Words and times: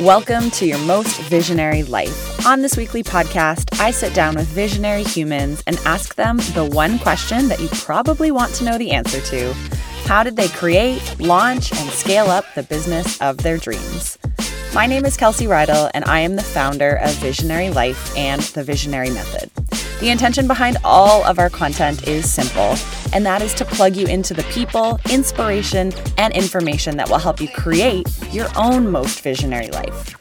Welcome 0.00 0.50
to 0.52 0.64
your 0.64 0.78
most 0.78 1.20
visionary 1.24 1.82
life. 1.82 2.46
On 2.46 2.62
this 2.62 2.74
weekly 2.74 3.02
podcast, 3.02 3.78
I 3.78 3.90
sit 3.90 4.14
down 4.14 4.34
with 4.34 4.46
visionary 4.46 5.02
humans 5.02 5.62
and 5.66 5.78
ask 5.84 6.14
them 6.14 6.38
the 6.54 6.64
one 6.64 6.98
question 6.98 7.48
that 7.48 7.60
you 7.60 7.68
probably 7.68 8.30
want 8.30 8.54
to 8.54 8.64
know 8.64 8.78
the 8.78 8.92
answer 8.92 9.20
to 9.20 9.52
How 10.06 10.22
did 10.22 10.36
they 10.36 10.48
create, 10.48 11.20
launch, 11.20 11.70
and 11.74 11.90
scale 11.90 12.30
up 12.30 12.46
the 12.54 12.62
business 12.62 13.20
of 13.20 13.36
their 13.38 13.58
dreams? 13.58 14.16
My 14.74 14.86
name 14.86 15.04
is 15.04 15.18
Kelsey 15.18 15.44
Reidl, 15.44 15.90
and 15.92 16.06
I 16.06 16.20
am 16.20 16.36
the 16.36 16.42
founder 16.42 16.92
of 16.92 17.12
Visionary 17.16 17.68
Life 17.68 18.16
and 18.16 18.40
the 18.40 18.64
Visionary 18.64 19.10
Method. 19.10 19.50
The 20.00 20.08
intention 20.08 20.46
behind 20.46 20.78
all 20.82 21.22
of 21.24 21.38
our 21.38 21.50
content 21.50 22.08
is 22.08 22.32
simple, 22.32 22.74
and 23.12 23.24
that 23.26 23.42
is 23.42 23.54
to 23.54 23.64
plug 23.64 23.96
you 23.96 24.06
into 24.06 24.34
the 24.34 24.42
people, 24.44 24.98
inspiration, 25.10 25.92
and 26.18 26.34
information 26.34 26.96
that 26.96 27.08
will 27.08 27.18
help 27.18 27.40
you 27.40 27.48
create 27.48 28.08
your 28.30 28.48
own 28.56 28.90
most 28.90 29.20
visionary 29.20 29.68
life. 29.68 30.16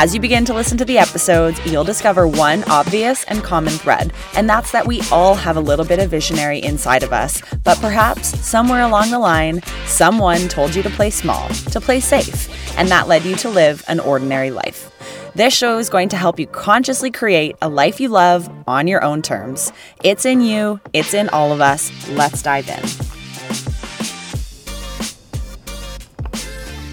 As 0.00 0.14
you 0.14 0.20
begin 0.20 0.44
to 0.44 0.54
listen 0.54 0.78
to 0.78 0.84
the 0.84 0.96
episodes, 0.96 1.58
you'll 1.66 1.82
discover 1.82 2.28
one 2.28 2.62
obvious 2.70 3.24
and 3.24 3.42
common 3.42 3.72
thread, 3.72 4.12
and 4.36 4.48
that's 4.48 4.70
that 4.70 4.86
we 4.86 5.02
all 5.10 5.34
have 5.34 5.56
a 5.56 5.60
little 5.60 5.84
bit 5.84 5.98
of 5.98 6.08
visionary 6.08 6.60
inside 6.60 7.02
of 7.02 7.12
us, 7.12 7.42
but 7.64 7.78
perhaps 7.80 8.28
somewhere 8.38 8.82
along 8.82 9.10
the 9.10 9.18
line, 9.18 9.60
someone 9.86 10.46
told 10.46 10.76
you 10.76 10.84
to 10.84 10.90
play 10.90 11.10
small, 11.10 11.48
to 11.48 11.80
play 11.80 11.98
safe, 11.98 12.48
and 12.78 12.88
that 12.88 13.08
led 13.08 13.24
you 13.24 13.34
to 13.36 13.48
live 13.48 13.84
an 13.88 13.98
ordinary 13.98 14.52
life. 14.52 14.88
This 15.38 15.54
show 15.54 15.78
is 15.78 15.88
going 15.88 16.08
to 16.08 16.16
help 16.16 16.40
you 16.40 16.48
consciously 16.48 17.12
create 17.12 17.54
a 17.62 17.68
life 17.68 18.00
you 18.00 18.08
love 18.08 18.50
on 18.66 18.88
your 18.88 19.04
own 19.04 19.22
terms. 19.22 19.72
It's 20.02 20.24
in 20.24 20.40
you, 20.40 20.80
it's 20.92 21.14
in 21.14 21.28
all 21.28 21.52
of 21.52 21.60
us. 21.60 21.92
Let's 22.08 22.42
dive 22.42 22.68
in. 22.68 22.82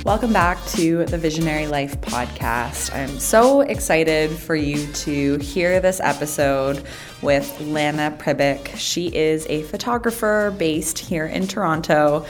Welcome 0.03 0.31
back 0.31 0.63
to 0.73 1.05
the 1.05 1.17
Visionary 1.17 1.65
Life 1.65 1.99
podcast. 2.01 2.95
I'm 2.95 3.17
so 3.17 3.61
excited 3.61 4.29
for 4.29 4.55
you 4.55 4.85
to 4.93 5.39
hear 5.39 5.79
this 5.79 5.99
episode 5.99 6.85
with 7.23 7.59
Lana 7.61 8.15
Pribic. 8.19 8.75
She 8.75 9.07
is 9.07 9.47
a 9.49 9.63
photographer 9.63 10.53
based 10.59 10.99
here 10.99 11.25
in 11.25 11.47
Toronto, 11.47 12.27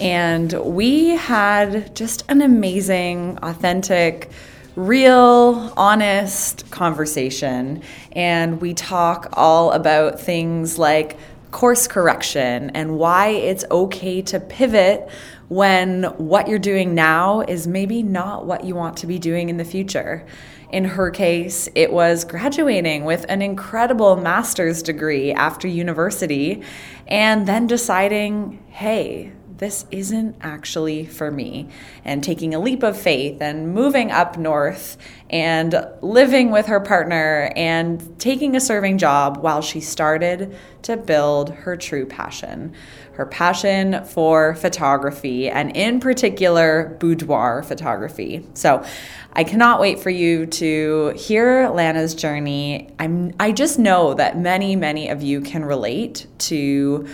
and 0.00 0.50
we 0.64 1.10
had 1.10 1.94
just 1.94 2.24
an 2.30 2.40
amazing, 2.40 3.38
authentic, 3.42 4.30
real, 4.78 5.72
honest 5.76 6.70
conversation. 6.70 7.82
And 8.12 8.60
we 8.60 8.74
talk 8.74 9.28
all 9.32 9.72
about 9.72 10.20
things 10.20 10.78
like 10.78 11.18
course 11.50 11.88
correction 11.88 12.70
and 12.70 12.96
why 12.96 13.28
it's 13.28 13.64
okay 13.70 14.22
to 14.22 14.38
pivot 14.38 15.08
when 15.48 16.04
what 16.18 16.46
you're 16.46 16.60
doing 16.60 16.94
now 16.94 17.40
is 17.40 17.66
maybe 17.66 18.02
not 18.02 18.46
what 18.46 18.64
you 18.64 18.76
want 18.76 18.98
to 18.98 19.06
be 19.06 19.18
doing 19.18 19.48
in 19.48 19.56
the 19.56 19.64
future. 19.64 20.24
In 20.70 20.84
her 20.84 21.10
case, 21.10 21.68
it 21.74 21.92
was 21.92 22.24
graduating 22.24 23.04
with 23.04 23.24
an 23.28 23.42
incredible 23.42 24.16
master's 24.16 24.82
degree 24.82 25.32
after 25.32 25.66
university 25.66 26.62
and 27.08 27.48
then 27.48 27.66
deciding, 27.66 28.62
hey, 28.68 29.32
this 29.58 29.84
isn't 29.90 30.36
actually 30.40 31.04
for 31.04 31.30
me. 31.30 31.68
And 32.04 32.22
taking 32.22 32.54
a 32.54 32.60
leap 32.60 32.82
of 32.82 32.98
faith 32.98 33.42
and 33.42 33.74
moving 33.74 34.10
up 34.10 34.38
north 34.38 34.96
and 35.30 35.86
living 36.00 36.50
with 36.50 36.66
her 36.66 36.80
partner 36.80 37.52
and 37.54 38.18
taking 38.18 38.56
a 38.56 38.60
serving 38.60 38.98
job 38.98 39.38
while 39.38 39.60
she 39.60 39.80
started 39.80 40.56
to 40.82 40.96
build 40.96 41.50
her 41.50 41.76
true 41.76 42.06
passion. 42.06 42.72
Her 43.12 43.26
passion 43.26 44.04
for 44.04 44.54
photography 44.54 45.50
and, 45.50 45.76
in 45.76 45.98
particular, 45.98 46.96
boudoir 47.00 47.64
photography. 47.64 48.46
So, 48.54 48.84
I 49.32 49.44
cannot 49.44 49.80
wait 49.80 50.00
for 50.00 50.10
you 50.10 50.46
to 50.46 51.12
hear 51.16 51.68
Lana's 51.68 52.14
journey. 52.14 52.90
I'm 52.98 53.34
I 53.38 53.52
just 53.52 53.78
know 53.78 54.14
that 54.14 54.38
many 54.38 54.74
many 54.74 55.08
of 55.08 55.22
you 55.22 55.40
can 55.40 55.64
relate 55.64 56.26
to 56.38 57.06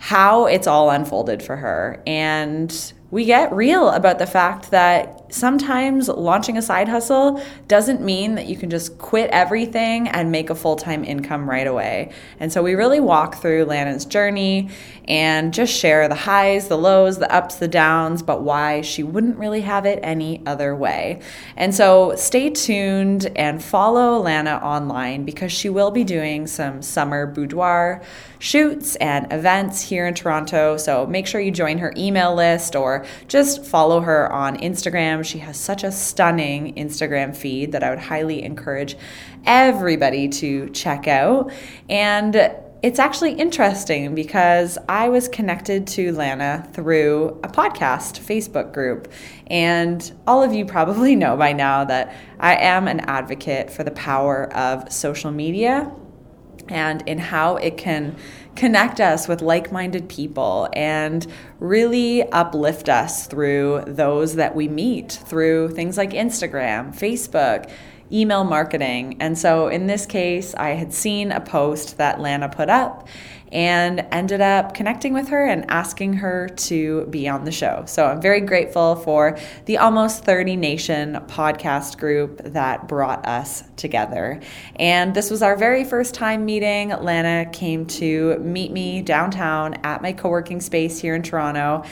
how 0.00 0.46
it's 0.46 0.66
all 0.66 0.88
unfolded 0.88 1.42
for 1.42 1.56
her. 1.56 2.02
And 2.06 2.92
we 3.10 3.26
get 3.26 3.52
real 3.52 3.90
about 3.90 4.18
the 4.18 4.26
fact 4.26 4.70
that 4.70 5.19
sometimes 5.30 6.08
launching 6.08 6.56
a 6.56 6.62
side 6.62 6.88
hustle 6.88 7.42
doesn't 7.68 8.00
mean 8.00 8.34
that 8.34 8.46
you 8.46 8.56
can 8.56 8.70
just 8.70 8.98
quit 8.98 9.30
everything 9.30 10.08
and 10.08 10.30
make 10.30 10.50
a 10.50 10.54
full 10.54 10.76
time 10.76 11.04
income 11.04 11.48
right 11.48 11.66
away. 11.66 12.12
And 12.38 12.52
so 12.52 12.62
we 12.62 12.74
really 12.74 13.00
walk 13.00 13.36
through 13.36 13.64
Lana's 13.64 14.04
journey 14.04 14.70
and 15.06 15.52
just 15.52 15.72
share 15.72 16.08
the 16.08 16.14
highs, 16.14 16.68
the 16.68 16.78
lows, 16.78 17.18
the 17.18 17.32
ups, 17.32 17.56
the 17.56 17.68
downs, 17.68 18.22
but 18.22 18.42
why 18.42 18.80
she 18.80 19.02
wouldn't 19.02 19.38
really 19.38 19.62
have 19.62 19.86
it 19.86 19.98
any 20.02 20.42
other 20.46 20.74
way. 20.74 21.20
And 21.56 21.74
so 21.74 22.14
stay 22.16 22.50
tuned 22.50 23.30
and 23.36 23.62
follow 23.62 24.18
Lana 24.18 24.60
online 24.62 25.24
because 25.24 25.52
she 25.52 25.68
will 25.68 25.90
be 25.90 26.04
doing 26.04 26.46
some 26.46 26.82
summer 26.82 27.26
boudoir 27.26 28.02
shoots 28.38 28.96
and 28.96 29.30
events 29.32 29.82
here 29.82 30.06
in 30.06 30.14
Toronto. 30.14 30.76
So 30.76 31.06
make 31.06 31.26
sure 31.26 31.40
you 31.40 31.50
join 31.50 31.78
her 31.78 31.92
email 31.96 32.34
list 32.34 32.74
or 32.74 33.04
just 33.28 33.64
follow 33.64 34.00
her 34.00 34.32
on 34.32 34.56
Instagram 34.58 35.19
Instagram. 35.20 35.24
She 35.24 35.38
has 35.38 35.58
such 35.58 35.84
a 35.84 35.92
stunning 35.92 36.74
Instagram 36.74 37.34
feed 37.34 37.72
that 37.72 37.82
I 37.82 37.90
would 37.90 37.98
highly 37.98 38.42
encourage 38.42 38.96
everybody 39.44 40.28
to 40.28 40.70
check 40.70 41.08
out. 41.08 41.52
And 41.88 42.52
it's 42.82 42.98
actually 42.98 43.32
interesting 43.32 44.14
because 44.14 44.78
I 44.88 45.10
was 45.10 45.28
connected 45.28 45.86
to 45.88 46.12
Lana 46.12 46.66
through 46.72 47.40
a 47.44 47.48
podcast 47.48 48.20
Facebook 48.20 48.72
group. 48.72 49.12
And 49.48 50.10
all 50.26 50.42
of 50.42 50.54
you 50.54 50.64
probably 50.64 51.14
know 51.14 51.36
by 51.36 51.52
now 51.52 51.84
that 51.84 52.14
I 52.38 52.56
am 52.56 52.88
an 52.88 53.00
advocate 53.00 53.70
for 53.70 53.84
the 53.84 53.90
power 53.90 54.50
of 54.54 54.90
social 54.90 55.30
media 55.30 55.92
and 56.68 57.02
in 57.06 57.18
how 57.18 57.56
it 57.56 57.76
can 57.76 58.16
connect 58.60 59.00
us 59.00 59.26
with 59.26 59.40
like 59.40 59.72
minded 59.72 60.06
people 60.10 60.68
and 60.74 61.26
really 61.60 62.30
uplift 62.30 62.90
us 62.90 63.26
through 63.26 63.82
those 63.86 64.34
that 64.34 64.54
we 64.54 64.68
meet 64.68 65.12
through 65.12 65.70
things 65.70 65.96
like 65.96 66.10
Instagram, 66.10 66.94
Facebook, 66.94 67.70
email 68.12 68.44
marketing. 68.44 69.16
And 69.18 69.38
so 69.38 69.68
in 69.68 69.86
this 69.86 70.04
case, 70.04 70.54
I 70.56 70.70
had 70.70 70.92
seen 70.92 71.32
a 71.32 71.40
post 71.40 71.96
that 71.96 72.20
Lana 72.20 72.50
put 72.50 72.68
up 72.68 73.08
and 73.52 74.06
ended 74.12 74.40
up 74.40 74.74
connecting 74.74 75.12
with 75.12 75.28
her 75.28 75.44
and 75.44 75.68
asking 75.70 76.14
her 76.14 76.48
to 76.48 77.06
be 77.06 77.28
on 77.28 77.44
the 77.44 77.52
show. 77.52 77.84
So 77.86 78.06
I'm 78.06 78.20
very 78.20 78.40
grateful 78.40 78.96
for 78.96 79.38
the 79.64 79.78
Almost 79.78 80.24
30 80.24 80.56
Nation 80.56 81.14
podcast 81.26 81.98
group 81.98 82.40
that 82.44 82.86
brought 82.86 83.26
us 83.26 83.64
together. 83.76 84.40
And 84.76 85.14
this 85.14 85.30
was 85.30 85.42
our 85.42 85.56
very 85.56 85.84
first 85.84 86.14
time 86.14 86.44
meeting. 86.44 86.90
Lana 86.90 87.50
came 87.50 87.86
to 87.86 88.38
meet 88.38 88.70
me 88.70 89.02
downtown 89.02 89.74
at 89.84 90.02
my 90.02 90.12
co 90.12 90.28
working 90.28 90.60
space 90.60 91.00
here 91.00 91.14
in 91.14 91.22
Toronto 91.22 91.84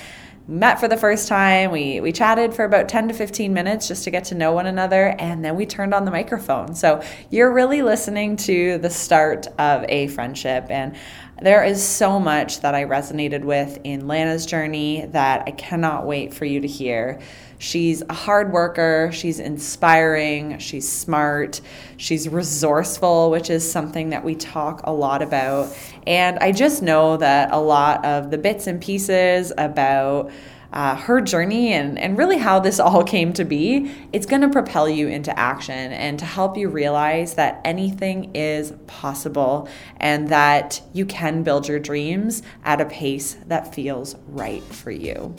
met 0.49 0.81
for 0.81 0.89
the 0.89 0.97
first 0.97 1.29
time. 1.29 1.71
We 1.71 2.01
we 2.01 2.11
chatted 2.11 2.55
for 2.55 2.65
about 2.65 2.89
10 2.89 3.09
to 3.09 3.15
15 3.15 3.53
minutes 3.53 3.87
just 3.87 4.05
to 4.05 4.11
get 4.11 4.25
to 4.25 4.35
know 4.35 4.53
one 4.53 4.67
another 4.67 5.15
and 5.19 5.45
then 5.45 5.57
we 5.57 5.67
turned 5.67 5.93
on 5.93 6.07
the 6.07 6.11
microphone. 6.11 6.75
So 6.75 7.03
you're 7.31 7.53
really 7.53 7.83
listening 7.83 8.37
to 8.37 8.79
the 8.79 8.89
start 8.89 9.47
of 9.59 9.85
a 9.89 10.09
friendship 10.09 10.67
and 10.71 10.97
there 11.43 11.65
is 11.65 11.82
so 11.82 12.19
much 12.19 12.60
that 12.60 12.75
I 12.75 12.84
resonated 12.84 13.44
with 13.44 13.78
in 13.84 14.09
Lana's 14.09 14.47
journey 14.47 15.06
that 15.12 15.44
I 15.47 15.53
cannot 15.53 16.06
wait 16.06 16.34
for 16.34 16.44
you 16.44 16.60
to 16.60 16.66
hear. 16.66 17.21
She's 17.59 18.03
a 18.09 18.12
hard 18.12 18.53
worker, 18.53 19.10
she's 19.12 19.41
inspiring, 19.41 20.59
she's 20.59 20.91
smart, 20.91 21.60
she's 21.97 22.28
resourceful, 22.28 23.31
which 23.31 23.50
is 23.50 23.69
something 23.69 24.10
that 24.10 24.25
we 24.25 24.37
talk 24.37 24.82
a 24.84 24.93
lot 24.93 25.22
about. 25.22 25.76
And 26.06 26.38
I 26.38 26.52
just 26.52 26.82
know 26.82 27.17
that 27.17 27.52
a 27.52 27.58
lot 27.58 28.05
of 28.05 28.31
the 28.31 28.38
bits 28.38 28.69
and 28.69 28.81
pieces 28.81 29.52
about 29.58 30.31
uh, 30.73 30.97
her 30.97 31.20
journey 31.20 31.73
and, 31.73 31.99
and 31.99 32.19
really 32.19 32.38
how 32.38 32.59
this 32.59 32.79
all 32.88 33.03
came 33.03 33.32
to 33.35 33.44
be, 33.44 33.93
it's 34.12 34.26
going 34.26 34.43
to 34.43 34.49
propel 34.49 34.88
you 34.88 35.09
into 35.09 35.37
action 35.38 35.93
and 35.93 36.19
to 36.19 36.25
help 36.25 36.56
you 36.56 36.69
realize 36.69 37.35
that 37.35 37.61
anything 37.65 38.35
is 38.35 38.73
possible 38.87 39.69
and 39.99 40.29
that 40.29 40.81
you 40.93 41.06
can 41.06 41.43
build 41.43 41.69
your 41.69 41.79
dreams 41.79 42.43
at 42.65 42.81
a 42.81 42.87
pace 42.87 43.37
that 43.47 43.75
feels 43.75 44.17
right 44.29 44.62
for 44.62 44.91
you. 44.91 45.35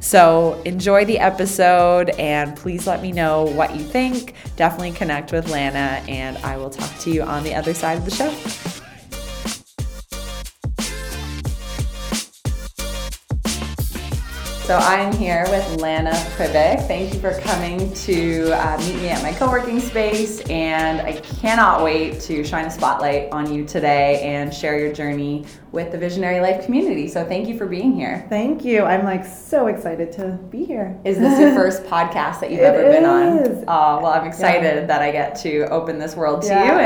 So 0.00 0.60
enjoy 0.64 1.04
the 1.04 1.18
episode 1.18 2.10
and 2.10 2.56
please 2.56 2.86
let 2.86 3.02
me 3.02 3.12
know 3.12 3.44
what 3.44 3.74
you 3.74 3.82
think. 3.82 4.34
Definitely 4.56 4.92
connect 4.92 5.32
with 5.32 5.50
Lana, 5.50 6.02
and 6.08 6.38
I 6.38 6.56
will 6.56 6.70
talk 6.70 6.98
to 7.00 7.10
you 7.10 7.22
on 7.22 7.44
the 7.44 7.54
other 7.54 7.74
side 7.74 7.98
of 7.98 8.04
the 8.04 8.10
show. 8.10 8.75
So 14.66 14.76
I'm 14.78 15.12
here 15.12 15.46
with 15.48 15.80
Lana 15.80 16.10
Pribic. 16.36 16.88
Thank 16.88 17.14
you 17.14 17.20
for 17.20 17.38
coming 17.42 17.94
to 17.94 18.50
uh, 18.50 18.76
meet 18.78 18.96
me 18.96 19.08
at 19.10 19.22
my 19.22 19.32
co-working 19.32 19.78
space, 19.78 20.40
and 20.50 21.00
I 21.02 21.20
cannot 21.20 21.84
wait 21.84 22.18
to 22.22 22.42
shine 22.42 22.64
a 22.64 22.70
spotlight 22.72 23.30
on 23.30 23.54
you 23.54 23.64
today 23.64 24.22
and 24.22 24.52
share 24.52 24.76
your 24.76 24.92
journey 24.92 25.46
with 25.76 25.92
the 25.92 25.98
Visionary 25.98 26.40
Life 26.40 26.64
community. 26.64 27.06
So 27.06 27.22
thank 27.22 27.46
you 27.46 27.56
for 27.58 27.66
being 27.66 27.94
here. 27.94 28.24
Thank 28.30 28.64
you. 28.64 28.82
I'm 28.82 29.04
like 29.04 29.26
so 29.26 29.66
excited 29.66 30.10
to 30.12 30.38
be 30.50 30.64
here. 30.64 30.98
Is 31.04 31.18
this 31.18 31.38
your 31.38 31.54
first 31.54 31.84
podcast 31.84 32.40
that 32.40 32.50
you've 32.50 32.60
It 32.60 32.64
ever 32.64 32.82
been 32.90 33.04
on? 33.04 33.64
Oh, 33.68 34.00
well, 34.00 34.06
I'm 34.06 34.26
excited 34.26 34.74
Yeah. 34.80 34.86
that 34.86 35.02
I 35.02 35.12
get 35.12 35.36
to 35.42 35.68
open 35.68 35.98
this 35.98 36.16
world 36.16 36.40
to 36.42 36.48
Yeah. 36.48 36.64
you 36.64 36.78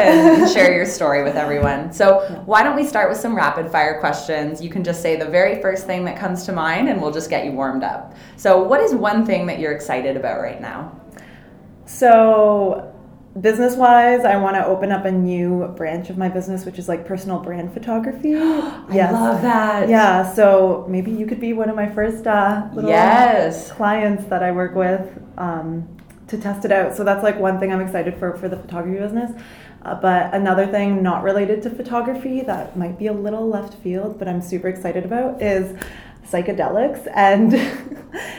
and 0.43 0.51
share 0.57 0.75
your 0.75 0.85
story 0.85 1.23
with 1.23 1.37
everyone. 1.37 1.93
So, 1.93 2.43
why 2.47 2.65
don't 2.65 2.75
we 2.75 2.85
start 2.85 3.09
with 3.09 3.19
some 3.19 3.35
rapid 3.37 3.71
fire 3.71 4.01
questions? 4.01 4.61
You 4.61 4.71
can 4.71 4.83
just 4.83 5.01
say 5.01 5.15
the 5.15 5.25
very 5.27 5.63
first 5.63 5.87
thing 5.87 6.05
that 6.07 6.17
comes 6.19 6.45
to 6.47 6.53
mind 6.53 6.89
and 6.89 7.01
we'll 7.01 7.13
just 7.13 7.31
get 7.31 7.45
you 7.45 7.53
warmed 7.53 7.85
up. 7.85 8.17
So, 8.37 8.61
what 8.61 8.81
is 8.81 8.93
one 8.93 9.25
thing 9.25 9.47
that 9.47 9.61
you're 9.61 9.73
excited 9.73 10.17
about 10.17 10.41
right 10.41 10.61
now? 10.61 11.01
So, 11.87 12.90
business 13.39 13.77
wise, 13.77 14.25
I 14.25 14.37
want 14.37 14.57
to 14.57 14.67
open 14.67 14.91
up 14.91 15.05
a 15.05 15.13
new 15.13 15.69
branch 15.77 16.11
of 16.11 16.19
my 16.19 16.29
business, 16.29 16.65
which 16.65 16.79
is 16.79 16.89
like 16.89 17.07
personal 17.07 17.39
brand 17.39 17.73
photography. 17.73 18.35
I 18.37 19.11
love 19.13 19.43
that. 19.43 19.89
Yeah. 19.89 20.33
So 20.33 20.87
maybe 20.89 21.11
you 21.11 21.27
could 21.27 21.41
be 21.41 21.53
one 21.53 21.69
of 21.69 21.77
my 21.77 21.89
first 21.89 22.27
uh, 22.27 22.69
little 22.73 22.91
Yes. 22.91 23.71
clients 23.73 24.25
that 24.27 24.43
I 24.43 24.51
work 24.51 24.75
with 24.75 25.07
um, 25.39 25.87
to 26.29 26.39
test 26.39 26.65
it 26.65 26.73
out. 26.73 26.97
So 26.97 27.05
that's 27.05 27.23
like 27.23 27.39
one 27.39 27.61
thing 27.61 27.73
I'm 27.73 27.81
excited 27.81 28.17
for 28.17 28.37
for 28.37 28.49
the 28.49 28.57
photography 28.57 28.99
business. 28.99 29.31
Uh, 29.83 29.95
but 29.95 30.35
another 30.35 30.67
thing 30.67 31.03
not 31.03 31.23
related 31.23 31.63
to 31.63 31.71
photography 31.71 32.43
that 32.43 32.77
might 32.77 32.99
be 32.99 33.07
a 33.07 33.13
little 33.13 33.49
left 33.49 33.75
field, 33.75 34.19
but 34.19 34.29
I'm 34.29 34.43
super 34.43 34.69
excited 34.69 35.05
about 35.07 35.41
is 35.41 35.75
psychedelics 36.27 37.11
and 37.15 37.53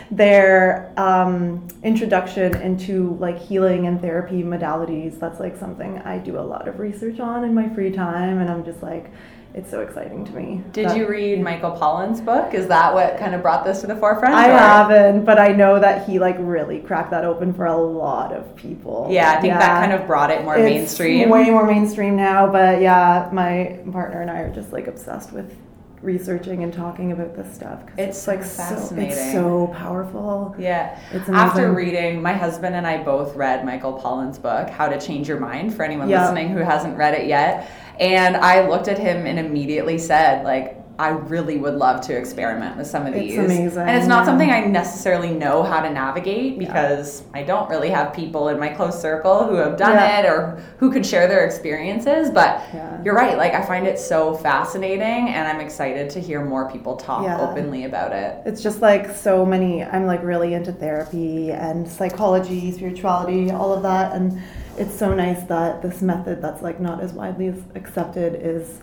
their 0.11 0.93
um, 0.97 1.67
introduction 1.83 2.55
into 2.61 3.15
like 3.19 3.39
healing 3.39 3.87
and 3.87 4.01
therapy 4.01 4.43
modalities. 4.43 5.19
That's 5.19 5.39
like 5.39 5.57
something 5.57 5.99
I 5.99 6.17
do 6.17 6.37
a 6.37 6.41
lot 6.41 6.67
of 6.67 6.79
research 6.79 7.19
on 7.19 7.43
in 7.43 7.53
my 7.53 7.69
free 7.69 7.91
time, 7.91 8.39
and 8.39 8.49
I'm 8.49 8.63
just 8.63 8.81
like, 8.83 9.11
it's 9.53 9.69
so 9.69 9.81
exciting 9.81 10.23
to 10.25 10.31
me. 10.31 10.63
Did 10.71 10.89
that- 10.89 10.97
you 10.97 11.07
read 11.07 11.41
Michael 11.41 11.71
Pollan's 11.71 12.21
book? 12.21 12.53
Is 12.53 12.67
that 12.67 12.93
what 12.93 13.17
kind 13.17 13.35
of 13.35 13.41
brought 13.41 13.65
this 13.65 13.81
to 13.81 13.87
the 13.87 13.95
forefront? 13.97 14.33
I 14.33 14.49
or- 14.49 14.57
haven't, 14.57 15.25
but 15.25 15.39
I 15.39 15.49
know 15.49 15.77
that 15.79 16.07
he 16.07 16.19
like 16.19 16.37
really 16.39 16.79
cracked 16.79 17.11
that 17.11 17.25
open 17.25 17.53
for 17.53 17.65
a 17.65 17.77
lot 17.77 18.31
of 18.31 18.55
people. 18.55 19.09
Yeah, 19.11 19.31
I 19.31 19.41
think 19.41 19.53
that 19.53 19.79
kind 19.81 19.91
of 19.91 20.07
brought 20.07 20.31
it 20.31 20.43
more 20.43 20.55
It's 20.55 20.63
mainstream. 20.63 21.29
Way 21.29 21.49
more 21.49 21.65
mainstream 21.65 22.15
now, 22.15 22.49
but 22.49 22.81
yeah, 22.81 23.29
my 23.33 23.79
partner 23.91 24.21
and 24.21 24.31
I 24.31 24.39
are 24.39 24.53
just 24.53 24.71
like 24.71 24.87
obsessed 24.87 25.33
with 25.33 25.53
researching 26.01 26.63
and 26.63 26.73
talking 26.73 27.11
about 27.11 27.35
this 27.35 27.53
stuff. 27.53 27.79
'cause 27.85 27.95
It's 27.97 28.27
like 28.27 28.43
so 28.43 28.75
so 28.75 28.95
it's 28.95 29.31
so 29.31 29.67
powerful. 29.77 30.55
Yeah. 30.57 30.97
It's 31.11 31.29
After 31.29 31.71
reading, 31.71 32.21
my 32.21 32.33
husband 32.33 32.75
and 32.75 32.87
I 32.87 33.03
both 33.03 33.35
read 33.35 33.65
Michael 33.65 33.93
Pollan's 33.93 34.39
book, 34.39 34.69
How 34.69 34.87
to 34.87 34.99
Change 34.99 35.29
Your 35.29 35.39
Mind, 35.39 35.73
for 35.73 35.83
anyone 35.83 36.09
Yeah. 36.09 36.21
listening 36.23 36.49
who 36.49 36.59
hasn't 36.59 36.97
read 36.97 37.13
it 37.13 37.27
yet. 37.27 37.67
And 37.99 38.35
I 38.35 38.67
looked 38.67 38.87
at 38.87 38.97
him 38.97 39.25
and 39.27 39.37
immediately 39.37 39.97
said, 39.99 40.43
like, 40.43 40.77
I 40.99 41.09
really 41.09 41.57
would 41.57 41.75
love 41.75 42.01
to 42.01 42.15
experiment 42.15 42.77
with 42.77 42.85
some 42.87 43.07
of 43.07 43.15
It's 43.15 43.29
these. 43.29 43.37
amazing, 43.39 43.81
And 43.81 43.97
it's 43.97 44.07
not 44.07 44.19
yeah. 44.19 44.25
something 44.25 44.49
I 44.51 44.65
necessarily 44.65 45.31
know 45.31 45.63
how 45.63 45.81
to 45.81 45.89
navigate 45.89 46.59
because 46.59 47.23
I 47.33 47.43
don't 47.43 47.69
really 47.69 47.89
have 47.89 48.13
people 48.13 48.49
in 48.49 48.59
my 48.59 48.69
close 48.69 49.01
circle 49.01 49.45
who 49.45 49.55
have 49.55 49.77
done 49.77 49.93
Yeah. 49.93 50.19
it 50.19 50.25
or 50.27 50.59
who 50.77 50.91
could 50.91 51.05
share 51.05 51.27
their 51.27 51.43
experiences. 51.45 52.29
But 52.29 52.61
Yeah. 52.73 52.97
you're 53.03 53.15
right. 53.15 53.37
Like, 53.37 53.53
I 53.55 53.61
find 53.63 53.87
it 53.87 53.97
so 53.97 54.33
fascinating 54.35 55.29
and 55.29 55.47
I'm 55.47 55.59
excited 55.59 56.09
to 56.11 56.19
hear 56.19 56.43
more 56.45 56.69
people 56.69 56.95
talk 56.97 57.23
Yeah. 57.23 57.39
openly 57.41 57.85
about 57.85 58.11
it. 58.13 58.37
It's 58.45 58.61
just 58.61 58.81
like 58.81 59.15
so 59.15 59.45
many. 59.45 59.83
I'm 59.83 60.05
like 60.05 60.23
really 60.23 60.53
into 60.53 60.71
therapy 60.71 61.51
and 61.51 61.87
psychology, 61.87 62.71
spirituality, 62.71 63.49
all 63.51 63.73
of 63.73 63.81
that, 63.83 64.13
and 64.13 64.39
it's 64.77 64.93
so 64.93 65.13
nice 65.13 65.41
that 65.43 65.81
this 65.81 66.01
method 66.01 66.41
that's 66.41 66.61
like 66.61 66.79
not 66.79 67.01
as 67.01 67.13
widely 67.13 67.53
accepted 67.75 68.35
is 68.41 68.79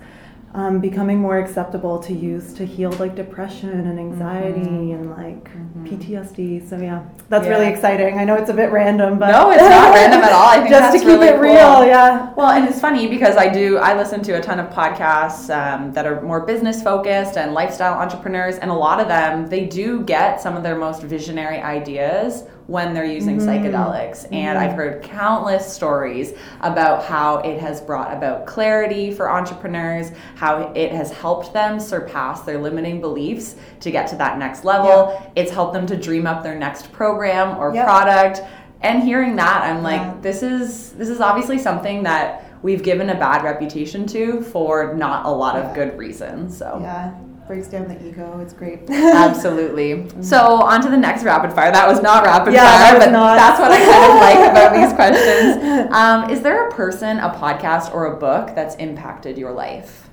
um, 0.55 0.81
becoming 0.81 1.19
more 1.19 1.39
acceptable 1.39 1.99
to 2.01 2.13
use 2.15 2.55
to 2.55 2.65
heal 2.65 2.91
like 2.93 3.15
depression 3.15 3.69
and 3.69 3.99
anxiety 3.99 4.93
and 4.93 5.11
like 5.11 5.51
PTSD. 5.85 6.69
So 6.69 6.79
yeah, 6.79 7.05
that's 7.29 7.47
really 7.47 7.67
exciting. 7.67 8.19
I 8.19 8.25
know 8.25 8.35
it's 8.35 8.49
a 8.49 8.55
bit 8.55 8.71
random, 8.73 9.19
but 9.19 9.31
No, 9.31 9.51
it's 9.51 9.63
not 9.63 9.95
random 9.95 10.23
at 10.23 10.33
all. 10.33 10.49
I 10.49 10.59
think 10.59 10.71
just 10.71 10.93
to 10.93 10.99
keep 10.99 11.07
really 11.09 11.29
it 11.29 11.35
cool. 11.35 11.43
real. 11.43 11.87
Yeah. 11.87 12.33
Well, 12.35 12.51
and 12.51 12.67
it's 12.67 12.81
funny 12.81 13.09
because 13.09 13.37
I 13.37 13.49
do, 13.53 13.77
I 13.77 13.97
listen 13.97 14.23
to 14.23 14.33
a 14.33 14.41
ton 14.41 14.59
of 14.59 14.71
podcasts 14.73 15.55
um, 15.55 15.93
that 15.93 16.07
are 16.07 16.23
more 16.23 16.41
business 16.47 16.83
focused 16.83 17.37
and 17.37 17.53
lifestyle 17.53 17.95
entrepreneurs, 17.95 18.57
and 18.57 18.71
a 18.71 18.75
lot 18.75 19.01
of 19.01 19.09
them, 19.09 19.49
they 19.49 19.67
do 19.67 20.03
get 20.03 20.41
some 20.41 20.57
of 20.57 20.63
their 20.63 20.77
most 20.77 21.03
visionary 21.03 21.59
ideas 21.59 22.45
when 22.69 22.93
they're 22.95 23.05
using 23.05 23.39
Mm-hmm. 23.39 23.49
psychedelics. 23.49 24.27
And 24.31 24.59
I've 24.59 24.75
heard 24.75 25.03
countless 25.03 25.71
stories 25.73 26.35
about 26.61 27.03
how 27.05 27.39
it 27.39 27.59
has 27.61 27.81
brought 27.81 28.15
about 28.15 28.47
clarity 28.47 29.11
for 29.13 29.31
entrepreneurs, 29.31 30.13
how 30.37 30.71
it 30.77 30.93
has 30.93 31.11
helped 31.11 31.53
them 31.55 31.81
surpass 31.81 32.43
their 32.43 32.59
limiting 32.59 33.01
beliefs 33.01 33.57
to 33.81 33.91
get 33.91 34.07
to 34.09 34.17
that 34.17 34.39
next 34.39 34.65
level. 34.67 35.19
It's 35.35 35.51
helped 35.51 35.73
them 35.73 35.87
to 35.87 35.97
dream 35.97 36.27
up 36.27 36.43
their 36.43 36.59
next 36.59 36.93
program 36.93 37.57
or 37.59 37.75
Yep. 37.75 37.87
product. 37.87 38.43
And 38.83 39.03
hearing 39.03 39.35
that, 39.37 39.63
I'm 39.65 39.83
like, 39.83 40.01
Yeah. 40.03 40.15
this 40.21 40.43
is 40.43 40.93
this 40.93 41.09
is 41.09 41.21
obviously 41.23 41.59
something 41.59 42.03
that 42.03 42.45
we've 42.63 42.83
given 42.83 43.09
a 43.09 43.15
bad 43.15 43.43
reputation 43.45 44.07
to 44.09 44.43
for 44.43 44.95
not 44.95 45.25
a 45.25 45.31
lot 45.31 45.57
of 45.57 45.75
good 45.75 45.97
reasons. 45.99 46.57
So 46.59 46.79
Yeah. 46.83 47.13
Breaks 47.49 47.69
down 47.69 47.89
the 47.89 48.07
ego. 48.07 48.39
It's 48.41 48.53
great. 48.53 48.89
absolutely. 48.91 50.07
So 50.23 50.39
on 50.63 50.83
to 50.83 50.91
the 50.91 50.97
next 50.99 51.25
rapid 51.25 51.53
fire. 51.55 51.73
That 51.73 51.89
was 51.89 52.03
not 52.03 52.23
rapid 52.25 52.53
Yeah, 52.53 52.65
fire, 52.71 52.99
that 52.99 53.07
but 53.07 53.11
not. 53.13 53.37
that's 53.37 53.59
what 53.59 53.73
I 53.73 53.79
kind 53.79 54.13
of 54.13 54.19
like 54.21 54.51
about 54.51 54.75
these 54.75 54.93
questions. 54.95 55.93
Um, 55.95 56.29
is 56.31 56.43
there 56.43 56.69
a 56.69 56.73
person, 56.73 57.19
a 57.19 57.31
podcast, 57.31 57.95
or 57.95 58.07
a 58.15 58.17
book 58.19 58.55
that's 58.55 58.75
impacted 58.77 59.39
your 59.39 59.53
life? 59.53 60.11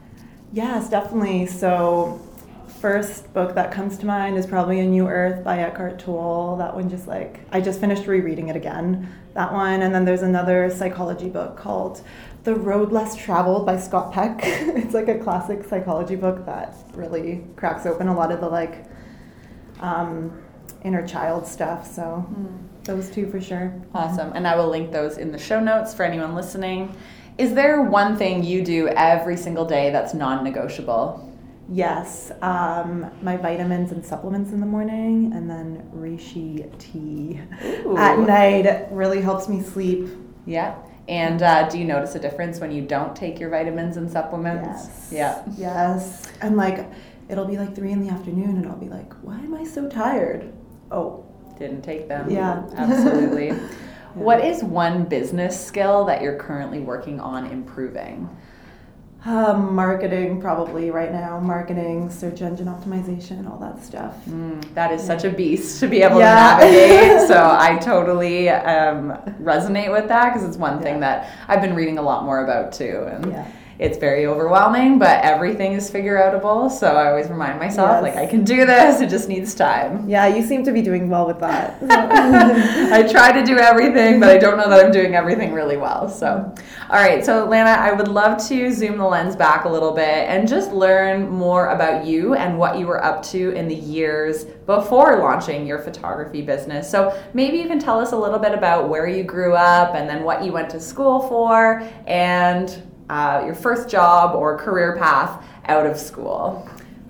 Yes, 0.54 0.90
definitely. 0.90 1.46
So, 1.48 2.22
first 2.80 3.34
book 3.34 3.56
that 3.56 3.72
comes 3.72 3.98
to 3.98 4.06
mind 4.06 4.38
is 4.38 4.46
probably 4.46 4.80
A 4.80 4.86
New 4.86 5.08
Earth 5.08 5.44
by 5.44 5.58
Eckhart 5.60 6.00
Tolle. 6.00 6.56
That 6.58 6.74
one 6.74 6.90
just 6.90 7.08
like, 7.08 7.42
I 7.52 7.60
just 7.60 7.82
finished 7.82 8.08
rereading 8.08 8.48
it 8.48 8.56
again. 8.56 9.10
That 9.34 9.52
one. 9.52 9.82
And 9.82 9.94
then 9.94 10.06
there's 10.06 10.22
another 10.22 10.70
psychology 10.70 11.28
book 11.30 11.58
called 11.58 12.02
The 12.46 12.54
Road 12.54 12.92
Less 12.92 13.16
Traveled 13.16 13.66
by 13.66 13.80
Scott 13.80 14.14
Peck. 14.14 14.40
it's 14.44 14.94
like 14.94 15.08
a 15.08 15.18
classic 15.18 15.64
psychology 15.64 16.16
book 16.16 16.46
that 16.46 16.76
really 16.94 17.44
cracks 17.56 17.88
open 17.88 18.08
a 18.08 18.16
lot 18.16 18.32
of 18.32 18.40
the 18.40 18.48
like 18.48 18.86
um, 19.80 20.40
inner 20.84 21.06
child 21.08 21.48
stuff. 21.48 21.88
So, 21.92 22.24
those 22.84 23.10
two 23.10 23.32
for 23.32 23.42
sure. 23.42 23.74
Awesome. 23.96 24.32
And 24.34 24.48
I 24.48 24.56
will 24.56 24.70
link 24.70 24.92
those 24.92 25.18
in 25.18 25.32
the 25.32 25.40
show 25.40 25.60
notes 25.60 25.96
for 25.96 26.04
anyone 26.04 26.36
listening. 26.36 26.96
Is 27.40 27.56
there 27.56 27.82
one 27.82 28.16
thing 28.16 28.44
you 28.44 28.64
do 28.64 28.90
every 28.90 29.38
single 29.38 29.66
day 29.66 29.90
that's 29.90 30.14
non 30.14 30.44
negotiable? 30.44 31.36
Yes, 31.68 32.32
um, 32.44 33.10
my 33.24 33.38
vitamins 33.38 33.92
and 33.92 34.06
supplements 34.06 34.52
in 34.52 34.60
the 34.60 34.68
morning, 34.68 35.34
and 35.34 35.50
then 35.50 35.90
reishi 35.96 36.70
tea 36.78 37.42
at 37.98 38.20
night 38.20 38.88
really 38.92 39.20
helps 39.20 39.50
me 39.50 39.64
sleep. 39.64 40.10
Yeah. 40.46 40.76
And 41.08 41.42
uh, 41.42 41.70
do 41.70 41.78
you 41.78 41.86
notice 41.86 42.16
a 42.16 42.20
difference 42.20 42.60
when 42.60 42.72
you 42.72 42.82
don't 42.82 43.16
take 43.16 43.40
your 43.40 43.50
vitamins 43.50 43.98
and 43.98 44.10
supplements? 44.12 44.88
Yes. 44.88 45.10
Yeah. 45.12 45.44
Yes. 45.58 46.32
And 46.42 46.58
like, 46.58 46.90
it'll 47.30 47.46
be 47.46 47.58
like 47.58 47.76
three 47.76 47.92
in 47.92 48.02
the 48.06 48.12
afternoon, 48.12 48.58
and 48.58 48.68
I'll 48.68 48.76
be 48.76 48.90
like, 48.90 49.14
why 49.22 49.36
am 49.38 49.54
I 49.54 49.64
so 49.64 49.88
tired? 49.88 50.52
Oh, 50.92 51.24
Didn't 51.60 51.84
take 51.84 52.08
them. 52.08 52.30
Yeah. 52.30 52.64
Absolutely. 52.76 53.52
What 54.16 54.46
is 54.46 54.64
one 54.64 55.04
business 55.04 55.60
skill 55.68 56.06
that 56.06 56.22
you're 56.22 56.38
currently 56.38 56.80
working 56.80 57.20
on 57.20 57.48
improving? 57.48 58.30
Um, 59.26 59.74
marketing 59.74 60.40
probably 60.40 60.92
right 60.92 61.12
now. 61.12 61.40
Marketing, 61.40 62.10
search 62.10 62.42
engine 62.42 62.68
optimization, 62.68 63.50
all 63.50 63.58
that 63.58 63.84
stuff. 63.84 64.16
Mm, 64.26 64.74
that 64.76 64.92
is 64.92 65.04
such 65.04 65.24
a 65.24 65.30
beast 65.30 65.80
to 65.80 65.88
be 65.88 66.02
able 66.04 66.20
Yeah. 66.20 66.60
to 66.60 66.66
navigate. 66.66 67.28
so 67.28 67.36
I 67.60 67.78
totally 67.82 68.50
um, 68.50 69.12
resonate 69.42 69.92
with 69.92 70.08
that 70.10 70.34
because 70.34 70.48
it's 70.48 70.58
one 70.58 70.82
thing 70.82 70.96
Yeah. 70.96 71.00
that 71.00 71.34
I've 71.48 71.62
been 71.62 71.76
reading 71.76 71.98
a 71.98 72.02
lot 72.04 72.24
more 72.24 72.44
about 72.44 72.72
too. 72.72 73.08
And 73.12 73.32
Yeah. 73.32 73.48
It's 73.78 73.98
very 73.98 74.26
overwhelming, 74.26 74.98
but 75.00 75.24
everything 75.24 75.74
is 75.74 75.90
figure 75.90 76.16
outable. 76.18 76.72
So 76.72 76.96
I 76.96 77.10
always 77.10 77.28
remind 77.30 77.60
myself, 77.60 77.90
Yes. 77.92 78.04
like, 78.04 78.16
I 78.16 78.26
can 78.26 78.44
do 78.44 78.66
this. 78.66 79.02
It 79.02 79.10
just 79.10 79.28
needs 79.28 79.54
time. 79.54 80.08
Yeah, 80.08 80.28
you 80.28 80.42
seem 80.44 80.64
to 80.64 80.72
be 80.72 80.82
doing 80.82 81.10
well 81.10 81.28
with 81.28 81.40
that. 81.42 81.78
I 82.94 83.04
try 83.04 83.32
to 83.34 83.44
do 83.44 83.58
everything, 83.58 84.20
but 84.20 84.30
I 84.30 84.38
don't 84.38 84.58
know 84.58 84.70
that 84.70 84.86
I'm 84.86 84.92
doing 84.92 85.16
everything 85.16 85.52
really 85.54 85.78
well. 85.78 86.08
So, 86.08 86.54
all 86.90 87.02
right. 87.02 87.26
So, 87.26 87.46
Lana, 87.46 87.72
I 87.72 87.92
would 87.92 88.08
love 88.08 88.38
to 88.48 88.72
zoom 88.72 88.98
the 88.98 89.06
lens 89.06 89.36
back 89.36 89.66
a 89.66 89.70
little 89.70 89.92
bit 89.92 90.30
and 90.30 90.48
just 90.48 90.72
learn 90.72 91.28
more 91.30 91.68
about 91.70 92.06
you 92.06 92.34
and 92.36 92.58
what 92.58 92.80
you 92.80 92.88
were 92.88 93.04
up 93.04 93.24
to 93.24 93.52
in 93.52 93.68
the 93.68 93.76
years 93.76 94.46
before 94.66 95.18
launching 95.18 95.68
your 95.68 95.80
photography 95.80 96.42
business. 96.42 96.90
So, 96.90 97.20
maybe 97.34 97.58
you 97.58 97.68
can 97.68 97.80
tell 97.80 98.00
us 98.00 98.14
a 98.14 98.18
little 98.18 98.40
bit 98.40 98.54
about 98.54 98.88
where 98.90 99.08
you 99.08 99.24
grew 99.24 99.54
up 99.54 99.96
and 99.96 100.10
then 100.10 100.24
what 100.24 100.44
you 100.46 100.54
went 100.54 100.70
to 100.72 100.80
school 100.80 101.28
for 101.28 101.84
and 102.08 102.82
uh, 103.10 103.44
your 103.46 103.56
first 103.56 103.90
job 103.90 104.36
or 104.36 104.58
career 104.58 104.98
path 104.98 105.44
out 105.66 105.86
of 105.86 105.98
school. 105.98 106.68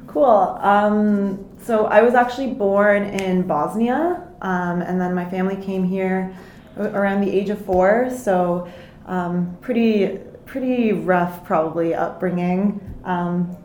Cool. 0.07 0.57
Um, 0.61 1.45
so 1.61 1.87
I 1.87 2.01
was 2.01 2.13
actually 2.13 2.53
born 2.53 3.03
in 3.03 3.47
Bosnia, 3.47 4.27
um, 4.41 4.81
and 4.81 4.99
then 4.99 5.13
my 5.13 5.25
family 5.29 5.57
came 5.57 5.83
here 5.83 6.35
around 6.77 7.21
the 7.21 7.31
age 7.31 7.49
of 7.49 7.63
four. 7.65 8.09
So 8.09 8.67
um, 9.05 9.57
pretty 9.61 10.19
pretty 10.45 10.93
rough, 10.93 11.43
probably 11.43 11.93
upbringing 11.93 12.79
um, 13.03 13.57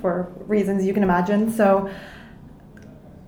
for 0.00 0.32
reasons 0.46 0.86
you 0.86 0.94
can 0.94 1.02
imagine. 1.02 1.50
So 1.50 1.90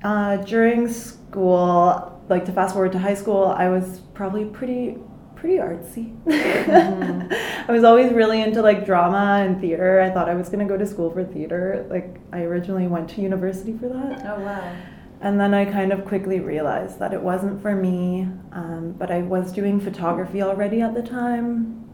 uh, 0.04 0.36
during 0.38 0.88
school, 0.88 2.22
like 2.28 2.44
to 2.46 2.52
fast 2.52 2.74
forward 2.74 2.92
to 2.92 2.98
high 2.98 3.14
school, 3.14 3.46
I 3.46 3.68
was 3.68 4.00
probably 4.14 4.44
pretty 4.44 4.98
pretty 5.46 5.60
artsy. 5.60 6.16
Mm-hmm. 6.24 7.32
I 7.70 7.72
was 7.72 7.84
always 7.84 8.12
really 8.12 8.42
into 8.42 8.62
like 8.62 8.84
drama 8.84 9.44
and 9.46 9.60
theater. 9.60 10.00
I 10.00 10.10
thought 10.10 10.28
I 10.28 10.34
was 10.34 10.48
going 10.48 10.58
to 10.58 10.64
go 10.64 10.76
to 10.76 10.86
school 10.86 11.10
for 11.10 11.24
theater. 11.24 11.86
Like 11.88 12.16
I 12.32 12.40
originally 12.40 12.88
went 12.88 13.10
to 13.10 13.20
university 13.20 13.76
for 13.78 13.88
that. 13.88 14.26
Oh 14.26 14.40
wow. 14.40 14.76
And 15.20 15.38
then 15.38 15.54
I 15.54 15.64
kind 15.64 15.92
of 15.92 16.04
quickly 16.04 16.40
realized 16.40 16.98
that 16.98 17.14
it 17.14 17.22
wasn't 17.22 17.62
for 17.62 17.74
me. 17.76 18.28
Um, 18.52 18.94
but 18.98 19.10
I 19.10 19.22
was 19.22 19.52
doing 19.52 19.80
photography 19.80 20.42
already 20.42 20.82
at 20.82 20.94
the 20.94 21.02
time. 21.02 21.84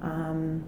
Um, 0.00 0.62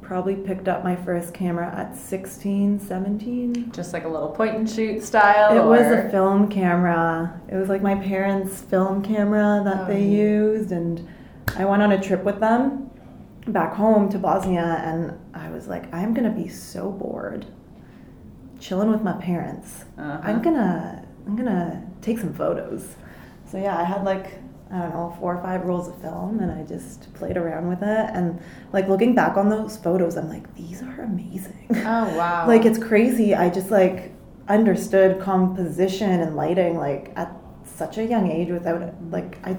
probably 0.00 0.36
picked 0.36 0.68
up 0.68 0.84
my 0.84 0.96
first 0.96 1.34
camera 1.34 1.74
at 1.76 1.96
16, 1.96 2.80
17. 2.80 3.72
Just 3.72 3.92
like 3.92 4.04
a 4.04 4.08
little 4.08 4.30
point 4.30 4.54
and 4.54 4.70
shoot 4.70 5.02
style? 5.02 5.54
It 5.54 5.60
or? 5.60 5.68
was 5.68 5.80
a 5.80 6.08
film 6.08 6.48
camera. 6.48 7.40
It 7.48 7.56
was 7.56 7.68
like 7.68 7.82
my 7.82 7.96
parents' 7.96 8.60
film 8.62 9.02
camera 9.02 9.60
that 9.64 9.80
oh. 9.80 9.86
they 9.86 10.02
used. 10.02 10.72
And 10.72 11.06
I 11.56 11.64
went 11.64 11.82
on 11.82 11.92
a 11.92 12.02
trip 12.02 12.24
with 12.24 12.40
them 12.40 12.90
back 13.52 13.74
home 13.74 14.08
to 14.10 14.18
Bosnia. 14.18 14.82
And 14.84 15.18
I 15.34 15.50
was 15.50 15.68
like, 15.68 15.92
I'm 15.94 16.14
to 16.30 16.36
be 16.36 16.48
so 16.48 16.90
bored 16.90 17.46
chilling 18.60 18.90
with 18.90 19.02
my 19.02 19.12
parents. 19.14 19.84
Uh-huh. 19.96 20.20
I'm 20.22 20.42
to. 20.42 21.04
I'm 21.26 21.36
gonna 21.36 21.86
take 22.00 22.18
some 22.18 22.32
photos. 22.32 22.96
So 23.44 23.58
yeah, 23.58 23.76
I 23.78 23.84
had 23.84 24.04
like 24.04 24.40
I 24.70 24.80
don't 24.80 24.90
know, 24.90 25.16
four 25.18 25.36
or 25.36 25.42
five 25.42 25.64
rolls 25.64 25.88
of 25.88 26.00
film 26.00 26.40
and 26.40 26.50
I 26.50 26.62
just 26.62 27.12
played 27.14 27.36
around 27.36 27.68
with 27.68 27.82
it. 27.82 28.10
And 28.12 28.40
like 28.72 28.88
looking 28.88 29.14
back 29.14 29.36
on 29.36 29.48
those 29.48 29.76
photos, 29.76 30.16
I'm 30.16 30.28
like, 30.28 30.54
these 30.56 30.82
are 30.82 31.02
amazing. 31.02 31.66
Oh, 31.70 32.16
wow. 32.16 32.44
like 32.48 32.64
it's 32.64 32.78
crazy. 32.78 33.34
I 33.34 33.50
just 33.50 33.70
like 33.70 34.12
understood 34.48 35.20
composition 35.20 36.20
and 36.20 36.36
lighting 36.36 36.76
like 36.76 37.12
at 37.16 37.34
such 37.64 37.98
a 37.98 38.04
young 38.04 38.30
age 38.30 38.48
without. 38.48 38.94
Like 39.10 39.38
I, 39.46 39.56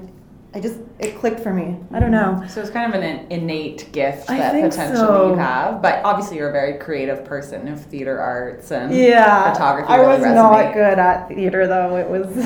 I 0.51 0.59
just 0.59 0.79
it 0.97 1.15
clicked 1.19 1.41
for 1.41 1.53
me. 1.53 1.77
I 1.91 1.99
don't 1.99 2.09
know. 2.09 2.43
So 2.49 2.59
it's 2.59 2.71
kind 2.71 2.91
of 2.91 2.99
an 2.99 3.31
innate 3.31 3.91
gift 3.91 4.25
that 4.27 4.53
potentially 4.53 4.97
so. 4.97 5.29
you 5.29 5.35
have, 5.35 5.79
but 5.79 6.03
obviously 6.03 6.37
you're 6.37 6.49
a 6.49 6.51
very 6.51 6.79
creative 6.79 7.23
person 7.23 7.67
of 7.67 7.79
theater 7.85 8.19
arts 8.19 8.71
and 8.71 8.91
yeah, 8.91 9.53
photography. 9.53 9.89
I 9.89 9.97
really 9.97 10.17
was 10.17 10.25
resonate. 10.25 10.33
not 10.33 10.73
good 10.73 10.97
at 10.97 11.27
theater 11.27 11.67
though. 11.67 11.97
It 11.97 12.09
was 12.09 12.35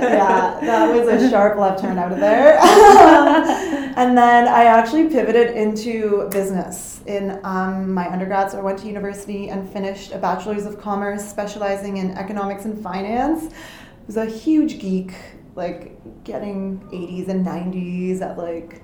yeah, 0.00 0.58
that 0.62 0.94
was 0.94 1.08
a 1.08 1.28
sharp 1.28 1.58
left 1.58 1.80
turn 1.80 1.98
out 1.98 2.12
of 2.12 2.20
there. 2.20 2.56
and 3.96 4.16
then 4.16 4.46
I 4.46 4.66
actually 4.66 5.08
pivoted 5.08 5.56
into 5.56 6.28
business 6.30 7.00
in 7.06 7.40
um, 7.42 7.92
my 7.92 8.08
undergrad. 8.12 8.52
So 8.52 8.58
I 8.58 8.62
went 8.62 8.78
to 8.78 8.86
university 8.86 9.48
and 9.48 9.68
finished 9.72 10.12
a 10.12 10.18
bachelor's 10.18 10.66
of 10.66 10.80
commerce, 10.80 11.28
specializing 11.28 11.96
in 11.96 12.12
economics 12.12 12.64
and 12.64 12.80
finance. 12.80 13.52
I 13.52 14.06
was 14.06 14.16
a 14.16 14.26
huge 14.26 14.78
geek 14.78 15.14
like 15.56 16.22
getting 16.22 16.78
80s 16.92 17.28
and 17.28 17.44
90s 17.44 18.20
at 18.20 18.38
like 18.38 18.82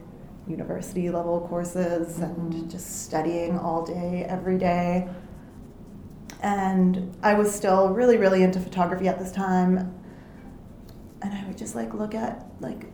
university 0.49 1.11
level 1.11 1.47
courses 1.49 2.19
and 2.19 2.69
just 2.71 3.05
studying 3.05 3.59
all 3.59 3.85
day, 3.85 4.25
every 4.29 4.59
day. 4.59 5.09
And 6.43 7.15
I 7.23 7.35
was 7.35 7.55
still 7.55 7.91
really, 7.91 8.17
really 8.17 8.43
into 8.43 8.59
photography 8.59 9.07
at 9.07 9.19
this 9.19 9.31
time. 9.31 9.95
And 11.21 11.33
I 11.33 11.45
would 11.47 11.59
just 11.59 11.77
like 11.77 11.95
look 11.95 12.15
at 12.15 12.45
like 12.61 12.87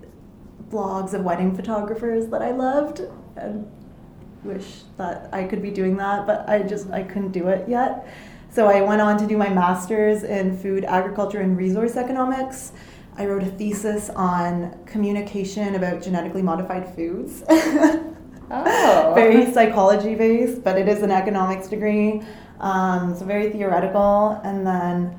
blogs 0.68 1.14
of 1.14 1.22
wedding 1.22 1.54
photographers 1.54 2.26
that 2.26 2.42
I 2.42 2.50
loved 2.50 3.00
and 3.36 3.70
wish 4.42 4.82
that 4.98 5.30
I 5.32 5.44
could 5.44 5.62
be 5.62 5.70
doing 5.70 5.96
that, 5.96 6.26
but 6.26 6.48
I 6.48 6.62
just 6.62 6.90
I 6.90 7.04
couldn't 7.04 7.32
do 7.32 7.48
it 7.48 7.68
yet. 7.68 8.06
So 8.50 8.66
I 8.66 8.82
went 8.82 9.00
on 9.00 9.16
to 9.18 9.26
do 9.26 9.36
my 9.36 9.48
master's 9.48 10.24
in 10.24 10.56
food, 10.58 10.84
agriculture, 10.84 11.40
and 11.40 11.56
resource 11.56 11.96
economics 11.96 12.72
I 13.18 13.26
wrote 13.26 13.42
a 13.42 13.50
thesis 13.50 14.10
on 14.10 14.78
communication 14.86 15.74
about 15.74 16.00
genetically 16.00 16.40
modified 16.40 16.94
foods. 16.94 17.42
oh. 17.50 19.12
very 19.12 19.52
psychology 19.52 20.14
based, 20.14 20.62
but 20.62 20.78
it 20.78 20.88
is 20.88 21.02
an 21.02 21.10
economics 21.10 21.66
degree. 21.66 22.22
Um, 22.60 23.16
so 23.16 23.24
very 23.24 23.50
theoretical. 23.50 24.40
And 24.44 24.64
then, 24.64 25.18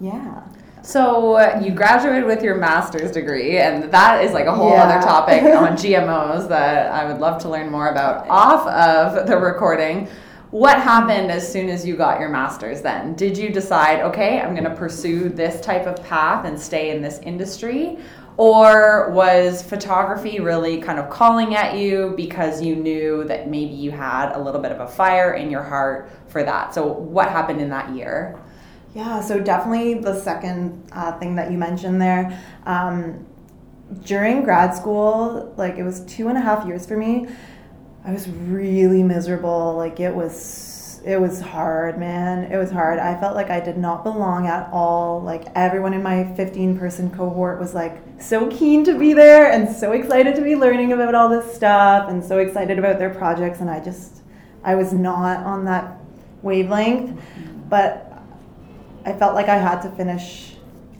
yeah. 0.00 0.46
So 0.82 1.58
you 1.58 1.72
graduated 1.72 2.24
with 2.24 2.40
your 2.44 2.54
master's 2.54 3.10
degree, 3.10 3.58
and 3.58 3.90
that 3.90 4.24
is 4.24 4.32
like 4.32 4.46
a 4.46 4.54
whole 4.54 4.70
yeah. 4.70 4.84
other 4.84 5.04
topic 5.04 5.42
on 5.42 5.72
GMOs 5.76 6.48
that 6.48 6.92
I 6.92 7.10
would 7.10 7.20
love 7.20 7.42
to 7.42 7.48
learn 7.48 7.68
more 7.68 7.88
about 7.88 8.28
off 8.28 8.64
of 8.68 9.26
the 9.26 9.36
recording. 9.36 10.08
What 10.50 10.80
happened 10.80 11.30
as 11.30 11.50
soon 11.50 11.68
as 11.68 11.86
you 11.86 11.96
got 11.96 12.18
your 12.18 12.28
master's 12.28 12.82
then? 12.82 13.14
Did 13.14 13.38
you 13.38 13.50
decide, 13.50 14.00
okay, 14.00 14.40
I'm 14.40 14.52
going 14.52 14.64
to 14.64 14.74
pursue 14.74 15.28
this 15.28 15.60
type 15.60 15.86
of 15.86 16.04
path 16.04 16.44
and 16.44 16.58
stay 16.58 16.90
in 16.90 17.00
this 17.00 17.20
industry? 17.20 17.98
Or 18.36 19.10
was 19.10 19.62
photography 19.62 20.40
really 20.40 20.80
kind 20.80 20.98
of 20.98 21.08
calling 21.08 21.54
at 21.54 21.76
you 21.76 22.14
because 22.16 22.60
you 22.60 22.74
knew 22.74 23.22
that 23.24 23.48
maybe 23.48 23.74
you 23.74 23.92
had 23.92 24.32
a 24.32 24.42
little 24.42 24.60
bit 24.60 24.72
of 24.72 24.80
a 24.80 24.88
fire 24.88 25.34
in 25.34 25.52
your 25.52 25.62
heart 25.62 26.10
for 26.26 26.42
that? 26.42 26.74
So, 26.74 26.84
what 26.84 27.28
happened 27.28 27.60
in 27.60 27.70
that 27.70 27.94
year? 27.94 28.40
Yeah, 28.92 29.20
so 29.20 29.38
definitely 29.38 29.94
the 29.94 30.20
second 30.20 30.82
uh, 30.90 31.16
thing 31.20 31.36
that 31.36 31.52
you 31.52 31.58
mentioned 31.58 32.02
there. 32.02 32.42
Um, 32.66 33.24
during 34.04 34.42
grad 34.42 34.74
school, 34.74 35.54
like 35.56 35.76
it 35.76 35.82
was 35.82 36.00
two 36.06 36.28
and 36.28 36.36
a 36.38 36.40
half 36.40 36.66
years 36.66 36.86
for 36.86 36.96
me, 36.96 37.28
I 38.04 38.12
was 38.12 38.28
really 38.28 39.02
miserable. 39.02 39.76
Like 39.76 40.00
it 40.00 40.14
was 40.14 41.02
it 41.04 41.20
was 41.20 41.40
hard, 41.40 41.98
man. 41.98 42.50
It 42.52 42.56
was 42.56 42.70
hard. 42.70 42.98
I 42.98 43.18
felt 43.18 43.34
like 43.34 43.50
I 43.50 43.60
did 43.60 43.78
not 43.78 44.04
belong 44.04 44.46
at 44.46 44.68
all. 44.72 45.20
Like 45.22 45.44
everyone 45.54 45.94
in 45.94 46.02
my 46.02 46.32
15 46.34 46.78
person 46.78 47.10
cohort 47.10 47.58
was 47.58 47.74
like 47.74 47.98
so 48.20 48.48
keen 48.48 48.84
to 48.84 48.98
be 48.98 49.12
there 49.12 49.50
and 49.50 49.74
so 49.74 49.92
excited 49.92 50.34
to 50.36 50.42
be 50.42 50.56
learning 50.56 50.92
about 50.92 51.14
all 51.14 51.28
this 51.28 51.54
stuff 51.54 52.08
and 52.10 52.24
so 52.24 52.38
excited 52.38 52.78
about 52.78 52.98
their 52.98 53.10
projects 53.10 53.60
and 53.60 53.70
I 53.70 53.80
just 53.80 54.22
I 54.62 54.74
was 54.74 54.92
not 54.92 55.38
on 55.44 55.64
that 55.66 55.98
wavelength. 56.42 57.20
But 57.68 58.12
I 59.04 59.12
felt 59.12 59.34
like 59.34 59.48
I 59.48 59.56
had 59.56 59.80
to 59.82 59.90
finish 59.90 60.49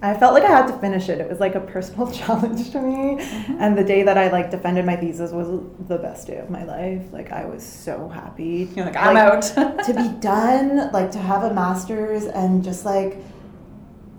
I 0.02 0.14
felt 0.14 0.33
like 0.33 0.45
I 0.45 0.49
had 0.49 0.66
to 0.69 0.78
finish 0.78 1.11
it. 1.11 1.21
It 1.21 1.28
was 1.28 1.40
like 1.40 1.54
a 1.54 1.61
personal 1.61 2.11
challenge 2.12 2.71
to 2.71 2.80
me. 2.80 3.23
Mm-hmm. 3.23 3.57
And 3.61 3.76
the 3.76 3.85
day 3.85 4.02
that 4.02 4.16
I 4.16 4.30
like 4.30 4.50
defended 4.50 4.87
my 4.87 4.97
thesis 4.97 5.30
was 5.30 5.49
the 5.88 5.99
best 5.99 6.26
day 6.26 6.38
of 6.38 6.49
my 6.49 6.64
life. 6.64 7.12
Like 7.12 7.33
I 7.33 7.45
was 7.45 7.62
so 7.62 8.09
happy. 8.09 8.71
You're 8.76 8.87
like, 8.87 8.97
I'm 8.97 9.16
out. 9.16 9.42
to 9.85 9.95
be 9.95 10.09
done, 10.21 10.90
like 10.92 11.11
to 11.12 11.19
have 11.19 11.42
a 11.42 11.52
master's 11.52 12.25
and 12.25 12.64
just 12.64 12.85
like 12.85 13.19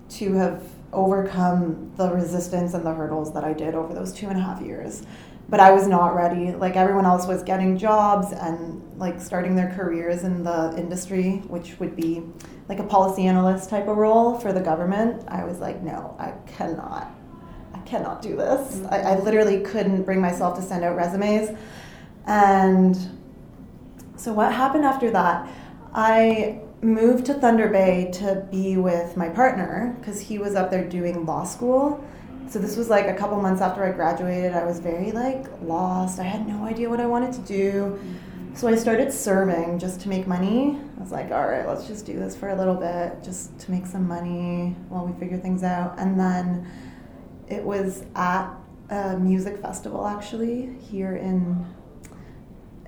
to 0.09 0.33
have 0.33 0.63
overcome 0.93 1.91
the 1.95 2.09
resistance 2.11 2.73
and 2.73 2.85
the 2.85 2.93
hurdles 2.93 3.33
that 3.33 3.43
I 3.43 3.53
did 3.53 3.75
over 3.75 3.93
those 3.93 4.13
two 4.13 4.27
and 4.27 4.37
a 4.37 4.41
half 4.41 4.61
years. 4.61 5.03
But 5.51 5.59
I 5.59 5.71
was 5.71 5.85
not 5.85 6.15
ready. 6.15 6.53
Like 6.53 6.75
everyone 6.75 7.05
else 7.05 7.27
was 7.27 7.43
getting 7.43 7.77
jobs 7.77 8.31
and 8.31 8.81
like 8.97 9.21
starting 9.21 9.55
their 9.55 9.71
careers 9.75 10.23
in 10.23 10.43
the 10.43 10.73
industry, 10.75 11.43
which 11.47 11.79
would 11.79 11.95
be 11.95 12.23
like 12.71 12.79
a 12.79 12.83
policy 12.83 13.25
analyst 13.25 13.69
type 13.69 13.89
of 13.89 13.97
role 13.97 14.39
for 14.39 14.53
the 14.53 14.61
government, 14.61 15.23
I 15.27 15.43
was 15.43 15.59
like, 15.59 15.81
no, 15.81 16.15
I 16.17 16.31
cannot. 16.53 17.13
I 17.73 17.79
cannot 17.79 18.21
do 18.21 18.37
this. 18.37 18.81
I, 18.89 19.01
I 19.01 19.19
literally 19.19 19.59
couldn't 19.59 20.03
bring 20.03 20.21
myself 20.21 20.55
to 20.57 20.61
send 20.61 20.85
out 20.85 20.95
resumes. 20.95 21.57
And 22.27 22.97
so, 24.15 24.31
what 24.31 24.53
happened 24.53 24.85
after 24.85 25.11
that? 25.11 25.49
I 25.93 26.61
moved 26.81 27.25
to 27.25 27.33
Thunder 27.33 27.67
Bay 27.67 28.09
to 28.13 28.47
be 28.49 28.77
with 28.77 29.17
my 29.17 29.27
partner 29.27 29.93
because 29.99 30.21
he 30.21 30.37
was 30.37 30.55
up 30.55 30.71
there 30.71 30.87
doing 30.87 31.25
law 31.25 31.43
school. 31.43 32.01
So 32.51 32.59
this 32.59 32.75
was 32.75 32.89
like 32.89 33.07
a 33.07 33.13
couple 33.13 33.41
months 33.41 33.61
after 33.61 33.81
I 33.81 33.93
graduated. 33.93 34.51
I 34.51 34.65
was 34.65 34.79
very 34.79 35.13
like 35.13 35.45
lost. 35.61 36.19
I 36.19 36.23
had 36.23 36.45
no 36.45 36.65
idea 36.65 36.89
what 36.89 36.99
I 36.99 37.05
wanted 37.05 37.31
to 37.35 37.39
do. 37.39 37.97
So 38.55 38.67
I 38.67 38.75
started 38.75 39.13
serving 39.13 39.79
just 39.79 40.01
to 40.01 40.09
make 40.09 40.27
money. 40.27 40.77
I 40.97 41.01
was 41.01 41.13
like, 41.13 41.31
all 41.31 41.47
right, 41.47 41.65
let's 41.65 41.87
just 41.87 42.05
do 42.05 42.19
this 42.19 42.35
for 42.35 42.49
a 42.49 42.55
little 42.55 42.75
bit, 42.75 43.23
just 43.23 43.57
to 43.59 43.71
make 43.71 43.85
some 43.85 44.05
money 44.05 44.75
while 44.89 45.05
we 45.05 45.17
figure 45.17 45.37
things 45.37 45.63
out. 45.63 45.97
And 45.97 46.19
then 46.19 46.69
it 47.47 47.63
was 47.63 48.03
at 48.15 48.53
a 48.89 49.17
music 49.17 49.59
festival 49.61 50.05
actually 50.05 50.75
here 50.81 51.15
in 51.15 51.65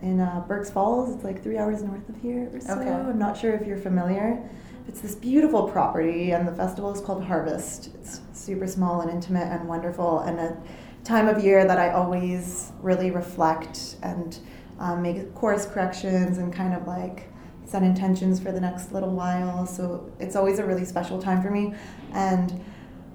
in 0.01 0.19
uh, 0.19 0.43
Burk's 0.45 0.71
Falls. 0.71 1.15
It's 1.15 1.23
like 1.23 1.41
three 1.41 1.57
hours 1.57 1.81
north 1.83 2.09
of 2.09 2.21
here 2.21 2.49
or 2.51 2.59
so. 2.59 2.73
Okay. 2.73 2.91
I'm 2.91 3.17
not 3.17 3.37
sure 3.37 3.53
if 3.53 3.65
you're 3.65 3.77
familiar. 3.77 4.43
It's 4.87 4.99
this 4.99 5.15
beautiful 5.15 5.69
property, 5.69 6.31
and 6.31 6.47
the 6.47 6.51
festival 6.51 6.93
is 6.93 6.99
called 6.99 7.23
Harvest. 7.23 7.89
It's 7.95 8.19
super 8.33 8.67
small 8.67 9.01
and 9.01 9.09
intimate 9.09 9.47
and 9.47 9.67
wonderful, 9.67 10.19
and 10.19 10.39
a 10.39 10.57
time 11.05 11.29
of 11.29 11.43
year 11.43 11.65
that 11.65 11.79
I 11.79 11.91
always 11.91 12.71
really 12.81 13.09
reflect 13.09 13.95
and 14.03 14.37
um, 14.79 15.01
make 15.01 15.33
course 15.35 15.65
corrections 15.65 16.37
and 16.37 16.53
kind 16.53 16.73
of 16.73 16.85
like 16.85 17.29
set 17.65 17.81
intentions 17.81 18.41
for 18.41 18.51
the 18.51 18.59
next 18.59 18.91
little 18.91 19.11
while. 19.11 19.65
So 19.65 20.11
it's 20.19 20.35
always 20.35 20.59
a 20.59 20.65
really 20.65 20.85
special 20.85 21.21
time 21.21 21.41
for 21.41 21.49
me. 21.49 21.73
And 22.11 22.63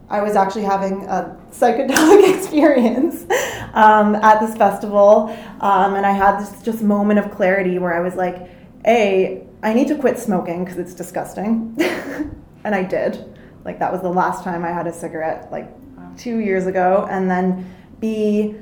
I 0.08 0.22
was 0.22 0.36
actually 0.36 0.64
having 0.64 1.04
a 1.04 1.36
psychedelic 1.52 2.34
experience 2.36 3.26
um, 3.74 4.14
at 4.16 4.40
this 4.40 4.56
festival, 4.56 5.36
um, 5.60 5.94
and 5.94 6.06
I 6.06 6.12
had 6.12 6.40
this 6.40 6.62
just 6.62 6.82
moment 6.82 7.18
of 7.18 7.30
clarity 7.30 7.78
where 7.78 7.94
I 7.94 8.00
was 8.00 8.14
like, 8.14 8.48
"A, 8.86 9.46
I 9.62 9.72
need 9.74 9.88
to 9.88 9.96
quit 9.96 10.18
smoking 10.18 10.64
because 10.64 10.78
it's 10.78 10.94
disgusting," 10.94 11.76
and 12.64 12.74
I 12.74 12.82
did. 12.82 13.24
Like 13.64 13.78
that 13.80 13.92
was 13.92 14.00
the 14.02 14.08
last 14.10 14.44
time 14.44 14.64
I 14.64 14.68
had 14.70 14.86
a 14.86 14.92
cigarette, 14.92 15.50
like 15.50 15.68
two 16.16 16.38
years 16.38 16.66
ago, 16.66 17.06
and 17.10 17.30
then 17.30 17.72
B, 18.00 18.54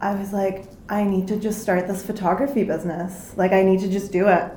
I 0.00 0.14
was 0.14 0.32
like, 0.32 0.64
I 0.88 1.04
need 1.04 1.28
to 1.28 1.36
just 1.36 1.60
start 1.62 1.86
this 1.86 2.04
photography 2.04 2.64
business. 2.64 3.32
Like 3.36 3.52
I 3.52 3.62
need 3.62 3.80
to 3.80 3.88
just 3.88 4.12
do 4.12 4.28
it. 4.28 4.50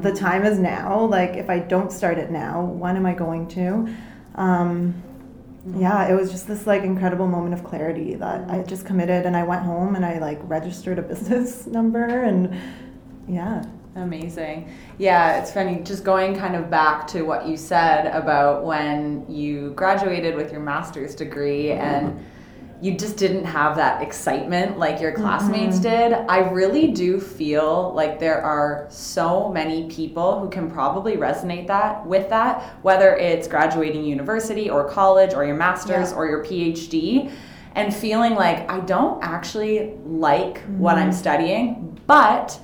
The 0.00 0.12
Mm. 0.12 0.18
time 0.18 0.44
is 0.46 0.58
now. 0.58 1.00
Like 1.04 1.34
if 1.36 1.50
I 1.50 1.58
don't 1.58 1.92
start 1.92 2.16
it 2.18 2.30
now, 2.30 2.62
when 2.62 2.96
am 2.96 3.04
I 3.04 3.12
going 3.12 3.46
to? 3.48 3.88
Um, 4.36 4.94
yeah, 5.76 6.08
it 6.08 6.14
was 6.14 6.30
just 6.30 6.46
this 6.48 6.66
like 6.66 6.82
incredible 6.82 7.26
moment 7.28 7.52
of 7.54 7.64
clarity 7.64 8.14
that 8.14 8.50
I 8.50 8.62
just 8.62 8.86
committed 8.86 9.26
and 9.26 9.36
I 9.36 9.42
went 9.44 9.62
home 9.62 9.94
and 9.96 10.04
I 10.04 10.18
like 10.18 10.40
registered 10.44 10.98
a 10.98 11.02
business 11.12 11.66
number 11.66 12.04
and 12.04 12.54
yeah. 13.28 13.64
Amazing. 13.96 14.68
Yeah, 14.98 15.40
it's 15.40 15.52
funny. 15.52 15.80
Just 15.84 16.04
going 16.04 16.36
kind 16.36 16.56
of 16.56 16.68
back 16.68 17.06
to 17.08 17.22
what 17.22 17.46
you 17.46 17.56
said 17.56 18.06
about 18.06 18.64
when 18.64 19.24
you 19.28 19.70
graduated 19.70 20.34
with 20.34 20.50
your 20.50 20.60
master's 20.60 21.14
degree 21.14 21.70
and 21.72 22.24
you 22.80 22.98
just 22.98 23.16
didn't 23.16 23.44
have 23.44 23.76
that 23.76 24.02
excitement 24.02 24.78
like 24.78 25.00
your 25.00 25.12
classmates 25.12 25.78
mm-hmm. 25.78 26.10
did. 26.10 26.12
I 26.28 26.50
really 26.50 26.88
do 26.88 27.20
feel 27.20 27.94
like 27.94 28.18
there 28.18 28.42
are 28.42 28.86
so 28.90 29.48
many 29.48 29.88
people 29.88 30.40
who 30.40 30.50
can 30.50 30.70
probably 30.70 31.16
resonate 31.16 31.66
that 31.68 32.04
with 32.04 32.28
that, 32.30 32.62
whether 32.82 33.16
it's 33.16 33.48
graduating 33.48 34.04
university 34.04 34.68
or 34.68 34.88
college 34.88 35.34
or 35.34 35.46
your 35.46 35.56
master's 35.56 36.10
Yeah. 36.10 36.16
or 36.16 36.26
your 36.26 36.44
PhD, 36.44 37.32
and 37.74 37.94
feeling 37.94 38.34
like 38.34 38.68
I 38.70 38.80
don't 38.80 39.22
actually 39.22 39.94
like 40.04 40.58
what 40.76 40.96
I'm 40.96 41.10
mm-hmm. 41.10 41.18
studying, 41.18 42.00
but 42.06 42.60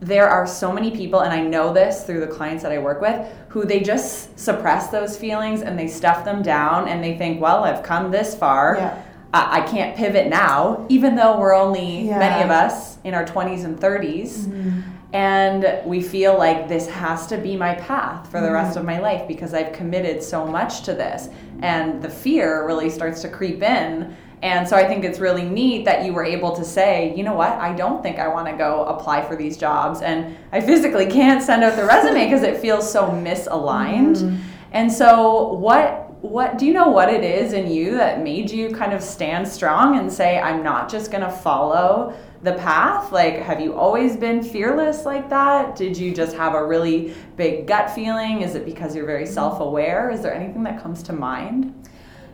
there 0.00 0.28
are 0.28 0.46
so 0.46 0.72
many 0.72 0.90
people 0.90 1.20
and 1.20 1.32
i 1.32 1.40
know 1.40 1.72
this 1.72 2.04
through 2.04 2.20
the 2.20 2.26
clients 2.26 2.62
that 2.62 2.72
i 2.72 2.78
work 2.78 3.00
with 3.00 3.26
who 3.48 3.64
they 3.64 3.80
just 3.80 4.38
suppress 4.38 4.88
those 4.88 5.16
feelings 5.16 5.62
and 5.62 5.78
they 5.78 5.86
stuff 5.86 6.24
them 6.24 6.42
down 6.42 6.88
and 6.88 7.04
they 7.04 7.16
think 7.18 7.40
well 7.40 7.64
i've 7.64 7.82
come 7.82 8.10
this 8.10 8.34
far 8.34 8.76
Yeah. 8.76 9.02
I, 9.32 9.60
I 9.60 9.60
can't 9.62 9.96
pivot 9.96 10.28
now 10.28 10.86
even 10.88 11.16
though 11.16 11.38
we're 11.38 11.54
only 11.54 12.08
Yeah. 12.08 12.18
many 12.18 12.42
of 12.42 12.50
us 12.50 12.90
in 13.04 13.14
our 13.14 13.24
20s 13.24 13.64
and 13.64 13.78
30s 13.78 14.46
mm-hmm. 14.46 14.80
and 15.12 15.80
we 15.84 16.02
feel 16.02 16.36
like 16.36 16.68
this 16.68 16.88
has 16.88 17.26
to 17.28 17.36
be 17.36 17.56
my 17.56 17.74
path 17.74 18.30
for 18.30 18.40
the 18.40 18.46
mm-hmm. 18.46 18.54
rest 18.54 18.76
of 18.76 18.84
my 18.84 18.98
life 18.98 19.26
because 19.28 19.54
I've 19.54 19.72
committed 19.72 20.22
so 20.22 20.46
much 20.46 20.82
to 20.82 20.92
this. 20.94 21.28
And 21.62 22.02
the 22.02 22.08
fear 22.10 22.66
really 22.66 22.90
starts 22.90 23.22
to 23.22 23.28
creep 23.28 23.62
in. 23.62 24.16
And 24.42 24.66
so 24.66 24.76
I 24.76 24.86
think 24.86 25.04
it's 25.04 25.18
really 25.18 25.42
neat 25.42 25.84
that 25.84 26.04
you 26.04 26.14
were 26.14 26.24
able 26.24 26.56
to 26.56 26.64
say, 26.64 27.14
you 27.14 27.22
know 27.22 27.34
what, 27.34 27.52
I 27.52 27.74
don't 27.74 28.02
think 28.02 28.18
I 28.18 28.28
want 28.28 28.48
to 28.48 28.56
go 28.56 28.84
apply 28.86 29.22
for 29.22 29.36
these 29.36 29.56
jobs. 29.56 30.00
And 30.00 30.36
I 30.52 30.60
physically 30.60 31.06
can't 31.06 31.42
send 31.42 31.62
out 31.62 31.76
the 31.76 31.84
resume 31.84 32.24
because 32.24 32.42
it 32.42 32.58
feels 32.58 32.90
so 32.90 33.08
misaligned. 33.08 34.16
Mm-hmm. 34.16 34.42
And 34.72 34.90
so, 34.92 35.52
what 35.54 36.06
what 36.22 36.58
do 36.58 36.66
you 36.66 36.74
know 36.74 36.88
what 36.88 37.08
it 37.08 37.24
is 37.24 37.54
in 37.54 37.70
you 37.70 37.92
that 37.92 38.22
made 38.22 38.50
you 38.50 38.70
kind 38.74 38.92
of 38.92 39.02
stand 39.02 39.48
strong 39.48 39.96
and 39.96 40.12
say 40.12 40.38
i'm 40.38 40.62
not 40.62 40.86
just 40.86 41.10
going 41.10 41.22
to 41.22 41.30
follow 41.30 42.14
the 42.42 42.52
path 42.52 43.10
like 43.12 43.36
have 43.36 43.60
you 43.60 43.74
always 43.74 44.16
been 44.16 44.42
fearless 44.42 45.04
like 45.04 45.28
that? 45.28 45.76
Did 45.76 45.96
you 45.96 46.14
just 46.14 46.34
have 46.36 46.54
a 46.54 46.64
really 46.64 47.14
big 47.36 47.66
gut 47.66 47.90
feeling? 47.90 48.40
Is 48.40 48.54
it 48.54 48.64
because 48.64 48.96
you're 48.96 49.06
very 49.06 49.24
mm-hmm. 49.24 49.34
self-aware? 49.34 50.10
Is 50.10 50.22
there 50.22 50.34
anything 50.34 50.62
that 50.62 50.82
comes 50.82 51.02
to 51.04 51.12
mind 51.12 51.74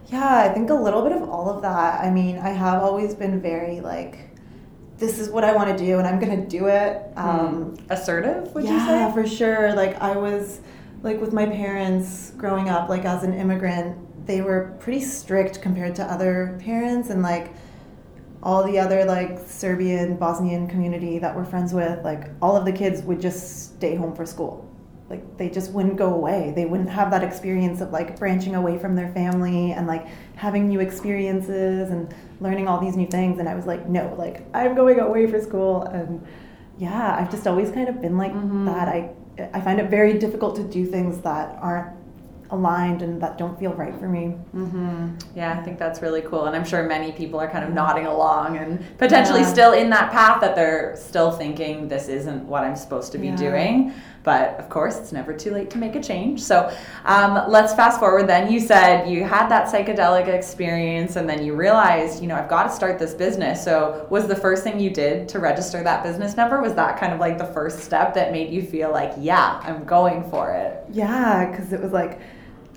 Yeah, 0.09 0.39
I 0.39 0.49
think 0.51 0.71
a 0.71 0.75
little 0.75 1.03
bit 1.03 1.13
of 1.13 1.29
all 1.29 1.51
of 1.51 1.63
that. 1.63 2.01
I 2.01 2.11
mean, 2.11 2.39
I 2.39 2.51
have 2.51 2.83
always 2.83 3.15
been 3.15 3.41
very 3.41 3.81
like, 3.81 4.19
this 4.99 5.19
is 5.19 5.29
what 5.29 5.45
I 5.45 5.55
want 5.55 5.77
to 5.77 5.85
do, 5.85 5.99
and 5.99 6.07
I'm 6.07 6.19
gonna 6.19 6.47
do 6.47 6.69
it. 6.69 7.03
Um, 7.17 7.77
assertive 7.91 8.55
would 8.55 8.65
yeah, 8.65 8.73
you 8.73 8.79
say 8.81 8.93
Yeah, 8.93 9.13
for 9.13 9.27
sure. 9.27 9.75
Like 9.75 10.01
I 10.01 10.17
was, 10.17 10.61
like 11.03 11.21
with 11.21 11.33
my 11.33 11.47
parents 11.47 12.33
growing 12.37 12.69
up, 12.69 12.89
like 12.89 13.05
as 13.05 13.23
an 13.25 13.35
immigrant, 13.35 14.27
they 14.27 14.41
were 14.41 14.77
pretty 14.81 15.01
strict 15.01 15.61
compared 15.61 15.95
to 15.97 16.05
other 16.05 16.59
parents, 16.63 17.11
and 17.11 17.23
like 17.23 17.53
all 18.43 18.65
the 18.65 18.79
other 18.79 19.05
like 19.05 19.41
Serbian, 19.47 20.17
Bosnian 20.17 20.69
community 20.69 21.19
that 21.19 21.35
we're 21.35 21.45
friends 21.45 21.75
with, 21.75 22.05
like 22.05 22.31
all 22.41 22.57
of 22.57 22.65
the 22.65 22.73
kids 22.73 23.03
would 23.03 23.21
just 23.21 23.75
stay 23.77 23.97
home 23.97 24.15
for 24.15 24.25
school. 24.25 24.66
Like 25.09 25.37
they 25.37 25.49
just 25.49 25.71
wouldn't 25.71 25.97
go 25.97 26.13
away. 26.13 26.53
They 26.57 26.67
wouldn't 26.67 26.91
have 26.91 27.11
that 27.13 27.23
experience 27.23 27.81
of 27.81 27.93
like 27.93 28.19
branching 28.19 28.55
away 28.57 28.79
from 28.79 28.97
their 28.97 29.13
family 29.13 29.73
and 29.73 29.87
like 29.87 30.07
having 30.35 30.69
new 30.69 30.81
experiences 30.81 31.91
and 31.91 32.13
learning 32.41 32.67
all 32.67 32.81
these 32.81 32.97
new 32.97 33.07
things. 33.07 33.39
And 33.39 33.49
I 33.49 33.55
was 33.55 33.67
like, 33.67 33.89
no, 33.89 34.15
like 34.19 34.45
I'm 34.55 34.75
going 34.75 34.99
away 34.99 35.27
for 35.29 35.41
school. 35.41 35.83
And 35.83 36.27
yeah, 36.79 37.17
I've 37.21 37.31
just 37.31 37.47
always 37.47 37.71
kind 37.71 37.89
of 37.89 38.01
been 38.01 38.19
like 38.19 38.33
mm-hmm. 38.33 38.67
that. 38.67 38.89
I 38.89 39.11
I 39.53 39.61
find 39.61 39.79
it 39.81 39.91
very 39.91 40.19
difficult 40.19 40.57
to 40.57 40.65
do 40.65 40.87
things 40.87 41.21
that 41.21 41.57
aren't 41.61 41.95
aligned 42.51 43.03
and 43.03 43.21
that 43.21 43.39
don't 43.39 43.59
feel 43.59 43.73
right 43.75 43.95
for 43.99 44.09
me. 44.09 44.27
hmm 44.53 45.09
Yeah, 45.35 45.59
I 45.59 45.63
think 45.63 45.79
that's 45.79 46.01
really 46.03 46.23
cool. 46.23 46.45
And 46.47 46.55
I'm 46.55 46.65
sure 46.65 46.83
many 46.85 47.13
people 47.13 47.41
are 47.41 47.49
kind 47.49 47.65
of 47.65 47.73
nodding 47.73 48.07
along 48.07 48.57
and 48.59 48.85
potentially 48.99 49.41
Yeah. 49.41 49.47
still 49.53 49.73
in 49.73 49.91
that 49.91 50.13
path 50.13 50.41
that 50.41 50.55
they're 50.55 50.95
still 50.97 51.31
thinking 51.33 51.89
this 51.89 52.09
isn't 52.09 52.45
what 52.47 52.63
I'm 52.65 52.77
supposed 52.77 53.13
to 53.13 53.19
be 53.19 53.29
Yeah. 53.29 53.37
doing. 53.37 53.93
But 54.23 54.59
of 54.59 54.69
course, 54.69 54.99
it's 54.99 55.13
never 55.13 55.33
too 55.33 55.53
late 55.53 55.71
to 55.71 55.79
make 55.79 55.95
a 55.95 56.03
change. 56.03 56.43
So 56.43 56.73
um, 57.05 57.45
let's 57.49 57.75
fast 57.75 58.01
forward 58.01 58.27
then. 58.27 58.51
You 58.51 58.59
said 58.59 59.09
you 59.09 59.23
had 59.23 59.49
that 59.51 59.69
psychedelic 59.73 60.27
experience 60.27 61.15
and 61.15 61.29
then 61.31 61.45
you 61.45 61.55
realized, 61.55 62.21
you 62.23 62.27
know, 62.27 62.35
I've 62.35 62.49
got 62.49 62.65
to 62.65 62.71
start 62.71 62.99
this 62.99 63.15
business. 63.15 63.63
So 63.63 64.05
was 64.11 64.27
the 64.27 64.35
first 64.35 64.65
thing 64.65 64.81
you 64.81 64.91
did 64.91 65.29
to 65.29 65.39
register 65.39 65.81
that 65.85 66.03
business 66.03 66.37
number? 66.37 66.61
Was 66.61 66.75
that 66.75 66.99
kind 66.99 67.13
of 67.13 67.21
like 67.21 67.39
the 67.39 67.47
first 67.47 67.81
step 67.81 68.15
that 68.15 68.33
made 68.33 68.51
you 68.53 68.63
feel 68.63 68.91
like, 68.91 69.13
yeah, 69.17 69.61
I'm 69.63 69.85
going 69.85 70.29
for 70.29 70.51
it? 70.53 70.83
Yeah, 70.91 71.49
because 71.49 71.73
it 71.73 71.81
was 71.81 71.93
like 71.93 72.19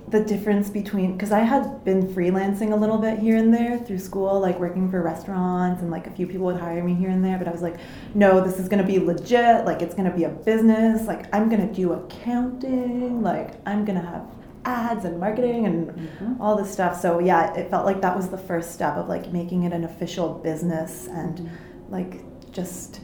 the 0.09 0.23
difference 0.23 0.69
between 0.69 1.13
because 1.13 1.31
I 1.31 1.39
had 1.39 1.83
been 1.83 2.07
freelancing 2.07 2.71
a 2.71 2.75
little 2.75 2.97
bit 2.97 3.19
here 3.19 3.37
and 3.37 3.53
there 3.53 3.77
through 3.77 3.99
school, 3.99 4.39
like 4.39 4.59
working 4.59 4.89
for 4.89 5.01
restaurants, 5.01 5.81
and 5.81 5.91
like 5.91 6.07
a 6.07 6.11
few 6.11 6.25
people 6.25 6.45
would 6.47 6.59
hire 6.59 6.83
me 6.83 6.95
here 6.95 7.09
and 7.09 7.23
there. 7.23 7.37
But 7.37 7.47
I 7.47 7.51
was 7.51 7.61
like, 7.61 7.77
no, 8.15 8.41
this 8.41 8.59
is 8.59 8.67
gonna 8.67 8.85
be 8.85 8.99
legit. 8.99 9.65
Like 9.65 9.81
it's 9.81 9.93
gonna 9.93 10.15
be 10.15 10.23
a 10.23 10.29
business. 10.29 11.07
Like 11.07 11.33
I'm 11.33 11.49
gonna 11.49 11.71
do 11.71 11.93
accounting. 11.93 13.21
Like 13.21 13.55
I'm 13.67 13.85
gonna 13.85 14.01
have 14.05 14.25
ads 14.65 15.05
and 15.05 15.19
marketing 15.19 15.65
and 15.65 15.87
mm-hmm. 15.89 16.41
all 16.41 16.55
this 16.55 16.71
stuff. 16.71 16.99
So 16.99 17.19
yeah, 17.19 17.53
it 17.53 17.69
felt 17.69 17.85
like 17.85 18.01
that 18.01 18.15
was 18.15 18.29
the 18.29 18.37
first 18.37 18.71
step 18.71 18.95
of 18.95 19.07
like 19.07 19.31
making 19.31 19.63
it 19.63 19.73
an 19.73 19.83
official 19.83 20.33
business 20.35 21.07
and 21.07 21.37
mm-hmm. 21.37 21.93
like 21.93 22.51
just 22.51 23.01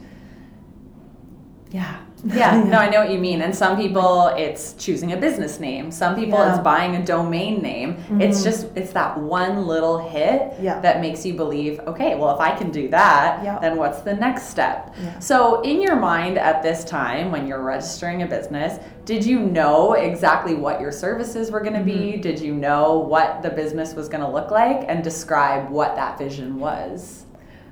yeah. 1.70 1.96
Yeah, 2.24 2.62
no, 2.66 2.78
I 2.78 2.88
know 2.88 3.00
what 3.00 3.10
you 3.12 3.18
mean. 3.18 3.42
And 3.42 3.54
some 3.54 3.76
people, 3.76 4.28
it's 4.36 4.72
choosing 4.74 5.12
a 5.12 5.16
business 5.16 5.60
name. 5.60 5.90
Some 5.90 6.14
people, 6.16 6.38
Yeah. 6.38 6.54
it's 6.54 6.62
buying 6.64 6.96
a 6.96 7.04
domain 7.04 7.60
name. 7.60 7.98
It's 8.20 8.42
just, 8.42 8.68
it's 8.74 8.92
that 8.94 9.18
one 9.18 9.66
little 9.66 9.98
hit 9.98 10.54
Yeah. 10.60 10.80
that 10.80 11.00
makes 11.00 11.26
you 11.26 11.34
believe, 11.34 11.78
okay, 11.86 12.14
well, 12.14 12.34
if 12.34 12.40
I 12.40 12.52
can 12.56 12.70
do 12.70 12.88
that, 12.88 13.44
Yeah. 13.44 13.58
then 13.58 13.76
what's 13.76 14.00
the 14.00 14.14
next 14.14 14.44
step? 14.48 14.94
So, 15.20 15.60
in 15.60 15.80
your 15.82 15.96
mind 15.96 16.38
at 16.38 16.62
this 16.62 16.84
time, 16.84 17.30
when 17.30 17.46
you're 17.46 17.62
registering 17.62 18.22
a 18.22 18.26
business, 18.26 18.80
did 19.04 19.24
you 19.24 19.38
know 19.38 19.92
exactly 19.92 20.54
what 20.54 20.80
your 20.80 20.90
services 20.92 21.50
were 21.50 21.60
going 21.60 21.74
to 21.74 21.80
Mm-hmm. 21.80 22.12
be? 22.12 22.16
Did 22.16 22.40
you 22.40 22.54
know 22.54 22.98
what 22.98 23.42
the 23.42 23.50
business 23.50 23.94
was 23.94 24.08
going 24.08 24.22
to 24.24 24.28
look 24.30 24.50
like? 24.50 24.84
And 24.88 25.04
describe 25.04 25.70
what 25.70 25.94
that 25.96 26.18
vision 26.18 26.58
was? 26.58 27.24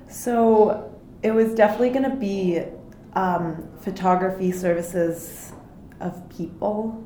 So 0.07 0.91
it 1.23 1.31
was 1.33 1.53
definitely 1.55 1.89
going 1.89 2.09
to 2.09 2.15
be 2.15 2.61
um, 3.15 3.67
photography 3.79 4.51
services 4.51 5.53
of 5.99 6.27
people. 6.29 7.03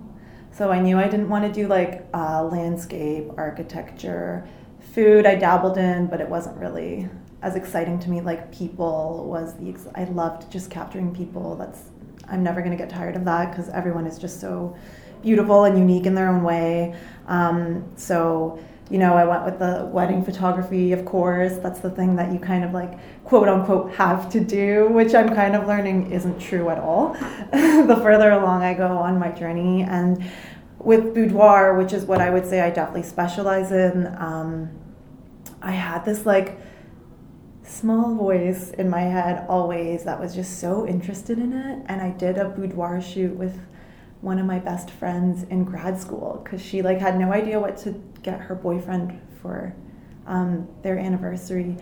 So 0.52 0.72
I 0.72 0.80
knew 0.80 0.98
I 0.98 1.08
didn't 1.08 1.30
want 1.30 1.46
to 1.46 1.52
do 1.52 1.68
like 1.68 2.08
uh, 2.14 2.44
landscape, 2.44 3.30
architecture, 3.38 4.48
food. 4.94 5.26
I 5.26 5.36
dabbled 5.36 5.78
in, 5.78 6.08
but 6.08 6.20
it 6.20 6.28
wasn't 6.28 6.58
really 6.58 7.10
as 7.42 7.56
exciting 7.56 8.00
to 8.00 8.10
me. 8.10 8.22
Like 8.22 8.52
people 8.52 9.26
was 9.30 9.56
the 9.56 9.70
ex- 9.70 9.88
I 9.96 10.06
loved 10.06 10.52
just 10.52 10.70
capturing 10.70 11.16
people. 11.16 11.56
That's 11.56 11.84
I'm 12.28 12.44
never 12.44 12.62
going 12.62 12.72
to 12.72 12.78
get 12.78 12.90
tired 12.90 13.16
of 13.16 13.26
that 13.26 13.52
because 13.52 13.70
everyone 13.70 14.06
is 14.06 14.18
just 14.18 14.40
so 14.40 14.76
beautiful 15.22 15.66
and 15.66 15.78
unique 15.78 16.06
in 16.06 16.16
their 16.16 16.30
own 16.30 16.44
way. 16.44 16.96
Um, 17.28 17.92
so 17.96 18.60
you 18.90 18.98
know, 18.98 19.14
I 19.14 19.24
went 19.24 19.46
with 19.46 19.60
the 19.60 19.88
wedding 19.92 20.24
photography, 20.24 20.94
of 20.94 21.06
course. 21.06 21.58
That's 21.58 21.80
the 21.80 21.92
thing 21.92 22.16
that 22.16 22.34
you 22.34 22.40
kind 22.40 22.64
of 22.64 22.74
like, 22.74 22.98
quote 23.24 23.48
unquote, 23.48 23.92
have 23.94 24.32
to 24.32 24.40
do, 24.40 24.88
which 24.90 25.14
I'm 25.14 25.36
kind 25.36 25.56
of 25.56 25.68
learning 25.68 26.12
isn't 26.12 26.40
true 26.40 26.70
at 26.70 26.80
all 26.80 27.14
the 27.52 28.00
further 28.02 28.32
along 28.32 28.64
I 28.64 28.74
go 28.74 28.88
on 28.88 29.20
my 29.20 29.32
journey. 29.32 29.84
And 29.84 30.24
with 30.80 31.14
boudoir, 31.14 31.76
which 31.78 31.94
is 31.94 32.06
what 32.06 32.20
I 32.20 32.32
would 32.32 32.48
say 32.48 32.62
I 32.62 32.72
definitely 32.72 33.04
specialize 33.04 33.72
in, 33.72 34.08
um, 34.18 34.72
I 35.62 35.72
had 35.72 36.04
this 36.04 36.26
like 36.26 36.58
small 37.64 38.16
voice 38.16 38.72
in 38.72 38.90
my 38.90 39.02
head 39.02 39.46
always 39.48 40.04
that 40.06 40.20
was 40.20 40.34
just 40.34 40.60
so 40.60 40.88
interested 40.88 41.38
in 41.38 41.54
it. 41.54 41.86
And 41.88 42.02
I 42.02 42.10
did 42.10 42.40
a 42.40 42.50
boudoir 42.50 43.02
shoot 43.02 43.36
with 43.36 43.60
one 44.22 44.38
of 44.40 44.46
my 44.46 44.60
best 44.60 44.92
friends 44.92 45.44
in 45.44 45.64
grad 45.64 46.00
school 46.00 46.42
because 46.44 46.62
she 46.62 46.82
like 46.82 47.00
had 47.00 47.18
no 47.18 47.32
idea 47.32 47.60
what 47.60 47.78
to 47.78 47.92
get 48.22 48.40
her 48.40 48.56
boyfriend 48.56 49.20
for 49.42 49.74
um, 50.28 50.68
their 50.84 50.98
anniversary, 50.98 51.78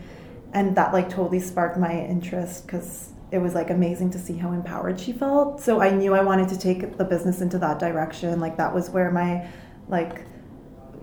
and 0.53 0.75
that 0.75 0.93
like 0.93 1.09
totally 1.09 1.39
sparked 1.39 1.77
my 1.77 1.93
interest 1.93 2.65
because 2.65 3.09
it 3.31 3.39
was 3.39 3.53
like 3.53 3.69
amazing 3.69 4.09
to 4.11 4.19
see 4.19 4.37
how 4.37 4.51
empowered 4.51 4.99
she 4.99 5.11
felt. 5.11 5.59
So 5.59 5.81
I 5.81 5.89
knew 5.89 6.13
I 6.13 6.21
wanted 6.21 6.47
to 6.49 6.59
take 6.59 6.97
the 6.97 7.03
business 7.03 7.41
into 7.41 7.57
that 7.59 7.79
direction. 7.79 8.39
Like 8.39 8.57
that 8.57 8.73
was 8.73 8.89
where 8.89 9.11
my 9.11 9.47
like 9.89 10.25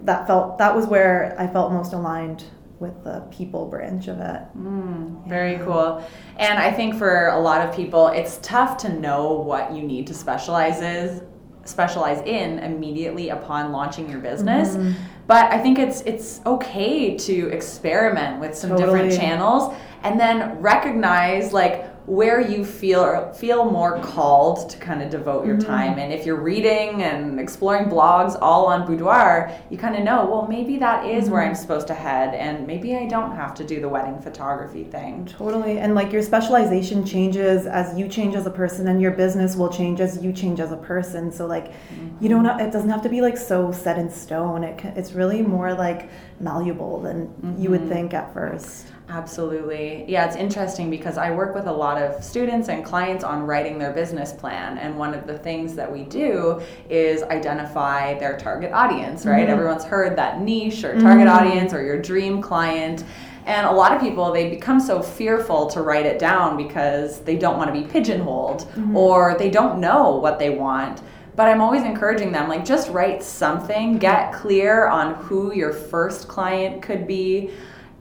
that 0.03 0.27
felt 0.27 0.59
that 0.59 0.75
was 0.75 0.87
where 0.87 1.35
I 1.39 1.47
felt 1.47 1.73
most 1.73 1.93
aligned 1.93 2.45
with 2.85 3.03
the 3.03 3.21
people 3.31 3.67
branch 3.67 4.09
of 4.09 4.21
it. 4.21 4.43
Mm, 4.57 5.27
very 5.27 5.53
yeah. 5.53 5.65
cool. 5.65 6.05
And 6.37 6.59
I 6.59 6.71
think 6.71 6.97
for 6.97 7.29
a 7.29 7.39
lot 7.39 7.67
of 7.67 7.75
people, 7.75 8.09
it's 8.09 8.39
tough 8.43 8.77
to 8.79 8.93
know 8.93 9.33
what 9.33 9.73
you 9.73 9.83
need 9.83 10.07
to 10.09 10.15
specialize 10.15 10.83
is 10.83 11.23
specialize 11.65 12.21
in 12.27 12.59
immediately 12.59 13.31
upon 13.31 13.73
launching 13.73 14.09
your 14.11 14.19
business. 14.19 14.77
Mm-hmm. 14.77 14.93
But 15.27 15.51
I 15.51 15.59
think 15.59 15.79
it's 15.79 16.03
it's 16.03 16.43
okay 16.45 17.17
to 17.17 17.49
experiment 17.49 18.41
with 18.41 18.55
some 18.55 18.71
totally. 18.71 18.87
different 18.87 19.19
channels 19.19 19.75
and 20.03 20.21
then 20.21 20.61
recognize 20.61 21.55
like 21.55 21.91
where 22.07 22.39
you 22.39 22.65
feel 22.65 23.33
feel 23.33 23.65
more 23.65 23.99
called 24.01 24.69
to 24.69 24.77
kind 24.77 25.03
of 25.03 25.09
devote 25.09 25.47
your 25.47 25.57
mm-hmm. 25.57 25.67
time 25.67 25.99
and 25.99 26.13
if 26.13 26.27
you're 26.27 26.41
reading 26.41 27.03
and 27.03 27.41
exploring 27.41 27.89
blogs 27.89 28.37
all 28.43 28.67
on 28.67 28.87
boudoir 28.87 29.51
you 29.71 29.79
kind 29.79 29.97
of 29.97 30.03
know 30.03 30.27
well 30.27 30.47
maybe 30.47 30.77
that 30.77 31.07
is 31.07 31.25
mm-hmm. 31.25 31.33
where 31.33 31.43
i'm 31.43 31.55
supposed 31.55 31.87
to 31.87 31.95
head 31.95 32.35
and 32.35 32.67
maybe 32.67 32.95
i 32.95 33.07
don't 33.07 33.35
have 33.35 33.55
to 33.55 33.65
do 33.65 33.81
the 33.81 33.89
wedding 33.89 34.21
photography 34.21 34.85
thing 34.85 35.25
totally 35.25 35.79
and 35.79 35.95
like 35.95 36.13
your 36.13 36.23
specialization 36.23 37.07
changes 37.07 37.67
as 37.67 37.99
you 37.99 38.07
change 38.07 38.35
as 38.35 38.47
a 38.47 38.51
person 38.51 38.89
and 38.89 39.01
your 39.01 39.13
business 39.13 39.57
will 39.57 39.71
change 39.71 39.99
as 39.99 40.23
you 40.23 40.31
change 40.31 40.61
as 40.61 40.73
a 40.73 40.77
person 40.77 41.33
so 41.33 41.47
like 41.47 41.73
mm-hmm. 41.73 42.23
you 42.23 42.29
don't 42.29 42.45
it 42.61 42.71
doesn't 42.71 42.91
have 42.91 43.03
to 43.03 43.09
be 43.09 43.23
like 43.23 43.39
so 43.39 43.73
set 43.73 43.99
in 43.99 44.11
stone 44.11 44.63
it 44.63 44.85
it's 44.95 45.13
really 45.13 45.41
more 45.41 45.73
like 45.73 46.11
malleable 46.39 47.01
than 47.01 47.57
you 47.59 47.71
would 47.71 47.81
mm-hmm. 47.81 47.89
think 47.89 48.15
at 48.15 48.33
first 48.35 48.89
Absolutely. 49.09 50.05
Yeah, 50.09 50.27
it's 50.27 50.37
interesting 50.37 50.89
because 50.89 51.19
I 51.19 51.31
work 51.31 51.55
with 51.55 51.67
a 51.67 51.73
lot 51.73 52.01
of 52.01 52.25
students 52.25 52.69
and 52.69 52.85
clients 52.85 53.23
on 53.23 53.43
writing 53.43 53.79
their 53.79 53.93
business 53.93 54.33
plan. 54.33 54.79
And 54.79 54.97
one 54.97 55.13
of 55.13 55.27
the 55.27 55.37
things 55.37 55.75
that 55.75 55.91
we 55.91 56.05
do 56.05 56.63
is 56.89 57.23
identify 57.25 58.19
their 58.19 58.39
target 58.39 58.73
audience, 58.73 59.27
right? 59.27 59.43
Mm-hmm. 59.43 59.51
Everyone's 59.51 59.85
heard 59.85 60.17
that 60.17 60.41
niche 60.41 60.85
or 60.85 60.99
target 60.99 61.27
mm-hmm. 61.27 61.47
audience 61.47 61.75
or 61.75 61.83
your 61.83 62.01
dream 62.01 62.41
client. 62.41 63.05
And 63.45 63.67
a 63.67 63.71
lot 63.71 63.93
of 63.93 64.01
people, 64.01 64.33
they 64.33 64.49
become 64.49 64.81
so 64.81 65.03
fearful 65.03 65.67
to 65.67 65.83
write 65.83 66.07
it 66.07 66.19
down 66.19 66.57
because 66.57 67.21
they 67.21 67.37
don't 67.37 67.59
want 67.59 67.75
to 67.75 67.79
be 67.79 67.87
pigeonholed 67.87 68.61
mm-hmm. 68.61 68.97
or 68.97 69.37
they 69.39 69.51
don't 69.51 69.81
know 69.81 70.17
what 70.17 70.39
they 70.39 70.51
want 70.51 71.03
but 71.37 71.49
I'm 71.49 71.61
always 71.61 71.83
encouraging 71.83 72.33
them 72.33 72.49
like 72.49 72.65
just 72.65 72.91
write 72.91 73.23
something, 73.23 73.99
get 73.99 74.33
clear 74.33 74.87
on 74.87 75.15
who 75.17 75.53
your 75.53 75.73
first 75.73 76.29
client 76.29 76.81
could 76.81 77.07
be. 77.07 77.51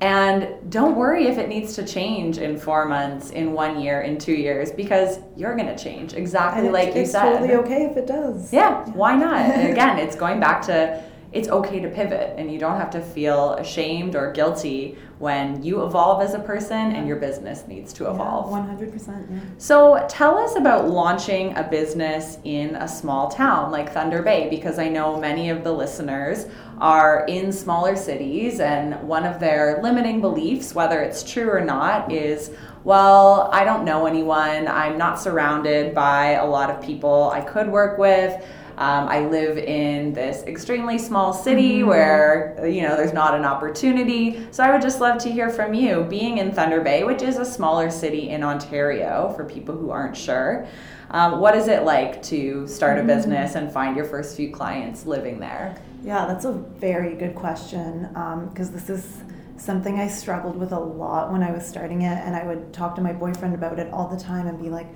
And 0.04 0.70
don't 0.70 0.98
worry 0.98 1.28
if 1.28 1.38
it 1.38 1.48
needs 1.48 1.76
to 1.76 1.88
change 1.88 2.38
in 2.38 2.58
four 2.58 2.84
months, 2.86 3.30
in 3.30 3.54
one 3.54 3.80
year, 3.80 4.02
in 4.02 4.18
two 4.18 4.34
years, 4.34 4.70
because 4.70 5.20
you're 5.38 5.56
going 5.56 5.74
to 5.74 5.82
change 5.82 6.14
exactly 6.14 6.68
like 6.70 6.94
you 6.94 7.04
it's 7.04 7.12
said. 7.12 7.26
It's 7.26 7.38
totally 7.38 7.56
okay 7.56 7.86
if 7.86 7.96
it 7.96 8.06
does. 8.06 8.52
Yeah, 8.52 8.84
why 8.90 9.16
not? 9.16 9.38
and 9.38 9.72
again, 9.72 9.98
it's 10.00 10.16
going 10.24 10.42
back 10.42 10.62
to 10.64 11.02
it's 11.32 11.48
okay 11.48 11.80
to 11.80 11.90
pivot 11.90 12.36
and 12.38 12.52
you 12.52 12.60
don't 12.60 12.78
have 12.78 12.90
to 12.92 13.02
feel 13.02 13.54
ashamed 13.54 14.16
or 14.16 14.34
guilty 14.34 14.98
when 15.24 15.64
you 15.64 15.86
evolve 15.86 16.22
as 16.22 16.34
a 16.34 16.40
person 16.40 16.92
and 16.92 17.08
your 17.08 17.16
business 17.16 17.66
needs 17.66 17.94
to 17.94 18.12
evolve. 18.12 18.52
Yeah, 18.52 18.76
100%. 18.76 19.08
Yeah. 19.08 19.40
So 19.58 20.06
tell 20.10 20.38
us 20.38 20.58
about 20.58 20.90
launching 20.90 21.56
a 21.56 21.64
business 21.64 22.40
in 22.44 22.76
a 22.76 22.90
small 22.90 23.30
town 23.30 23.72
like 23.72 23.94
Thunder 23.94 24.22
Bay 24.22 24.50
because 24.50 24.80
I 24.80 24.90
know 24.90 25.18
many 25.18 25.50
of 25.50 25.64
the 25.64 25.72
listeners 25.72 26.48
are 26.80 27.26
in 27.30 27.54
smaller 27.54 27.96
cities 27.96 28.60
and 28.60 29.02
one 29.08 29.26
of 29.26 29.40
their 29.40 29.82
limiting 29.82 30.20
beliefs 30.20 30.76
whether 30.76 31.00
it's 31.02 31.24
true 31.24 31.50
or 31.50 31.62
not 31.62 32.12
is 32.12 32.52
well, 32.84 33.50
I 33.54 33.64
don't 33.64 33.86
know 33.86 34.08
anyone. 34.08 34.68
I'm 34.68 34.98
not 34.98 35.18
surrounded 35.18 35.96
by 35.96 36.32
a 36.32 36.46
lot 36.46 36.70
of 36.70 36.84
people 36.84 37.32
I 37.34 37.40
could 37.40 37.70
work 37.70 37.98
with. 37.98 38.46
Um, 38.78 39.08
I 39.08 39.28
live 39.28 39.58
in 39.58 40.14
this 40.14 40.44
extremely 40.44 40.98
small 40.98 41.34
city 41.34 41.80
mm-hmm. 41.80 41.90
where 41.90 42.68
you 42.68 42.82
know 42.82 42.96
there's 42.96 43.14
not 43.14 43.36
an 43.36 43.46
opportunity. 43.46 44.48
So 44.52 44.64
I 44.64 44.72
would 44.72 44.82
just 44.82 45.00
love 45.00 45.20
to 45.24 45.32
hear 45.32 45.50
from 45.50 45.74
you. 45.74 46.06
Being 46.10 46.40
in 46.40 46.52
Thunder 46.52 46.82
Bay, 46.82 47.04
which 47.04 47.22
is 47.22 47.38
a 47.38 47.46
smaller 47.46 47.90
city 47.90 48.30
in 48.30 48.44
Ontario, 48.44 49.34
for 49.36 49.46
people 49.46 49.76
who 49.78 49.92
aren't 49.92 50.18
sure, 50.18 50.68
um, 51.12 51.40
what 51.40 51.56
is 51.56 51.68
it 51.68 51.84
like 51.84 52.24
to 52.24 52.68
start 52.68 52.98
a 52.98 53.02
mm-hmm. 53.02 53.08
business 53.08 53.56
and 53.56 53.72
find 53.72 53.96
your 53.96 54.06
first 54.06 54.36
few 54.36 54.52
clients 54.52 55.06
living 55.06 55.40
there? 55.40 55.76
Yeah, 56.04 56.26
that's 56.26 56.46
a 56.46 56.52
very 56.52 57.16
good 57.16 57.36
question 57.36 58.08
because 58.50 58.70
um, 58.70 58.74
this 58.74 58.90
is 58.90 59.22
something 59.58 60.00
I 60.00 60.08
struggled 60.08 60.58
with 60.58 60.74
a 60.74 60.80
lot 60.80 61.32
when 61.32 61.42
I 61.42 61.52
was 61.52 61.66
starting 61.66 62.02
it, 62.02 62.18
and 62.18 62.36
I 62.36 62.44
would 62.44 62.74
talk 62.74 62.96
to 62.96 63.02
my 63.02 63.14
boyfriend 63.14 63.56
about 63.56 63.80
it 63.80 63.92
all 63.94 64.08
the 64.08 64.20
time 64.20 64.48
and 64.48 64.62
be 64.62 64.70
like 64.70 64.88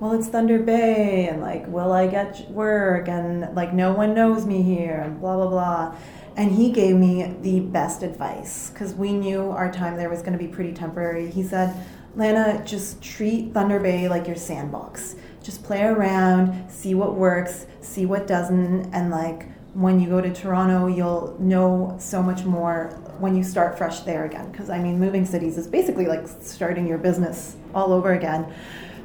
well, 0.00 0.12
it's 0.14 0.28
Thunder 0.28 0.58
Bay, 0.58 1.28
and 1.28 1.42
like, 1.42 1.66
will 1.66 1.92
I 1.92 2.06
get 2.06 2.50
work? 2.50 3.06
And 3.06 3.54
like, 3.54 3.74
no 3.74 3.92
one 3.92 4.14
knows 4.14 4.46
me 4.46 4.62
here, 4.62 5.02
and 5.04 5.20
blah, 5.20 5.36
blah, 5.36 5.48
blah. 5.48 5.94
And 6.36 6.52
he 6.52 6.72
gave 6.72 6.96
me 6.96 7.36
the 7.42 7.60
best 7.60 8.02
advice 8.02 8.70
because 8.70 8.94
we 8.94 9.12
knew 9.12 9.50
our 9.50 9.70
time 9.70 9.96
there 9.96 10.08
was 10.08 10.20
going 10.20 10.32
to 10.32 10.38
be 10.38 10.48
pretty 10.48 10.72
temporary. 10.72 11.30
He 11.30 11.42
said, 11.42 11.74
Lana, 12.16 12.62
just 12.64 13.02
treat 13.02 13.52
Thunder 13.52 13.78
Bay 13.78 14.08
like 14.08 14.26
your 14.26 14.36
sandbox. 14.36 15.16
Just 15.42 15.62
play 15.62 15.82
around, 15.82 16.70
see 16.70 16.94
what 16.94 17.14
works, 17.14 17.66
see 17.82 18.06
what 18.06 18.26
doesn't, 18.26 18.92
and 18.94 19.10
like, 19.10 19.48
when 19.74 20.00
you 20.00 20.08
go 20.08 20.20
to 20.20 20.32
Toronto, 20.32 20.86
you'll 20.86 21.36
know 21.38 21.96
so 22.00 22.22
much 22.22 22.44
more 22.44 22.88
when 23.18 23.36
you 23.36 23.44
start 23.44 23.78
fresh 23.78 24.00
there 24.00 24.24
again. 24.24 24.50
Because 24.50 24.68
I 24.70 24.78
mean, 24.78 24.98
moving 24.98 25.24
cities 25.24 25.58
is 25.58 25.68
basically 25.68 26.06
like 26.06 26.26
starting 26.40 26.88
your 26.88 26.98
business 26.98 27.56
all 27.74 27.92
over 27.92 28.14
again 28.14 28.52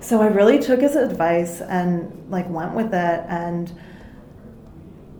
so 0.05 0.21
I 0.21 0.27
really 0.27 0.59
took 0.59 0.81
his 0.81 0.95
advice 0.95 1.61
and 1.61 2.29
like 2.29 2.47
went 2.47 2.75
with 2.75 2.93
it 2.93 3.25
and 3.27 3.71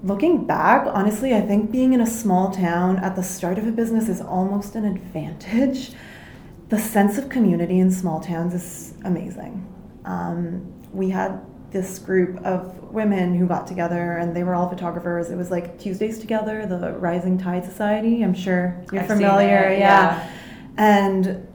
looking 0.04 0.46
back, 0.46 0.86
honestly, 0.86 1.34
I 1.34 1.42
think 1.42 1.72
being 1.72 1.94
in 1.94 2.02
a 2.02 2.06
small 2.06 2.52
town 2.52 2.98
at 2.98 3.16
the 3.16 3.24
start 3.24 3.58
of 3.58 3.66
a 3.66 3.72
business 3.72 4.08
is 4.08 4.22
almost 4.22 4.76
an 4.76 4.86
advantage. 4.86 5.92
The 6.68 6.80
sense 6.80 7.20
of 7.20 7.30
community 7.30 7.78
in 7.78 7.92
small 7.92 8.20
towns 8.20 8.56
is 8.56 8.96
amazing. 9.06 9.72
Um, 10.04 10.74
we 10.92 11.12
had 11.12 11.46
this 11.70 12.00
group 12.00 12.44
of 12.44 12.92
women 12.92 13.36
who 13.36 13.46
got 13.46 13.68
together 13.68 14.18
and 14.18 14.36
they 14.36 14.44
were 14.44 14.56
all 14.56 14.68
photographers. 14.68 15.30
It 15.30 15.36
was 15.36 15.52
like 15.52 15.78
Tuesdays 15.78 16.18
Together, 16.18 16.66
the 16.66 16.94
Rising 16.94 17.38
Tide 17.38 17.66
Society. 17.66 18.24
I'm 18.24 18.34
sure 18.34 18.84
you're 18.92 19.04
I've 19.04 19.08
familiar. 19.08 19.76
yeah. 19.78 19.78
yeah. 19.78 20.32
And 20.76 21.48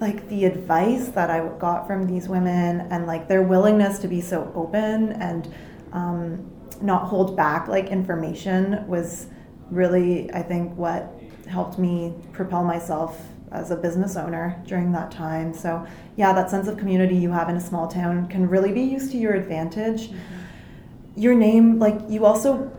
like 0.00 0.28
the 0.28 0.44
advice 0.44 1.08
that 1.08 1.30
I 1.30 1.46
got 1.58 1.86
from 1.86 2.06
these 2.06 2.28
women 2.28 2.82
and 2.90 3.06
like 3.06 3.28
their 3.28 3.42
willingness 3.42 3.98
to 4.00 4.08
be 4.08 4.20
so 4.20 4.52
open 4.54 5.12
and 5.12 5.52
um, 5.92 6.50
not 6.80 7.06
hold 7.06 7.36
back 7.36 7.66
like 7.66 7.88
information 7.88 8.86
was 8.86 9.26
really 9.70 10.32
I 10.32 10.42
think 10.42 10.76
what 10.76 11.12
helped 11.48 11.78
me 11.78 12.14
propel 12.32 12.64
myself 12.64 13.20
as 13.50 13.70
a 13.70 13.76
business 13.76 14.16
owner 14.16 14.62
during 14.66 14.92
that 14.92 15.10
time. 15.10 15.54
So 15.54 15.86
yeah, 16.16 16.32
that 16.32 16.50
sense 16.50 16.68
of 16.68 16.76
community 16.76 17.16
you 17.16 17.30
have 17.30 17.48
in 17.48 17.56
a 17.56 17.60
small 17.60 17.88
town 17.88 18.28
can 18.28 18.48
really 18.48 18.72
be 18.72 18.82
used 18.82 19.10
to 19.12 19.18
your 19.18 19.34
advantage. 19.34 20.08
Mm-hmm. 20.08 21.20
Your 21.20 21.34
name, 21.34 21.78
like 21.78 21.98
you 22.08 22.24
also 22.24 22.70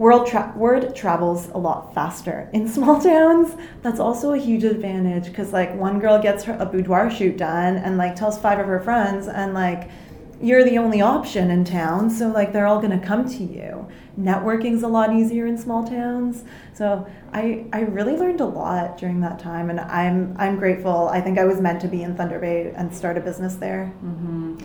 World 0.00 0.28
tra- 0.28 0.54
word 0.56 0.96
travels 0.96 1.48
a 1.48 1.58
lot 1.58 1.94
faster 1.94 2.48
in 2.54 2.66
small 2.66 2.98
towns. 3.02 3.54
That's 3.82 4.00
also 4.00 4.32
a 4.32 4.38
huge 4.38 4.64
advantage 4.64 5.26
because 5.26 5.52
like 5.52 5.74
one 5.74 6.00
girl 6.00 6.18
gets 6.22 6.42
her, 6.44 6.56
a 6.58 6.64
boudoir 6.64 7.10
shoot 7.10 7.36
done 7.36 7.76
and 7.76 7.98
like 7.98 8.16
tells 8.16 8.38
five 8.38 8.58
of 8.58 8.64
her 8.66 8.80
friends 8.80 9.28
and 9.28 9.52
like 9.52 9.90
you're 10.40 10.64
the 10.64 10.78
only 10.78 11.02
option 11.02 11.50
in 11.50 11.66
town, 11.66 12.08
so 12.08 12.28
like 12.28 12.50
they're 12.50 12.66
all 12.66 12.80
gonna 12.80 12.98
come 12.98 13.28
to 13.28 13.44
you. 13.44 13.86
Networking's 14.18 14.82
a 14.82 14.88
lot 14.88 15.12
easier 15.12 15.44
in 15.46 15.58
small 15.58 15.86
towns. 15.86 16.44
So 16.72 17.06
I 17.34 17.66
I 17.74 17.80
really 17.82 18.16
learned 18.16 18.40
a 18.40 18.46
lot 18.46 18.96
during 18.96 19.20
that 19.20 19.38
time, 19.38 19.68
and 19.68 19.80
I'm 19.80 20.34
I'm 20.38 20.58
grateful. 20.58 21.10
I 21.12 21.20
think 21.20 21.38
I 21.38 21.44
was 21.44 21.60
meant 21.60 21.82
to 21.82 21.88
be 21.88 22.04
in 22.04 22.16
Thunder 22.16 22.38
Bay 22.38 22.72
and 22.74 22.94
start 22.94 23.18
a 23.18 23.20
business 23.20 23.56
there. 23.56 23.92
Mm-hmm. 24.02 24.60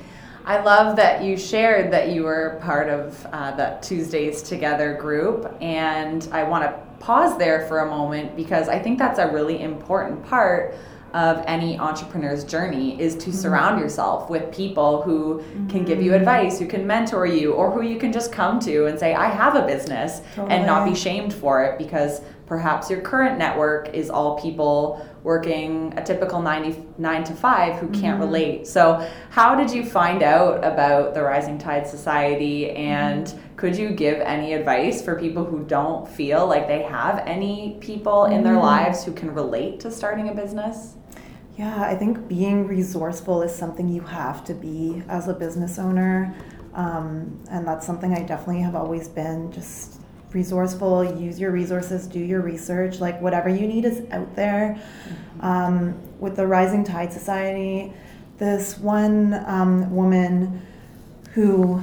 I 0.45 0.61
love 0.61 0.95
that 0.97 1.23
you 1.23 1.37
shared 1.37 1.91
that 1.91 2.11
you 2.11 2.23
were 2.23 2.59
part 2.61 2.87
of 2.87 3.25
uh, 3.31 3.55
that 3.55 3.81
Tuesdays 3.81 4.43
Together 4.43 4.93
group, 4.93 5.51
and 5.59 6.27
I 6.31 6.43
want 6.43 6.63
to 6.65 7.03
pause 7.03 7.37
there 7.37 7.67
for 7.67 7.79
a 7.79 7.89
moment 7.89 8.35
because 8.35 8.69
I 8.69 8.77
think 8.77 8.99
that's 8.99 9.17
a 9.17 9.27
really 9.31 9.61
important 9.63 10.23
part 10.25 10.75
of 11.15 11.43
any 11.47 11.79
entrepreneur's 11.79 12.43
journey 12.43 12.99
is 13.01 13.15
to 13.15 13.29
mm-hmm. 13.29 13.31
surround 13.31 13.79
yourself 13.79 14.29
with 14.29 14.53
people 14.53 15.01
who 15.01 15.39
mm-hmm. 15.39 15.67
can 15.67 15.85
give 15.85 16.01
you 16.01 16.11
mm-hmm. 16.11 16.19
advice, 16.19 16.59
who 16.59 16.67
can 16.67 16.85
mentor 16.85 17.25
you, 17.25 17.53
or 17.53 17.71
who 17.71 17.81
you 17.81 17.97
can 17.97 18.11
just 18.11 18.31
come 18.31 18.59
to 18.59 18.85
and 18.85 18.99
say, 18.99 19.13
I 19.15 19.27
have 19.27 19.55
a 19.55 19.65
business 19.65 20.21
totally. 20.35 20.53
and 20.53 20.65
not 20.65 20.87
be 20.87 20.93
shamed 20.93 21.33
for 21.33 21.63
it 21.63 21.77
because 21.77 22.21
perhaps 22.45 22.89
your 22.89 23.01
current 23.01 23.37
network 23.37 23.93
is 23.93 24.09
all 24.09 24.39
people 24.39 25.05
working 25.23 25.93
a 25.97 26.03
typical 26.03 26.41
99 26.41 27.23
to 27.23 27.33
5 27.33 27.75
who 27.75 27.87
can't 27.87 28.19
mm-hmm. 28.19 28.19
relate. 28.21 28.67
So, 28.67 29.09
how 29.31 29.55
did 29.55 29.71
you 29.71 29.83
find 29.83 30.21
out 30.21 30.63
about 30.63 31.13
the 31.13 31.23
Rising 31.23 31.57
Tide 31.57 31.87
Society 31.87 32.71
and 32.71 33.25
mm-hmm. 33.25 33.55
could 33.55 33.75
you 33.75 33.89
give 33.91 34.19
any 34.21 34.53
advice 34.53 35.01
for 35.01 35.19
people 35.19 35.43
who 35.43 35.63
don't 35.65 36.07
feel 36.07 36.45
like 36.45 36.67
they 36.67 36.83
have 36.83 37.19
any 37.25 37.77
people 37.81 38.25
in 38.25 38.43
their 38.43 38.53
mm-hmm. 38.53 38.63
lives 38.63 39.03
who 39.03 39.13
can 39.13 39.33
relate 39.33 39.79
to 39.81 39.91
starting 39.91 40.29
a 40.29 40.33
business? 40.33 40.95
Yeah, 41.57 41.83
I 41.83 41.95
think 41.95 42.27
being 42.27 42.67
resourceful 42.67 43.41
is 43.41 43.55
something 43.55 43.87
you 43.87 44.01
have 44.01 44.43
to 44.45 44.53
be 44.53 45.01
as 45.07 45.29
a 45.29 45.33
business 45.33 45.79
owner. 45.79 46.35
Um, 46.73 47.41
and 47.49 47.65
that's 47.65 47.85
something 47.85 48.13
I 48.13 48.23
definitely 48.23 48.61
have 48.61 48.75
always 48.75 49.07
been 49.07 49.51
just 49.53 50.01
resourceful, 50.35 51.03
use 51.19 51.39
your 51.39 51.51
resources, 51.51 52.05
do 52.05 52.19
your 52.19 52.41
research. 52.41 52.99
Like, 52.99 53.19
whatever 53.21 53.49
you 53.49 53.65
need 53.65 53.85
is 53.85 54.03
out 54.11 54.35
there. 54.35 54.77
Mm-hmm. 54.77 55.45
Um, 55.45 56.19
with 56.19 56.35
the 56.35 56.45
Rising 56.45 56.83
Tide 56.83 57.11
Society, 57.11 57.93
this 58.37 58.77
one 58.77 59.33
um, 59.47 59.93
woman 59.95 60.61
who 61.31 61.81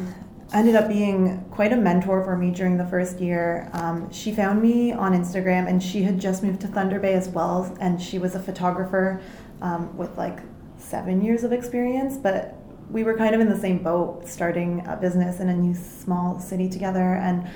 ended 0.53 0.75
up 0.75 0.89
being 0.89 1.45
quite 1.51 1.73
a 1.73 1.77
mentor 1.77 2.23
for 2.23 2.37
me 2.37 2.51
during 2.51 2.77
the 2.77 2.87
first 2.87 3.21
year. 3.21 3.71
Um, 3.73 4.11
she 4.13 4.33
found 4.33 4.61
me 4.61 4.93
on 4.93 5.13
Instagram 5.13 5.67
and 5.69 5.83
she 5.83 6.03
had 6.03 6.21
just 6.21 6.43
moved 6.43 6.61
to 6.61 6.69
Thunder 6.69 7.01
Bay 7.01 7.15
as 7.15 7.29
well, 7.29 7.75
and 7.81 8.01
she 8.01 8.19
was 8.19 8.35
a 8.35 8.41
photographer 8.41 9.21
um, 9.63 9.97
with 9.97 10.17
like 10.19 10.41
seven 10.77 11.23
years 11.25 11.43
of 11.45 11.53
experience, 11.53 12.19
but 12.19 12.55
we 12.91 13.05
were 13.05 13.17
kind 13.17 13.35
of 13.35 13.41
in 13.41 13.49
the 13.49 13.59
same 13.59 13.83
boat, 13.83 14.29
starting 14.29 14.85
a 14.87 14.97
business 14.97 15.41
in 15.41 15.49
a 15.49 15.55
new 15.55 15.75
small 15.75 16.39
city 16.39 16.69
together. 16.69 17.15
And 17.15 17.49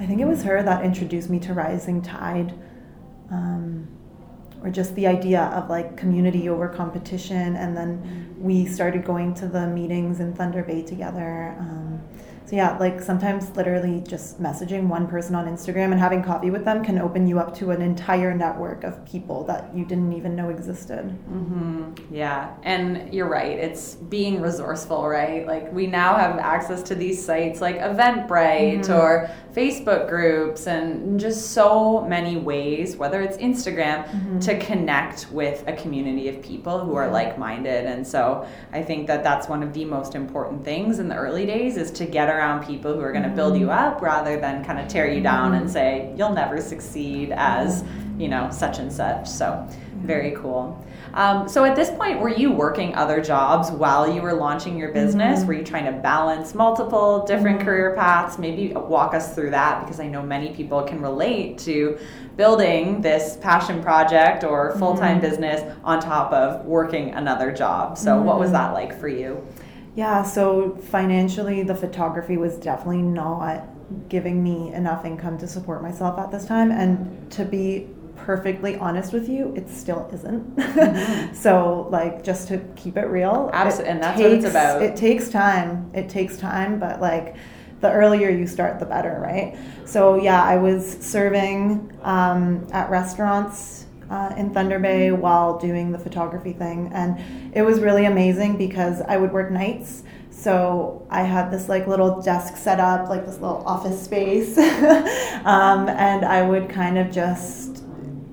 I 0.00 0.06
think 0.06 0.20
it 0.20 0.26
was 0.26 0.42
her 0.44 0.62
that 0.62 0.84
introduced 0.84 1.28
me 1.28 1.38
to 1.40 1.54
Rising 1.54 2.02
Tide, 2.02 2.54
um, 3.30 3.88
or 4.62 4.70
just 4.70 4.94
the 4.94 5.06
idea 5.06 5.42
of 5.42 5.68
like 5.68 5.96
community 5.96 6.48
over 6.48 6.68
competition. 6.68 7.56
And 7.56 7.76
then 7.76 8.34
we 8.38 8.66
started 8.66 9.04
going 9.04 9.34
to 9.34 9.46
the 9.46 9.66
meetings 9.66 10.20
in 10.20 10.34
Thunder 10.34 10.62
Bay 10.62 10.82
together. 10.82 11.56
Um, 11.58 12.00
so 12.48 12.56
yeah, 12.56 12.78
like 12.78 13.02
sometimes 13.02 13.54
literally 13.56 14.02
just 14.08 14.40
messaging 14.40 14.88
one 14.88 15.06
person 15.06 15.34
on 15.34 15.46
Instagram 15.46 15.92
and 15.92 16.00
having 16.00 16.22
coffee 16.22 16.48
with 16.48 16.64
them 16.64 16.82
can 16.82 16.98
open 16.98 17.26
you 17.26 17.38
up 17.38 17.54
to 17.56 17.72
an 17.72 17.82
entire 17.82 18.32
network 18.32 18.84
of 18.84 19.04
people 19.04 19.44
that 19.44 19.76
you 19.76 19.84
didn't 19.84 20.14
even 20.14 20.34
know 20.34 20.48
existed. 20.48 21.04
Mm-hmm. 21.30 22.14
Yeah, 22.14 22.54
and 22.62 23.12
you're 23.12 23.28
right. 23.28 23.58
It's 23.58 23.96
being 23.96 24.40
resourceful, 24.40 25.06
right? 25.06 25.46
Like 25.46 25.70
we 25.74 25.86
now 25.86 26.16
have 26.16 26.38
access 26.38 26.82
to 26.84 26.94
these 26.94 27.22
sites 27.22 27.60
like 27.60 27.80
Eventbrite 27.80 28.80
mm-hmm. 28.80 28.92
or 28.94 29.30
Facebook 29.58 30.08
groups 30.08 30.68
and 30.68 31.18
just 31.18 31.50
so 31.50 32.06
many 32.06 32.36
ways, 32.36 32.96
whether 32.96 33.20
it's 33.20 33.36
Instagram, 33.38 34.06
mm-hmm. 34.06 34.38
to 34.38 34.56
connect 34.60 35.28
with 35.32 35.64
a 35.66 35.72
community 35.72 36.28
of 36.28 36.40
people 36.40 36.78
who 36.78 36.94
are 36.94 37.10
like-minded. 37.10 37.84
And 37.84 38.06
so 38.06 38.46
I 38.72 38.82
think 38.82 39.08
that 39.08 39.24
that's 39.24 39.48
one 39.48 39.64
of 39.64 39.72
the 39.72 39.84
most 39.84 40.14
important 40.14 40.64
things 40.64 41.00
in 41.00 41.08
the 41.08 41.16
early 41.16 41.44
days 41.44 41.76
is 41.76 41.90
to 41.92 42.06
get 42.06 42.28
around 42.28 42.66
people 42.66 42.94
who 42.94 43.00
are 43.00 43.10
going 43.10 43.28
to 43.28 43.34
build 43.34 43.58
you 43.58 43.66
mm-hmm. 43.66 43.94
up 43.94 44.00
rather 44.00 44.38
than 44.38 44.64
kind 44.64 44.78
of 44.78 44.86
tear 44.86 45.10
you 45.12 45.20
down 45.20 45.54
and 45.54 45.64
mm-hmm. 45.64 45.72
say 45.72 46.14
you'll 46.16 46.32
never 46.32 46.60
succeed 46.60 47.32
as 47.32 47.82
you 48.16 48.28
know 48.28 48.50
such 48.50 48.78
and 48.78 48.92
such 48.92 49.28
so 49.28 49.68
very 50.00 50.32
cool 50.32 50.84
um, 51.14 51.48
so 51.48 51.64
at 51.64 51.74
this 51.74 51.90
point 51.90 52.20
were 52.20 52.28
you 52.28 52.52
working 52.52 52.94
other 52.94 53.20
jobs 53.20 53.70
while 53.70 54.12
you 54.12 54.20
were 54.22 54.32
launching 54.32 54.78
your 54.78 54.92
business 54.92 55.40
mm-hmm. 55.40 55.48
were 55.48 55.54
you 55.54 55.64
trying 55.64 55.84
to 55.84 56.00
balance 56.00 56.54
multiple 56.54 57.24
different 57.26 57.58
mm-hmm. 57.58 57.68
career 57.68 57.94
paths 57.94 58.38
maybe 58.38 58.72
walk 58.74 59.14
us 59.14 59.34
through 59.34 59.50
that 59.50 59.80
because 59.80 60.00
i 60.00 60.06
know 60.06 60.22
many 60.22 60.54
people 60.54 60.82
can 60.82 61.00
relate 61.00 61.58
to 61.58 61.98
building 62.36 63.00
this 63.00 63.36
passion 63.40 63.82
project 63.82 64.44
or 64.44 64.76
full-time 64.78 65.20
mm-hmm. 65.20 65.28
business 65.28 65.76
on 65.84 66.00
top 66.00 66.32
of 66.32 66.64
working 66.64 67.10
another 67.10 67.52
job 67.52 67.96
so 67.98 68.20
what 68.20 68.38
was 68.38 68.46
mm-hmm. 68.46 68.54
that 68.54 68.72
like 68.72 68.98
for 68.98 69.08
you 69.08 69.44
yeah, 69.98 70.22
so 70.22 70.76
financially, 70.76 71.64
the 71.64 71.74
photography 71.74 72.36
was 72.36 72.56
definitely 72.56 73.02
not 73.02 73.64
giving 74.08 74.44
me 74.44 74.72
enough 74.72 75.04
income 75.04 75.38
to 75.38 75.48
support 75.48 75.82
myself 75.82 76.20
at 76.20 76.30
this 76.30 76.44
time. 76.44 76.70
And 76.70 77.28
to 77.32 77.44
be 77.44 77.88
perfectly 78.28 78.76
honest 78.76 79.14
with 79.14 79.26
you, 79.26 79.54
it 79.56 79.70
still 79.70 80.06
isn't. 80.12 80.54
Mm-hmm. 80.54 81.34
so, 81.44 81.88
like, 81.90 82.22
just 82.22 82.46
to 82.48 82.58
keep 82.76 82.98
it 82.98 83.06
real, 83.06 83.48
absolutely, 83.54 83.90
and 83.90 84.02
that's 84.02 84.18
takes, 84.18 84.28
what 84.28 84.38
it's 84.38 84.50
about. 84.50 84.82
It 84.82 84.96
takes 84.96 85.30
time. 85.30 85.90
It 85.94 86.10
takes 86.10 86.36
time, 86.36 86.78
but 86.78 87.00
like, 87.00 87.36
the 87.80 87.90
earlier 87.90 88.28
you 88.28 88.46
start, 88.46 88.80
the 88.80 88.84
better, 88.84 89.18
right? 89.18 89.56
So, 89.86 90.20
yeah, 90.20 90.42
I 90.44 90.58
was 90.58 90.98
serving 91.00 91.90
um, 92.02 92.66
at 92.70 92.90
restaurants 92.90 93.86
uh, 94.10 94.34
in 94.36 94.52
Thunder 94.52 94.78
Bay 94.78 95.10
while 95.10 95.58
doing 95.58 95.90
the 95.90 95.98
photography 95.98 96.52
thing. 96.52 96.90
And 96.92 97.56
it 97.56 97.62
was 97.62 97.80
really 97.80 98.04
amazing 98.04 98.58
because 98.58 99.00
I 99.00 99.16
would 99.16 99.32
work 99.32 99.50
nights. 99.50 100.02
So 100.30 101.06
I 101.08 101.22
had 101.22 101.50
this 101.50 101.70
like 101.70 101.86
little 101.86 102.20
desk 102.20 102.58
set 102.58 102.78
up, 102.78 103.08
like 103.08 103.24
this 103.24 103.38
little 103.38 103.64
office 103.66 104.02
space. 104.02 104.58
um, 105.46 105.88
and 105.88 106.26
I 106.26 106.46
would 106.46 106.68
kind 106.68 106.98
of 106.98 107.10
just 107.10 107.77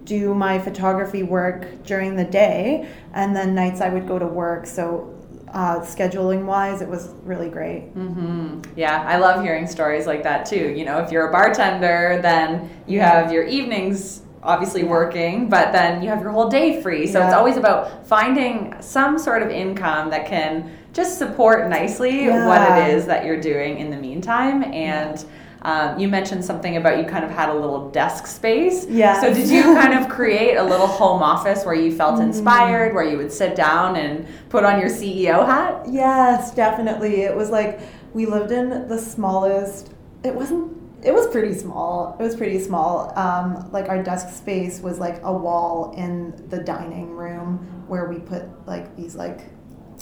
do 0.05 0.33
my 0.33 0.59
photography 0.59 1.23
work 1.23 1.83
during 1.83 2.15
the 2.15 2.23
day. 2.23 2.89
And 3.13 3.35
then 3.35 3.53
nights 3.53 3.81
I 3.81 3.89
would 3.89 4.07
go 4.07 4.17
to 4.17 4.27
work. 4.27 4.65
So 4.65 5.11
uh, 5.49 5.79
scheduling 5.79 6.45
wise, 6.45 6.81
it 6.81 6.87
was 6.87 7.13
really 7.23 7.49
great. 7.49 7.95
Mm-hmm. 7.95 8.61
Yeah, 8.75 9.03
I 9.07 9.17
love 9.17 9.41
hearing 9.41 9.67
stories 9.67 10.05
like 10.05 10.23
that 10.23 10.45
too. 10.45 10.69
You 10.69 10.85
know, 10.85 10.99
if 10.99 11.11
you're 11.11 11.29
a 11.29 11.31
bartender, 11.31 12.19
then 12.21 12.69
you 12.87 12.99
have 12.99 13.31
your 13.31 13.45
evenings 13.45 14.21
obviously 14.43 14.83
working, 14.83 15.49
but 15.49 15.71
then 15.71 16.03
you 16.03 16.09
have 16.09 16.21
your 16.21 16.29
whole 16.29 16.49
day 16.49 16.81
free. 16.81 17.07
So 17.07 17.19
yeah. 17.19 17.25
it's 17.25 17.33
always 17.33 17.57
about 17.57 18.05
finding 18.05 18.75
some 18.79 19.17
sort 19.17 19.41
of 19.41 19.49
income 19.49 20.11
that 20.11 20.27
can 20.27 20.77
just 20.93 21.17
support 21.17 21.67
nicely 21.67 22.25
yeah. 22.25 22.47
what 22.47 22.61
it 22.61 22.93
is 22.93 23.07
that 23.07 23.25
you're 23.25 23.41
doing 23.41 23.79
in 23.79 23.89
the 23.89 23.97
meantime. 23.97 24.63
And. 24.63 25.25
Um, 25.65 25.97
you 25.97 26.07
mentioned 26.07 26.45
something 26.45 26.77
about 26.77 26.99
you 26.99 27.05
kind 27.05 27.25
of 27.25 27.31
had 27.31 27.49
a 27.49 27.53
little 27.55 27.89
desk 27.89 28.27
space. 28.27 28.85
Yeah. 28.87 29.19
So 29.19 29.33
did 29.33 29.49
you 29.49 29.63
kind 29.63 29.95
of 29.95 30.07
create 30.09 30.57
a 30.57 30.63
little 30.63 30.85
home 30.85 31.23
office 31.23 31.65
where 31.65 31.73
you 31.73 31.91
felt 31.91 32.19
mm-hmm. 32.19 32.29
inspired, 32.29 32.93
where 32.93 33.03
you 33.03 33.17
would 33.17 33.31
sit 33.31 33.55
down 33.55 33.95
and 33.95 34.27
put 34.49 34.63
on 34.63 34.79
your 34.79 34.91
CEO 34.91 35.43
hat? 35.43 35.83
Yes, 35.89 36.53
definitely. 36.53 37.21
It 37.21 37.35
was 37.35 37.49
like 37.49 37.79
we 38.13 38.27
lived 38.27 38.51
in 38.51 38.87
the 38.87 38.99
smallest. 38.99 39.91
It 40.23 40.35
wasn't 40.35 40.77
it 41.01 41.11
was 41.11 41.25
pretty 41.27 41.55
small. 41.55 42.15
It 42.19 42.23
was 42.23 42.35
pretty 42.35 42.59
small. 42.59 43.11
Um, 43.17 43.67
like 43.71 43.89
our 43.89 44.03
desk 44.03 44.35
space 44.35 44.81
was 44.81 44.99
like 44.99 45.19
a 45.23 45.33
wall 45.33 45.95
in 45.97 46.47
the 46.49 46.59
dining 46.59 47.09
room 47.09 47.57
where 47.87 48.05
we 48.05 48.19
put 48.19 48.43
like 48.67 48.95
these 48.95 49.15
like 49.15 49.41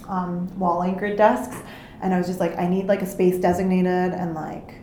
um, 0.10 0.60
wall 0.60 0.84
anchored 0.84 1.16
desks. 1.16 1.56
And 2.02 2.14
I 2.14 2.18
was 2.18 2.28
just 2.28 2.42
like, 2.42 2.60
I 2.60 2.68
need 2.68 2.88
like 2.88 3.02
a 3.02 3.06
space 3.06 3.38
designated 3.38 4.12
and 4.12 4.36
like. 4.36 4.83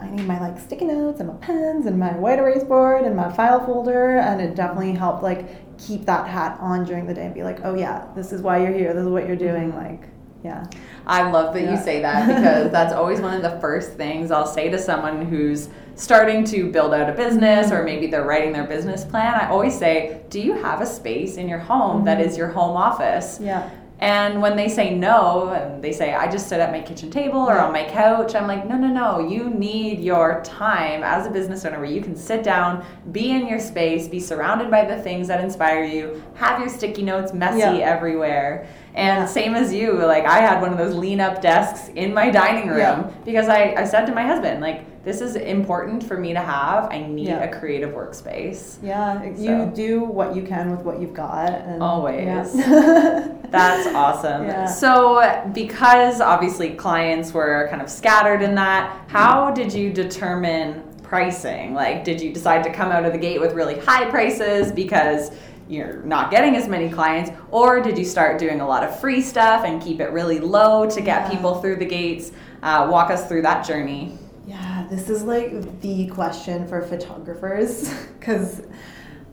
I 0.00 0.08
need 0.10 0.26
my 0.26 0.40
like 0.40 0.60
sticky 0.60 0.86
notes 0.86 1.20
and 1.20 1.28
my 1.28 1.34
pens 1.36 1.86
and 1.86 1.98
my 1.98 2.16
white 2.16 2.38
erase 2.38 2.64
board 2.64 3.04
and 3.04 3.16
my 3.16 3.32
file 3.32 3.64
folder. 3.64 4.18
And 4.18 4.40
it 4.40 4.54
definitely 4.54 4.92
helped 4.92 5.22
like 5.22 5.78
keep 5.78 6.04
that 6.06 6.28
hat 6.28 6.58
on 6.60 6.84
during 6.84 7.06
the 7.06 7.14
day 7.14 7.26
and 7.26 7.34
be 7.34 7.42
like, 7.42 7.60
oh 7.64 7.74
yeah, 7.74 8.06
this 8.14 8.32
is 8.32 8.42
why 8.42 8.62
you're 8.62 8.72
here. 8.72 8.94
This 8.94 9.02
is 9.02 9.08
what 9.08 9.26
you're 9.26 9.36
doing. 9.36 9.72
Mm-hmm. 9.72 10.00
Like 10.00 10.08
yeah. 10.44 10.66
I 11.06 11.30
love 11.30 11.52
that 11.54 11.62
yeah. 11.62 11.76
you 11.76 11.82
say 11.82 12.00
that 12.00 12.26
because 12.36 12.70
that's 12.70 12.92
always 12.92 13.20
one 13.20 13.34
of 13.34 13.42
the 13.42 13.58
first 13.60 13.94
things 13.94 14.30
I'll 14.30 14.46
say 14.46 14.68
to 14.70 14.78
someone 14.78 15.26
who's 15.26 15.68
starting 15.96 16.44
to 16.44 16.70
build 16.70 16.94
out 16.94 17.10
a 17.10 17.12
business 17.12 17.72
or 17.72 17.82
maybe 17.82 18.06
they're 18.06 18.24
writing 18.24 18.52
their 18.52 18.66
business 18.66 19.04
plan. 19.04 19.34
I 19.34 19.48
always 19.48 19.76
say, 19.76 20.22
Do 20.28 20.40
you 20.40 20.52
have 20.54 20.80
a 20.80 20.86
space 20.86 21.36
in 21.36 21.48
your 21.48 21.58
home 21.58 21.98
mm-hmm. 21.98 22.04
that 22.06 22.20
is 22.20 22.36
your 22.36 22.48
home 22.48 22.76
office? 22.76 23.38
Yeah. 23.40 23.68
And 24.00 24.40
when 24.40 24.56
they 24.56 24.68
say 24.68 24.94
no, 24.94 25.48
and 25.48 25.82
they 25.82 25.92
say, 25.92 26.14
I 26.14 26.30
just 26.30 26.48
sit 26.48 26.60
at 26.60 26.70
my 26.70 26.80
kitchen 26.80 27.10
table 27.10 27.40
or 27.40 27.58
on 27.58 27.72
my 27.72 27.84
couch, 27.84 28.36
I'm 28.36 28.46
like, 28.46 28.64
no, 28.64 28.76
no, 28.76 28.86
no. 28.86 29.28
You 29.28 29.50
need 29.50 29.98
your 29.98 30.40
time 30.44 31.02
as 31.02 31.26
a 31.26 31.30
business 31.30 31.64
owner 31.64 31.78
where 31.78 31.90
you 31.90 32.00
can 32.00 32.14
sit 32.14 32.44
down, 32.44 32.84
be 33.10 33.32
in 33.32 33.48
your 33.48 33.58
space, 33.58 34.06
be 34.06 34.20
surrounded 34.20 34.70
by 34.70 34.84
the 34.84 35.02
things 35.02 35.26
that 35.28 35.42
inspire 35.42 35.82
you, 35.82 36.22
have 36.34 36.60
your 36.60 36.68
sticky 36.68 37.02
notes 37.02 37.32
messy 37.32 37.58
yeah. 37.58 37.72
everywhere. 37.72 38.68
And 38.94 39.22
yeah. 39.22 39.26
same 39.26 39.54
as 39.56 39.74
you, 39.74 39.94
like 39.94 40.24
I 40.26 40.38
had 40.38 40.60
one 40.60 40.70
of 40.70 40.78
those 40.78 40.94
lean 40.94 41.20
up 41.20 41.42
desks 41.42 41.88
in 41.96 42.14
my 42.14 42.30
dining 42.30 42.68
room 42.68 42.78
yeah. 42.78 43.10
because 43.24 43.48
I, 43.48 43.74
I 43.76 43.84
said 43.84 44.06
to 44.06 44.14
my 44.14 44.22
husband, 44.24 44.60
like, 44.60 44.84
this 45.08 45.22
is 45.22 45.36
important 45.36 46.04
for 46.04 46.18
me 46.18 46.34
to 46.34 46.40
have. 46.40 46.92
I 46.92 46.98
need 46.98 47.28
yeah. 47.28 47.42
a 47.42 47.58
creative 47.58 47.94
workspace. 47.94 48.76
Yeah, 48.82 49.22
so. 49.34 49.40
you 49.40 49.72
do 49.74 50.00
what 50.04 50.36
you 50.36 50.42
can 50.42 50.70
with 50.70 50.80
what 50.80 51.00
you've 51.00 51.14
got. 51.14 51.50
And, 51.50 51.82
Always. 51.82 52.52
That's 53.50 53.86
awesome. 53.94 54.68
So, 54.68 55.50
because 55.54 56.20
obviously 56.20 56.74
clients 56.74 57.32
were 57.32 57.68
kind 57.70 57.80
of 57.80 57.88
scattered 57.88 58.42
in 58.42 58.54
that, 58.56 59.08
how 59.08 59.50
did 59.50 59.72
you 59.72 59.90
determine 59.90 60.82
pricing? 61.02 61.72
Like, 61.72 62.04
did 62.04 62.20
you 62.20 62.30
decide 62.30 62.62
to 62.64 62.70
come 62.70 62.92
out 62.92 63.06
of 63.06 63.14
the 63.14 63.18
gate 63.18 63.40
with 63.40 63.54
really 63.54 63.78
high 63.78 64.10
prices 64.10 64.70
because 64.70 65.30
you're 65.70 66.02
not 66.02 66.30
getting 66.30 66.54
as 66.54 66.68
many 66.68 66.90
clients 66.90 67.30
or 67.50 67.80
did 67.80 67.96
you 67.96 68.04
start 68.04 68.38
doing 68.38 68.60
a 68.60 68.66
lot 68.66 68.84
of 68.84 69.00
free 69.00 69.22
stuff 69.22 69.64
and 69.64 69.82
keep 69.82 70.00
it 70.00 70.10
really 70.10 70.38
low 70.38 70.88
to 70.88 71.00
get 71.00 71.22
yeah. 71.22 71.30
people 71.30 71.62
through 71.62 71.76
the 71.76 71.84
gates 71.84 72.32
uh, 72.62 72.88
walk 72.90 73.10
us 73.10 73.28
through 73.28 73.42
that 73.42 73.66
journey 73.66 74.18
yeah 74.48 74.86
this 74.90 75.10
is 75.10 75.22
like 75.22 75.80
the 75.82 76.06
question 76.08 76.66
for 76.66 76.80
photographers 76.82 77.92
because 78.18 78.62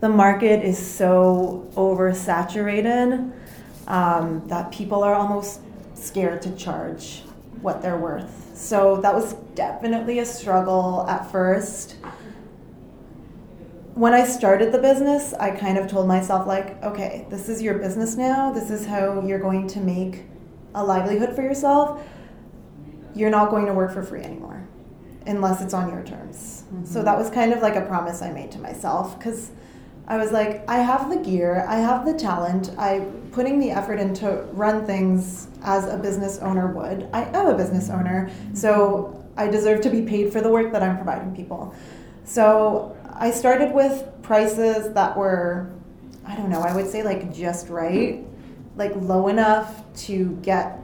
the 0.02 0.10
market 0.10 0.64
is 0.64 0.78
so 0.78 1.68
oversaturated 1.76 3.32
um, 3.88 4.46
that 4.48 4.72
people 4.72 5.04
are 5.04 5.16
almost 5.16 5.62
scared 5.94 6.42
to 6.42 6.56
charge 6.56 7.24
what 7.62 7.82
they're 7.82 7.98
worth. 7.98 8.52
So 8.56 8.98
that 8.98 9.14
was 9.14 9.34
definitely 9.56 10.20
a 10.20 10.26
struggle 10.26 11.06
at 11.10 11.32
first. 11.32 11.96
When 13.94 14.14
I 14.14 14.26
started 14.26 14.72
the 14.72 14.78
business, 14.78 15.34
I 15.34 15.52
kind 15.52 15.78
of 15.78 15.90
told 15.90 16.08
myself, 16.08 16.46
like, 16.46 16.84
okay, 16.84 17.26
this 17.30 17.48
is 17.48 17.62
your 17.62 17.80
business 17.80 18.16
now. 18.16 18.52
This 18.52 18.70
is 18.70 18.86
how 18.86 19.22
you're 19.22 19.40
going 19.40 19.68
to 19.68 19.80
make 19.80 20.26
a 20.74 20.84
livelihood 20.84 21.34
for 21.34 21.42
yourself. 21.42 22.06
You're 23.16 23.30
not 23.30 23.50
going 23.50 23.66
to 23.68 23.74
work 23.74 23.94
for 23.94 24.04
free 24.04 24.22
anymore 24.22 24.68
unless 25.26 25.62
it's 25.62 25.74
on 25.74 25.90
your 25.90 26.04
terms. 26.04 26.64
Mm-hmm. 26.68 26.86
So 26.86 27.04
that 27.04 27.18
was 27.18 27.30
kind 27.30 27.54
of 27.54 27.62
like 27.62 27.76
a 27.76 27.82
promise 27.82 28.22
I 28.22 28.32
made 28.32 28.52
to 28.52 28.60
myself 28.60 29.18
because 29.18 29.52
I 30.08 30.18
was 30.18 30.32
like, 30.32 30.64
I 30.70 30.78
have 30.78 31.10
the 31.10 31.18
gear, 31.18 31.66
I 31.68 31.78
have 31.78 32.06
the 32.06 32.14
talent, 32.14 32.72
I'm 32.78 33.30
putting 33.32 33.60
the 33.60 33.72
effort 33.72 34.00
in 34.00 34.14
to 34.16 34.48
run 34.54 34.86
things 34.86 35.48
as 35.64 35.86
a 35.86 35.98
business 35.98 36.38
owner 36.40 36.68
would. 36.68 37.10
I 37.12 37.24
am 37.24 37.48
a 37.48 37.58
business 37.58 37.90
owner, 37.90 38.30
so 38.54 39.26
I 39.36 39.48
deserve 39.48 39.82
to 39.82 39.90
be 39.90 40.04
paid 40.04 40.32
for 40.32 40.42
the 40.42 40.50
work 40.50 40.72
that 40.74 40.84
I'm 40.84 40.96
providing 40.96 41.36
people. 41.36 41.74
So 42.24 42.96
I 43.14 43.32
started 43.32 43.74
with 43.74 44.08
prices 44.22 44.94
that 44.94 45.18
were, 45.18 45.72
I 46.26 46.36
don't 46.36 46.50
know, 46.50 46.62
I 46.62 46.76
would 46.76 46.88
say 46.88 47.02
like 47.02 47.34
just 47.34 47.70
right, 47.70 48.24
like 48.76 48.96
low 48.96 49.28
enough 49.28 49.84
to 50.06 50.38
get 50.44 50.80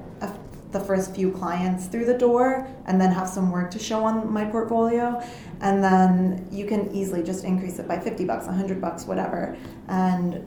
the 0.72 0.80
first 0.80 1.14
few 1.14 1.32
clients 1.32 1.88
through 1.88 2.06
the 2.06 2.18
door 2.18 2.68
and 2.86 3.00
then 3.00 3.12
have 3.12 3.28
some 3.28 3.52
work 3.52 3.72
to 3.72 3.80
show 3.80 4.04
on 4.04 4.32
my 4.32 4.46
portfolio. 4.46 5.22
And 5.60 5.84
then 5.84 6.48
you 6.52 6.66
can 6.66 6.94
easily 6.94 7.24
just 7.24 7.44
increase 7.44 7.80
it 7.80 7.88
by 7.88 8.00
50 8.00 8.26
bucks 8.26 8.46
100 8.46 8.82
bucks 8.82 9.06
whatever. 9.06 9.58
And 9.88 10.46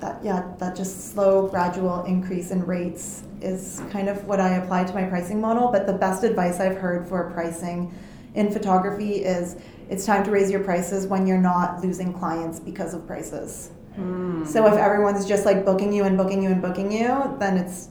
that 0.00 0.22
yeah 0.22 0.52
that 0.58 0.76
just 0.76 1.12
slow 1.12 1.48
gradual 1.48 2.04
increase 2.04 2.52
in 2.52 2.64
rates 2.64 3.24
is 3.40 3.82
kind 3.90 4.08
of 4.08 4.24
what 4.26 4.38
i 4.38 4.50
apply 4.54 4.84
to 4.84 4.94
my 4.94 5.04
pricing 5.04 5.40
model. 5.40 5.70
But 5.70 5.86
the 5.86 5.92
best 5.92 6.24
advice 6.24 6.60
i've 6.60 6.76
heard 6.78 7.08
for 7.08 7.30
pricing 7.30 7.92
in 8.34 8.50
photography 8.52 9.24
is 9.24 9.56
it's 9.88 10.04
time 10.04 10.22
to 10.24 10.30
raise 10.30 10.50
your 10.50 10.62
prices 10.62 11.06
when 11.06 11.26
you're 11.26 11.38
not 11.40 11.82
losing 11.82 12.12
clients 12.12 12.60
because 12.60 12.94
of 12.94 13.06
prices. 13.06 13.70
Mm. 13.98 14.46
so 14.46 14.64
if 14.68 14.74
everyone's 14.74 15.26
just 15.26 15.44
like 15.44 15.64
booking 15.64 15.92
you 15.92 16.04
and 16.04 16.16
booking 16.16 16.40
you 16.40 16.50
and 16.50 16.62
booking 16.62 16.92
you 16.92 17.34
then 17.40 17.56
it's 17.56 17.88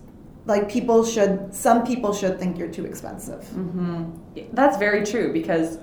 like 0.47 0.69
people 0.69 1.05
should 1.05 1.53
some 1.53 1.85
people 1.85 2.13
should 2.13 2.39
think 2.39 2.57
you're 2.57 2.71
too 2.71 2.85
expensive 2.85 3.41
mm-hmm. 3.53 4.09
that's 4.53 4.77
very 4.77 5.05
true 5.05 5.31
because 5.31 5.77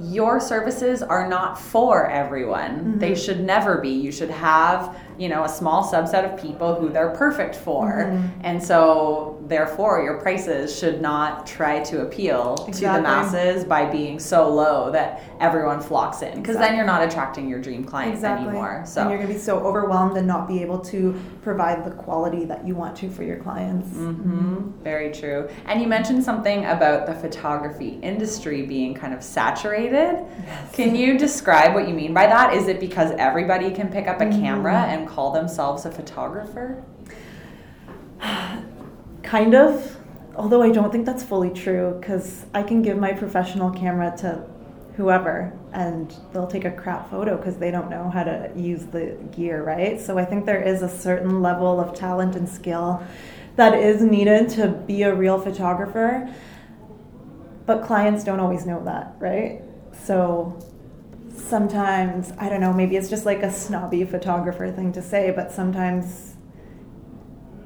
your 0.00 0.40
services 0.40 1.02
are 1.02 1.28
not 1.28 1.58
for 1.58 2.10
everyone 2.10 2.70
mm-hmm. 2.70 2.98
they 2.98 3.14
should 3.14 3.40
never 3.40 3.78
be 3.78 3.90
you 3.90 4.10
should 4.10 4.30
have 4.30 4.98
you 5.18 5.28
know 5.28 5.44
a 5.44 5.48
small 5.48 5.84
subset 5.84 6.30
of 6.30 6.40
people 6.40 6.74
who 6.74 6.88
they're 6.88 7.10
perfect 7.10 7.54
for 7.54 8.06
mm-hmm. 8.06 8.40
and 8.42 8.62
so 8.62 9.42
therefore 9.46 10.02
your 10.02 10.18
prices 10.18 10.76
should 10.76 11.00
not 11.00 11.46
try 11.46 11.80
to 11.80 12.00
appeal 12.00 12.54
exactly. 12.66 12.72
to 12.72 12.92
the 12.94 13.00
masses 13.02 13.64
by 13.64 13.84
being 13.84 14.18
so 14.18 14.52
low 14.52 14.90
that 14.90 15.22
everyone 15.40 15.80
flocks 15.80 16.22
in 16.22 16.30
because 16.40 16.56
exactly. 16.56 16.68
then 16.68 16.76
you're 16.76 16.86
not 16.86 17.02
attracting 17.02 17.48
your 17.48 17.60
dream 17.60 17.84
clients 17.84 18.18
exactly. 18.18 18.48
anymore 18.48 18.82
so 18.86 19.02
and 19.02 19.10
you're 19.10 19.18
going 19.18 19.28
to 19.28 19.34
be 19.34 19.40
so 19.40 19.58
overwhelmed 19.60 20.16
and 20.16 20.26
not 20.26 20.48
be 20.48 20.60
able 20.60 20.78
to 20.78 21.14
provide 21.42 21.84
the 21.84 21.90
quality 21.90 22.44
that 22.44 22.66
you 22.66 22.74
want 22.74 22.96
to 22.96 23.08
for 23.08 23.22
your 23.22 23.36
clients 23.36 23.88
mm-hmm. 23.90 24.70
very 24.82 25.12
true 25.12 25.48
and 25.66 25.80
you 25.80 25.86
mentioned 25.86 26.24
something 26.24 26.64
about 26.64 27.06
the 27.06 27.14
photography 27.14 27.98
industry 28.02 28.62
being 28.62 28.94
kind 28.94 29.14
of 29.14 29.22
saturated 29.22 30.24
yes. 30.44 30.74
can 30.74 30.96
you 30.96 31.18
describe 31.18 31.74
what 31.74 31.86
you 31.86 31.94
mean 31.94 32.14
by 32.14 32.26
that 32.26 32.54
is 32.54 32.66
it 32.66 32.80
because 32.80 33.10
everybody 33.12 33.70
can 33.70 33.88
pick 33.88 34.08
up 34.08 34.20
a 34.20 34.24
mm-hmm. 34.24 34.40
camera 34.40 34.82
and 34.84 35.03
call 35.06 35.32
themselves 35.32 35.84
a 35.84 35.90
photographer? 35.90 36.84
kind 39.22 39.54
of, 39.54 39.96
although 40.36 40.62
I 40.62 40.70
don't 40.70 40.90
think 40.90 41.06
that's 41.06 41.22
fully 41.22 41.50
true 41.50 41.96
because 42.00 42.46
I 42.54 42.62
can 42.62 42.82
give 42.82 42.98
my 42.98 43.12
professional 43.12 43.70
camera 43.70 44.14
to 44.18 44.44
whoever 44.96 45.52
and 45.72 46.14
they'll 46.32 46.46
take 46.46 46.64
a 46.64 46.70
crap 46.70 47.10
photo 47.10 47.36
because 47.36 47.56
they 47.56 47.70
don't 47.70 47.90
know 47.90 48.08
how 48.10 48.22
to 48.22 48.50
use 48.54 48.84
the 48.86 49.16
gear, 49.34 49.62
right? 49.62 50.00
So 50.00 50.18
I 50.18 50.24
think 50.24 50.46
there 50.46 50.62
is 50.62 50.82
a 50.82 50.88
certain 50.88 51.42
level 51.42 51.80
of 51.80 51.94
talent 51.94 52.36
and 52.36 52.48
skill 52.48 53.04
that 53.56 53.74
is 53.74 54.02
needed 54.02 54.48
to 54.50 54.68
be 54.68 55.02
a 55.02 55.14
real 55.14 55.40
photographer. 55.40 56.32
But 57.66 57.82
clients 57.82 58.24
don't 58.24 58.40
always 58.40 58.66
know 58.66 58.84
that, 58.84 59.14
right? 59.18 59.62
So 60.04 60.58
sometimes 61.36 62.32
I 62.38 62.48
don't 62.48 62.60
know, 62.60 62.72
maybe 62.72 62.96
it's 62.96 63.10
just 63.10 63.26
like 63.26 63.42
a 63.42 63.50
snobby 63.52 64.04
photographer 64.04 64.70
thing 64.70 64.92
to 64.92 65.02
say, 65.02 65.30
but 65.30 65.52
sometimes 65.52 66.36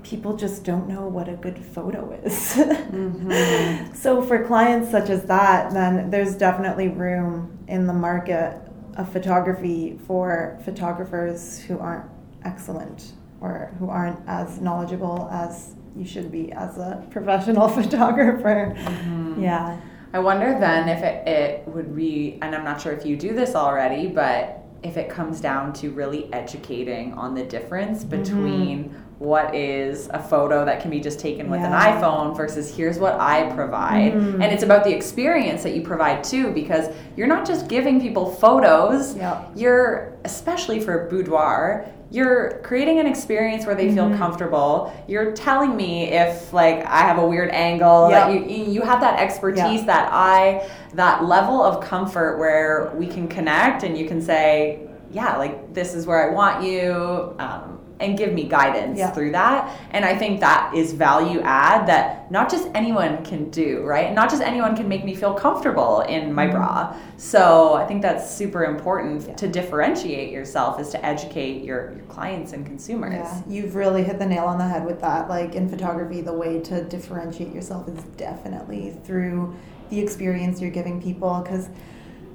people 0.02 0.36
just 0.36 0.64
don't 0.64 0.88
know 0.88 1.06
what 1.06 1.28
a 1.28 1.34
good 1.34 1.58
photo 1.58 2.12
is. 2.24 2.54
mm-hmm. 2.54 3.92
So 3.94 4.22
for 4.22 4.44
clients 4.44 4.90
such 4.90 5.10
as 5.10 5.24
that, 5.24 5.72
then 5.72 6.10
there's 6.10 6.34
definitely 6.34 6.88
room 6.88 7.58
in 7.68 7.86
the 7.86 7.92
market 7.92 8.58
of 8.96 9.12
photography 9.12 9.98
for 10.06 10.58
photographers 10.64 11.58
who 11.58 11.78
aren't 11.78 12.10
excellent 12.44 13.12
or 13.40 13.74
who 13.78 13.90
aren't 13.90 14.20
as 14.26 14.60
knowledgeable 14.60 15.28
as 15.30 15.74
you 15.94 16.04
should 16.04 16.32
be 16.32 16.52
as 16.52 16.78
a 16.78 17.04
professional 17.10 17.68
photographer. 17.80 18.74
Mm-hmm. 18.76 19.42
Yeah. 19.42 19.80
I 20.12 20.18
wonder 20.18 20.58
then 20.58 20.88
if 20.88 21.02
it, 21.02 21.28
it 21.28 21.68
would 21.68 21.94
be, 21.94 22.38
and 22.40 22.54
I'm 22.54 22.64
not 22.64 22.80
sure 22.80 22.92
if 22.92 23.04
you 23.04 23.16
do 23.16 23.34
this 23.34 23.54
already, 23.54 24.06
but 24.08 24.64
if 24.82 24.96
it 24.96 25.10
comes 25.10 25.40
down 25.40 25.72
to 25.72 25.90
really 25.90 26.32
educating 26.32 27.12
on 27.14 27.34
the 27.34 27.42
difference 27.42 28.04
mm-hmm. 28.04 28.22
between 28.22 28.84
mm-hmm. 28.84 28.98
what 29.18 29.54
is 29.54 30.08
a 30.12 30.22
photo 30.22 30.64
that 30.64 30.80
can 30.80 30.90
be 30.90 31.00
just 31.00 31.18
taken 31.18 31.50
with 31.50 31.60
yeah. 31.60 31.66
an 31.66 32.00
iPhone 32.00 32.36
versus 32.36 32.74
here's 32.74 32.98
what 32.98 33.14
I 33.14 33.50
provide. 33.52 34.12
Mm-hmm. 34.12 34.40
And 34.40 34.52
it's 34.52 34.62
about 34.62 34.84
the 34.84 34.94
experience 34.94 35.62
that 35.64 35.74
you 35.74 35.82
provide 35.82 36.22
too, 36.22 36.52
because 36.52 36.94
you're 37.16 37.26
not 37.26 37.46
just 37.46 37.68
giving 37.68 38.00
people 38.00 38.30
photos, 38.30 39.16
yep. 39.16 39.50
you're, 39.56 40.16
especially 40.24 40.78
for 40.80 41.08
boudoir, 41.08 41.92
you're 42.10 42.60
creating 42.62 42.98
an 42.98 43.06
experience 43.06 43.66
where 43.66 43.74
they 43.74 43.92
feel 43.92 44.06
mm-hmm. 44.06 44.16
comfortable. 44.16 44.92
You're 45.06 45.32
telling 45.32 45.76
me 45.76 46.04
if 46.04 46.52
like 46.52 46.84
I 46.86 47.00
have 47.00 47.18
a 47.18 47.26
weird 47.26 47.50
angle 47.50 48.10
yep. 48.10 48.28
that 48.28 48.50
you 48.50 48.64
you 48.64 48.82
have 48.82 49.00
that 49.00 49.18
expertise, 49.20 49.80
yep. 49.80 49.86
that 49.86 50.12
eye, 50.12 50.70
that 50.94 51.24
level 51.24 51.62
of 51.62 51.84
comfort 51.84 52.38
where 52.38 52.92
we 52.94 53.06
can 53.06 53.28
connect 53.28 53.82
and 53.82 53.96
you 53.96 54.08
can 54.08 54.22
say, 54.22 54.88
yeah, 55.10 55.36
like 55.36 55.74
this 55.74 55.94
is 55.94 56.06
where 56.06 56.30
I 56.30 56.34
want 56.34 56.64
you. 56.64 57.34
Um, 57.38 57.77
and 58.00 58.16
give 58.16 58.32
me 58.32 58.44
guidance 58.44 58.98
yeah. 58.98 59.10
through 59.10 59.32
that. 59.32 59.78
And 59.90 60.04
I 60.04 60.16
think 60.16 60.40
that 60.40 60.72
is 60.74 60.92
value 60.92 61.40
add 61.40 61.86
that 61.88 62.30
not 62.30 62.50
just 62.50 62.68
anyone 62.74 63.24
can 63.24 63.50
do, 63.50 63.82
right? 63.82 64.12
Not 64.12 64.30
just 64.30 64.42
anyone 64.42 64.76
can 64.76 64.88
make 64.88 65.04
me 65.04 65.14
feel 65.14 65.34
comfortable 65.34 66.00
in 66.02 66.32
my 66.32 66.46
mm-hmm. 66.46 66.56
bra. 66.56 66.96
So 67.16 67.74
I 67.74 67.86
think 67.86 68.02
that's 68.02 68.30
super 68.30 68.64
important 68.64 69.26
yeah. 69.26 69.34
to 69.34 69.48
differentiate 69.48 70.30
yourself 70.30 70.80
is 70.80 70.90
to 70.90 71.04
educate 71.04 71.64
your, 71.64 71.92
your 71.92 72.04
clients 72.06 72.52
and 72.52 72.64
consumers. 72.64 73.14
Yeah, 73.14 73.42
you've 73.48 73.74
really 73.74 74.04
hit 74.04 74.18
the 74.18 74.26
nail 74.26 74.44
on 74.44 74.58
the 74.58 74.68
head 74.68 74.84
with 74.84 75.00
that. 75.00 75.28
Like 75.28 75.54
in 75.54 75.68
photography, 75.68 76.20
the 76.20 76.32
way 76.32 76.60
to 76.60 76.84
differentiate 76.84 77.52
yourself 77.52 77.88
is 77.88 78.02
definitely 78.16 78.96
through 79.04 79.56
the 79.90 79.98
experience 79.98 80.60
you're 80.60 80.70
giving 80.70 81.00
people 81.02 81.40
because 81.42 81.68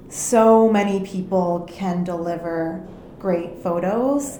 so 0.08 0.68
many 0.68 1.04
people 1.04 1.66
can 1.70 2.04
deliver 2.04 2.84
great 3.18 3.62
photos 3.62 4.38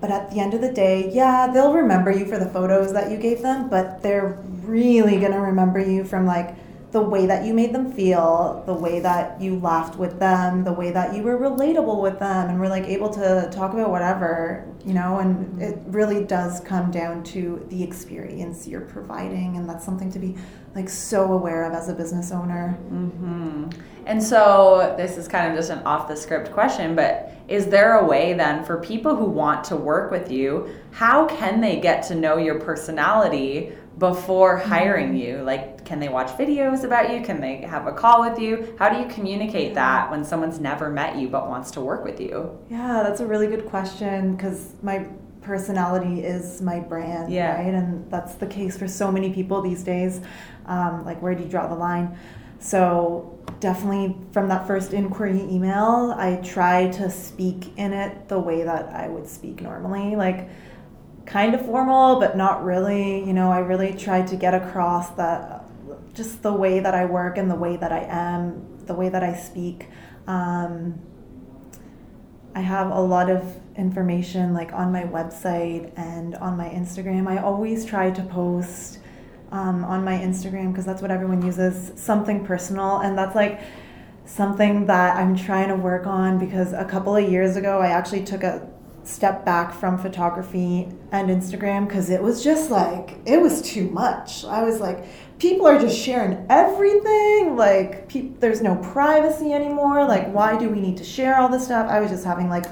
but 0.00 0.10
at 0.10 0.30
the 0.30 0.40
end 0.40 0.54
of 0.54 0.60
the 0.60 0.72
day, 0.72 1.10
yeah, 1.12 1.46
they'll 1.52 1.74
remember 1.74 2.10
you 2.10 2.24
for 2.24 2.38
the 2.38 2.48
photos 2.48 2.92
that 2.92 3.10
you 3.10 3.18
gave 3.18 3.42
them, 3.42 3.68
but 3.68 4.02
they're 4.02 4.38
really 4.62 5.18
going 5.18 5.32
to 5.32 5.40
remember 5.40 5.78
you 5.78 6.04
from 6.04 6.26
like 6.26 6.54
the 6.92 7.00
way 7.00 7.26
that 7.26 7.44
you 7.44 7.54
made 7.54 7.72
them 7.72 7.92
feel, 7.92 8.64
the 8.66 8.74
way 8.74 8.98
that 8.98 9.40
you 9.40 9.58
laughed 9.60 9.96
with 9.96 10.18
them, 10.18 10.64
the 10.64 10.72
way 10.72 10.90
that 10.90 11.14
you 11.14 11.22
were 11.22 11.38
relatable 11.38 12.02
with 12.02 12.18
them 12.18 12.50
and 12.50 12.58
were 12.58 12.68
like 12.68 12.84
able 12.84 13.08
to 13.10 13.48
talk 13.52 13.72
about 13.72 13.90
whatever, 13.90 14.66
you 14.84 14.92
know, 14.92 15.18
and 15.20 15.62
it 15.62 15.78
really 15.86 16.24
does 16.24 16.58
come 16.60 16.90
down 16.90 17.22
to 17.22 17.64
the 17.68 17.80
experience 17.82 18.66
you're 18.66 18.80
providing 18.80 19.56
and 19.56 19.68
that's 19.68 19.84
something 19.84 20.10
to 20.10 20.18
be 20.18 20.36
like 20.74 20.88
so 20.88 21.32
aware 21.32 21.64
of 21.64 21.72
as 21.74 21.88
a 21.88 21.94
business 21.94 22.32
owner. 22.32 22.76
Mm-hmm. 22.90 23.70
And 24.06 24.20
so 24.20 24.94
this 24.96 25.16
is 25.16 25.28
kind 25.28 25.48
of 25.48 25.56
just 25.56 25.70
an 25.70 25.80
off 25.80 26.08
the 26.08 26.16
script 26.16 26.50
question, 26.50 26.96
but 26.96 27.32
is 27.46 27.66
there 27.66 27.98
a 27.98 28.04
way 28.04 28.32
then 28.32 28.64
for 28.64 28.80
people 28.80 29.14
who 29.14 29.26
want 29.26 29.62
to 29.64 29.76
work 29.76 30.10
with 30.10 30.30
you, 30.30 30.68
how 30.90 31.26
can 31.26 31.60
they 31.60 31.78
get 31.78 32.02
to 32.04 32.14
know 32.14 32.36
your 32.36 32.58
personality 32.58 33.72
before 34.00 34.56
hiring 34.56 35.08
mm-hmm. 35.08 35.16
you? 35.16 35.42
Like, 35.42 35.84
can 35.84 36.00
they 36.00 36.08
watch 36.08 36.28
videos 36.30 36.84
about 36.84 37.12
you? 37.12 37.20
Can 37.22 37.40
they 37.40 37.58
have 37.58 37.86
a 37.86 37.92
call 37.92 38.28
with 38.28 38.40
you? 38.40 38.74
How 38.78 38.88
do 38.88 38.98
you 38.98 39.06
communicate 39.06 39.74
that 39.74 40.10
when 40.10 40.24
someone's 40.24 40.58
never 40.58 40.88
met 40.90 41.16
you 41.16 41.28
but 41.28 41.48
wants 41.48 41.70
to 41.72 41.80
work 41.80 42.02
with 42.02 42.18
you? 42.18 42.58
Yeah, 42.70 43.02
that's 43.04 43.20
a 43.20 43.26
really 43.26 43.46
good 43.46 43.66
question 43.66 44.34
because 44.34 44.72
my 44.82 45.06
personality 45.42 46.24
is 46.24 46.62
my 46.62 46.80
brand, 46.80 47.30
yeah. 47.30 47.54
right? 47.54 47.74
And 47.74 48.10
that's 48.10 48.34
the 48.34 48.46
case 48.46 48.76
for 48.76 48.88
so 48.88 49.12
many 49.12 49.32
people 49.32 49.60
these 49.60 49.82
days. 49.82 50.20
Um, 50.64 51.04
like, 51.04 51.20
where 51.20 51.34
do 51.34 51.42
you 51.42 51.48
draw 51.48 51.66
the 51.66 51.74
line? 51.74 52.16
So, 52.58 53.38
definitely 53.60 54.16
from 54.32 54.48
that 54.48 54.66
first 54.66 54.92
inquiry 54.94 55.40
email, 55.42 56.14
I 56.16 56.36
try 56.36 56.88
to 56.92 57.10
speak 57.10 57.76
in 57.76 57.92
it 57.92 58.28
the 58.28 58.38
way 58.38 58.62
that 58.64 58.88
I 58.94 59.08
would 59.08 59.28
speak 59.28 59.60
normally. 59.60 60.16
Like, 60.16 60.48
kind 61.30 61.54
of 61.54 61.64
formal, 61.64 62.18
but 62.18 62.36
not 62.36 62.64
really. 62.64 63.24
You 63.24 63.32
know, 63.32 63.50
I 63.52 63.60
really 63.60 63.94
try 63.96 64.22
to 64.22 64.36
get 64.36 64.52
across 64.52 65.10
that 65.10 65.64
just 66.12 66.42
the 66.42 66.52
way 66.52 66.80
that 66.80 66.92
I 66.92 67.04
work 67.04 67.38
and 67.38 67.48
the 67.48 67.54
way 67.54 67.76
that 67.76 67.92
I 67.92 68.04
am, 68.08 68.84
the 68.86 68.94
way 68.94 69.08
that 69.08 69.22
I 69.22 69.34
speak. 69.34 69.86
Um, 70.26 71.00
I 72.54 72.60
have 72.60 72.90
a 72.90 73.00
lot 73.00 73.30
of 73.30 73.44
information 73.76 74.52
like 74.52 74.72
on 74.72 74.90
my 74.90 75.04
website 75.04 75.92
and 75.96 76.34
on 76.34 76.56
my 76.56 76.68
Instagram. 76.68 77.28
I 77.28 77.38
always 77.38 77.84
try 77.84 78.10
to 78.10 78.22
post 78.24 78.98
um, 79.52 79.84
on 79.84 80.04
my 80.04 80.18
Instagram 80.18 80.72
because 80.72 80.84
that's 80.84 81.00
what 81.00 81.12
everyone 81.12 81.46
uses 81.46 81.92
something 81.94 82.44
personal, 82.44 82.98
and 82.98 83.16
that's 83.16 83.36
like 83.36 83.60
something 84.24 84.86
that 84.86 85.16
I'm 85.16 85.36
trying 85.36 85.68
to 85.68 85.76
work 85.76 86.06
on 86.08 86.38
because 86.38 86.72
a 86.72 86.84
couple 86.84 87.16
of 87.16 87.30
years 87.30 87.56
ago 87.56 87.78
I 87.78 87.88
actually 87.88 88.24
took 88.24 88.42
a 88.42 88.68
step 89.10 89.44
back 89.44 89.72
from 89.74 89.98
photography 89.98 90.88
and 91.12 91.28
Instagram 91.28 91.86
because 91.88 92.10
it 92.10 92.22
was 92.22 92.42
just 92.44 92.70
like 92.70 93.18
it 93.26 93.40
was 93.40 93.60
too 93.62 93.90
much. 93.90 94.44
I 94.44 94.62
was 94.62 94.80
like, 94.80 95.04
people 95.38 95.66
are 95.66 95.78
just 95.78 95.98
sharing 95.98 96.46
everything. 96.48 97.56
Like, 97.56 98.08
pe- 98.08 98.28
there's 98.40 98.62
no 98.62 98.76
privacy 98.76 99.52
anymore. 99.52 100.04
Like, 100.04 100.32
why 100.32 100.56
do 100.58 100.68
we 100.68 100.80
need 100.80 100.96
to 100.98 101.04
share 101.04 101.36
all 101.38 101.48
this 101.48 101.64
stuff? 101.66 101.88
I 101.90 102.00
was 102.00 102.10
just 102.10 102.24
having 102.24 102.48
like 102.48 102.66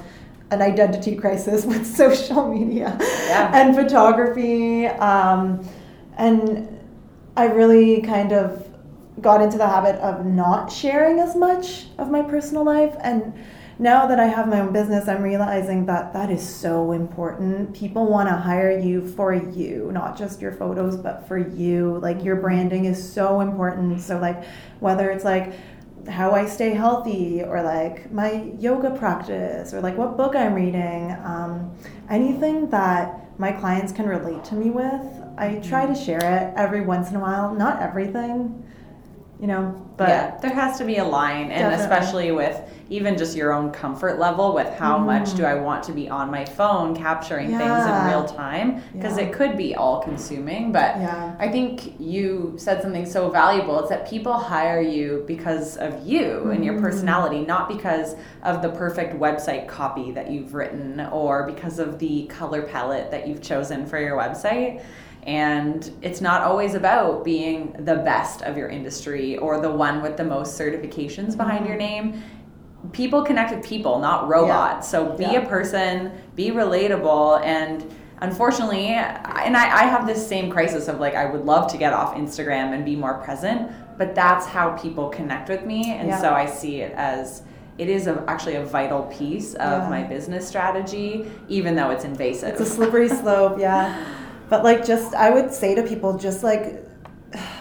an 0.51 0.61
identity 0.61 1.15
crisis 1.15 1.65
with 1.71 1.85
social 1.85 2.47
media 2.53 2.97
Yeah. 2.99 3.51
and 3.53 3.75
photography. 3.75 4.87
Um, 4.87 5.67
and 6.17 6.67
I 7.37 7.45
really 7.45 8.01
kind 8.01 8.31
of 8.33 8.67
got 9.21 9.41
into 9.41 9.57
the 9.57 9.67
habit 9.67 9.95
of 9.97 10.25
not 10.25 10.71
sharing 10.71 11.19
as 11.19 11.35
much 11.35 11.87
of 11.97 12.09
my 12.09 12.21
personal 12.21 12.63
life 12.63 12.95
and 13.01 13.33
now 13.79 14.05
that 14.07 14.19
I 14.19 14.25
have 14.25 14.49
my 14.49 14.59
own 14.59 14.73
business, 14.73 15.07
I'm 15.07 15.23
realizing 15.23 15.85
that 15.85 16.11
that 16.11 16.29
is 16.29 16.47
so 16.47 16.91
important. 16.91 17.73
People 17.73 18.07
want 18.07 18.27
to 18.27 18.35
hire 18.35 18.77
you 18.77 19.07
for 19.13 19.33
you, 19.33 19.89
not 19.93 20.17
just 20.17 20.41
your 20.41 20.51
photos, 20.51 20.97
but 20.97 21.25
for 21.29 21.37
you. 21.37 21.97
Like 22.01 22.21
your 22.21 22.35
branding 22.35 22.83
is 22.83 23.01
so 23.13 23.39
important. 23.39 24.01
So 24.01 24.19
like 24.19 24.43
whether 24.81 25.09
it's 25.11 25.23
like 25.23 25.53
how 26.09 26.31
I 26.31 26.45
stay 26.45 26.71
healthy 26.71 27.41
or 27.41 27.63
like 27.63 28.11
my 28.11 28.51
yoga 28.59 28.91
practice 28.91 29.73
or 29.73 29.79
like 29.79 29.97
what 29.97 30.17
book 30.17 30.35
I'm 30.35 30.55
reading, 30.55 31.15
um, 31.23 31.73
anything 32.09 32.69
that 32.71 33.39
my 33.39 33.53
clients 33.53 33.93
can 33.93 34.07
relate 34.07 34.43
to 34.45 34.55
me 34.55 34.71
with, 34.71 35.05
I 35.37 35.61
try 35.63 35.85
to 35.85 35.95
share 35.95 36.17
it 36.17 36.53
every 36.57 36.81
once 36.81 37.11
in 37.11 37.15
a 37.15 37.19
while. 37.19 37.55
Not 37.55 37.81
everything, 37.81 38.61
you 39.39 39.47
know, 39.47 39.73
but 39.95 40.09
yeah, 40.09 40.37
there 40.41 40.51
has 40.53 40.77
to 40.79 40.83
be 40.85 40.97
a 40.97 41.03
line, 41.03 41.49
and 41.51 41.71
Definitely. 41.71 41.83
especially 41.83 42.31
with 42.33 42.61
even 42.89 43.17
just 43.17 43.37
your 43.37 43.53
own 43.53 43.71
comfort 43.71 44.19
level 44.19 44.53
with 44.53 44.67
how 44.73 44.97
much 44.97 45.35
do 45.35 45.45
I 45.45 45.53
want 45.53 45.83
to 45.83 45.91
be 45.93 46.09
on 46.09 46.29
my 46.31 46.43
phone 46.43 46.95
capturing 46.95 47.47
things 47.49 47.61
in 47.61 47.91
Mm. 47.91 48.07
Real 48.09 48.25
time 48.25 48.81
because 48.91 49.17
Yeah. 49.17 49.25
it 49.25 49.33
could 49.33 49.55
be 49.55 49.75
all 49.75 50.01
consuming. 50.01 50.71
But 50.71 50.97
Yeah. 50.97 51.31
I 51.39 51.49
think 51.49 51.99
you 51.99 52.55
said 52.57 52.81
something 52.81 53.05
so 53.05 53.29
valuable. 53.29 53.79
It's 53.79 53.89
that 53.89 54.07
people 54.09 54.33
hire 54.33 54.81
you 54.81 55.23
because 55.27 55.77
of 55.77 56.01
you 56.03 56.49
and 56.51 56.65
your 56.65 56.73
Mhm. 56.73 56.81
personality, 56.81 57.45
not 57.45 57.69
because 57.69 58.15
of 58.43 58.61
the 58.63 58.69
perfect 58.69 59.19
website 59.19 59.67
copy 59.67 60.11
that 60.13 60.31
you've 60.31 60.55
written 60.55 61.07
or 61.11 61.43
because 61.43 61.77
of 61.79 61.99
the 61.99 62.23
color 62.25 62.63
palette 62.63 63.11
that 63.11 63.27
you've 63.27 63.41
chosen 63.41 63.85
for 63.85 63.99
your 63.99 64.17
website. 64.17 64.81
And 65.23 65.91
it's 66.01 66.21
not 66.21 66.41
always 66.41 66.75
about 66.75 67.23
being 67.23 67.73
the 67.79 67.95
best 67.95 68.41
of 68.41 68.57
your 68.57 68.69
industry 68.69 69.37
or 69.37 69.59
the 69.59 69.69
one 69.69 70.01
with 70.01 70.17
the 70.17 70.23
most 70.23 70.59
certifications 70.59 71.35
behind 71.35 71.65
your 71.65 71.77
mm-hmm. 71.77 72.11
name. 72.11 72.23
People 72.93 73.23
connect 73.23 73.53
with 73.53 73.65
people, 73.65 73.99
not 73.99 74.27
robots. 74.29 74.87
So 74.87 75.17
be 75.17 75.23
Yeah. 75.23 75.41
a 75.41 75.47
person, 75.47 76.11
be 76.35 76.51
relatable, 76.51 77.43
and 77.43 77.83
unfortunately, 78.21 78.87
and 78.87 79.57
I, 79.57 79.81
I 79.81 79.83
have 79.83 80.07
this 80.07 80.25
same 80.25 80.49
crisis 80.49 80.87
of 80.87 80.99
like, 80.99 81.15
I 81.15 81.25
would 81.25 81.45
love 81.45 81.69
to 81.71 81.77
get 81.77 81.93
off 81.93 82.15
Instagram 82.15 82.73
and 82.73 82.85
be 82.85 82.95
more 82.95 83.15
present, 83.15 83.69
but 83.97 84.15
that's 84.15 84.45
how 84.45 84.71
people 84.77 85.09
connect 85.09 85.49
with 85.49 85.65
me. 85.65 85.91
And 85.91 86.07
Yeah. 86.07 86.21
so 86.21 86.33
I 86.33 86.45
see 86.45 86.81
it 86.81 86.93
as 86.93 87.43
it 87.77 87.87
is 87.87 88.07
a, 88.07 88.23
actually 88.27 88.55
a 88.55 88.63
vital 88.65 89.03
piece 89.03 89.53
of 89.55 89.83
Yeah. 89.83 89.89
my 89.89 90.03
business 90.03 90.47
strategy, 90.47 91.29
even 91.47 91.75
though 91.75 91.91
it's 91.91 92.03
invasive. 92.03 92.49
It's 92.49 92.61
a 92.61 92.65
slippery 92.65 93.09
slope, 93.09 93.57
yeah. 93.59 93.95
But 94.49 94.63
like, 94.63 94.85
just 94.85 95.13
I 95.13 95.29
would 95.29 95.53
say 95.53 95.75
to 95.75 95.83
people, 95.83 96.17
just 96.17 96.43
like, 96.43 96.83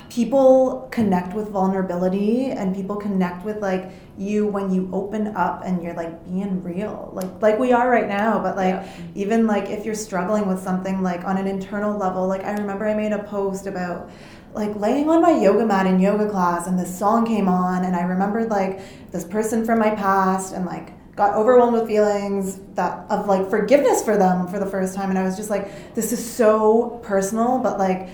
people 0.08 0.88
connect 0.90 1.34
with 1.34 1.48
vulnerability, 1.50 2.46
and 2.46 2.74
people 2.74 2.96
connect 2.96 3.44
with 3.44 3.60
like 3.60 3.90
you 4.16 4.46
when 4.46 4.72
you 4.72 4.88
open 4.92 5.36
up 5.36 5.62
and 5.64 5.82
you're 5.82 5.94
like 5.94 6.24
being 6.24 6.62
real, 6.62 7.10
like 7.12 7.30
like 7.40 7.58
we 7.58 7.72
are 7.72 7.88
right 7.90 8.08
now. 8.08 8.38
But 8.42 8.56
like, 8.56 8.74
Yeah. 8.74 8.88
even 9.14 9.46
like 9.46 9.68
if 9.70 9.84
you're 9.84 9.94
struggling 9.94 10.48
with 10.48 10.60
something 10.60 11.02
like 11.02 11.24
on 11.24 11.36
an 11.36 11.46
internal 11.46 11.96
level, 11.96 12.26
like 12.26 12.44
I 12.44 12.52
remember 12.52 12.86
I 12.86 12.94
made 12.94 13.12
a 13.12 13.22
post 13.22 13.66
about 13.66 14.10
like 14.54 14.74
laying 14.76 15.08
on 15.10 15.20
my 15.22 15.30
yoga 15.38 15.64
mat 15.66 15.86
in 15.86 16.00
yoga 16.00 16.28
class 16.28 16.66
and 16.66 16.78
this 16.78 16.98
song 16.98 17.26
came 17.26 17.48
on 17.48 17.84
and 17.84 17.94
I 17.94 18.02
remembered 18.02 18.48
like 18.48 18.80
this 19.12 19.24
person 19.24 19.64
from 19.64 19.78
my 19.78 19.90
past 19.90 20.54
and 20.54 20.64
like 20.64 20.92
got 21.18 21.34
overwhelmed 21.34 21.72
with 21.72 21.88
feelings 21.88 22.60
that 22.74 23.04
of 23.10 23.26
like 23.26 23.50
forgiveness 23.50 24.04
for 24.04 24.16
them 24.16 24.46
for 24.46 24.60
the 24.60 24.66
first 24.66 24.94
time 24.94 25.10
and 25.10 25.18
I 25.18 25.24
was 25.24 25.36
just 25.36 25.50
like 25.50 25.94
this 25.96 26.12
is 26.12 26.24
so 26.24 27.00
personal 27.02 27.58
but 27.58 27.76
like 27.76 28.08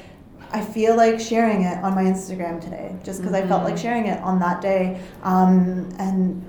I 0.50 0.64
feel 0.64 0.96
like 0.96 1.20
sharing 1.20 1.62
it 1.64 1.82
on 1.84 1.94
my 1.94 2.04
Instagram 2.04 2.62
today 2.62 2.96
just 3.04 3.20
because 3.20 3.34
I 3.34 3.46
felt 3.46 3.64
like 3.64 3.76
sharing 3.76 4.06
it 4.06 4.22
on 4.22 4.38
that 4.38 4.60
day. 4.60 5.02
Um, 5.24 5.92
and 5.98 6.48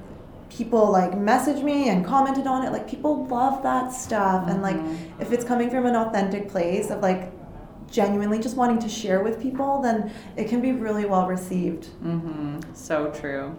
people 0.51 0.91
like 0.91 1.14
messaged 1.14 1.64
me 1.64 1.89
and 1.89 2.06
commented 2.06 2.45
on 2.45 2.64
it 2.64 2.72
like 2.72 2.88
people 2.88 3.26
love 3.26 3.64
that 3.64 3.91
stuff 3.91 4.47
and 4.47 4.62
like 4.62 4.78
if 5.20 5.32
it's 5.32 5.43
coming 5.43 5.72
from 5.72 5.88
an 5.88 5.95
authentic 5.95 6.47
place 6.47 6.91
of 6.91 7.01
like 7.01 7.32
genuinely 7.91 8.39
just 8.39 8.56
wanting 8.56 8.80
to 8.80 8.88
share 8.88 9.22
with 9.24 9.41
people 9.41 9.82
then 9.82 10.14
it 10.38 10.47
can 10.47 10.62
be 10.62 10.72
really 10.72 11.06
well 11.06 11.28
received. 11.28 11.88
Mm-hmm. 12.03 12.60
So 12.74 13.12
true. 13.12 13.56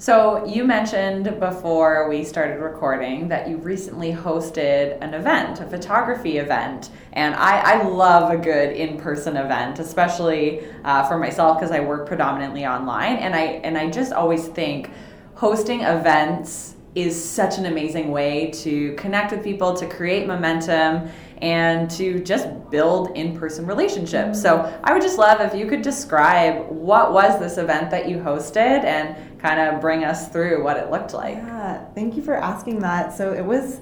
So 0.00 0.46
you 0.46 0.64
mentioned 0.64 1.38
before 1.38 2.08
we 2.08 2.24
started 2.24 2.58
recording 2.58 3.28
that 3.28 3.50
you 3.50 3.58
recently 3.58 4.10
hosted 4.10 4.96
an 5.02 5.12
event, 5.12 5.60
a 5.60 5.66
photography 5.66 6.38
event, 6.38 6.88
and 7.12 7.34
I, 7.34 7.74
I 7.74 7.82
love 7.82 8.32
a 8.32 8.38
good 8.38 8.74
in-person 8.74 9.36
event, 9.36 9.78
especially 9.78 10.64
uh, 10.84 11.06
for 11.06 11.18
myself 11.18 11.58
because 11.58 11.70
I 11.70 11.80
work 11.80 12.06
predominantly 12.06 12.64
online, 12.64 13.16
and 13.16 13.34
I 13.34 13.42
and 13.62 13.76
I 13.76 13.90
just 13.90 14.14
always 14.14 14.48
think 14.48 14.90
hosting 15.34 15.82
events 15.82 16.76
is 16.94 17.22
such 17.22 17.58
an 17.58 17.66
amazing 17.66 18.10
way 18.10 18.50
to 18.52 18.94
connect 18.94 19.32
with 19.32 19.44
people, 19.44 19.74
to 19.74 19.86
create 19.86 20.26
momentum, 20.26 21.10
and 21.42 21.90
to 21.90 22.22
just 22.24 22.48
build 22.70 23.16
in-person 23.16 23.66
relationships. 23.66 24.40
So 24.40 24.78
I 24.82 24.92
would 24.92 25.02
just 25.02 25.16
love 25.16 25.40
if 25.40 25.58
you 25.58 25.66
could 25.66 25.82
describe 25.82 26.68
what 26.68 27.12
was 27.12 27.38
this 27.38 27.58
event 27.58 27.90
that 27.90 28.08
you 28.08 28.18
hosted 28.18 28.84
and 28.84 29.29
kind 29.40 29.60
of 29.60 29.80
bring 29.80 30.04
us 30.04 30.28
through 30.28 30.62
what 30.62 30.76
it 30.76 30.90
looked 30.90 31.14
like. 31.14 31.36
Yeah, 31.36 31.84
thank 31.94 32.16
you 32.16 32.22
for 32.22 32.34
asking 32.34 32.80
that. 32.80 33.16
So 33.16 33.32
it 33.32 33.44
was 33.44 33.80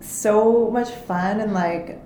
so 0.00 0.70
much 0.70 0.90
fun 0.90 1.40
and 1.40 1.52
like 1.52 2.00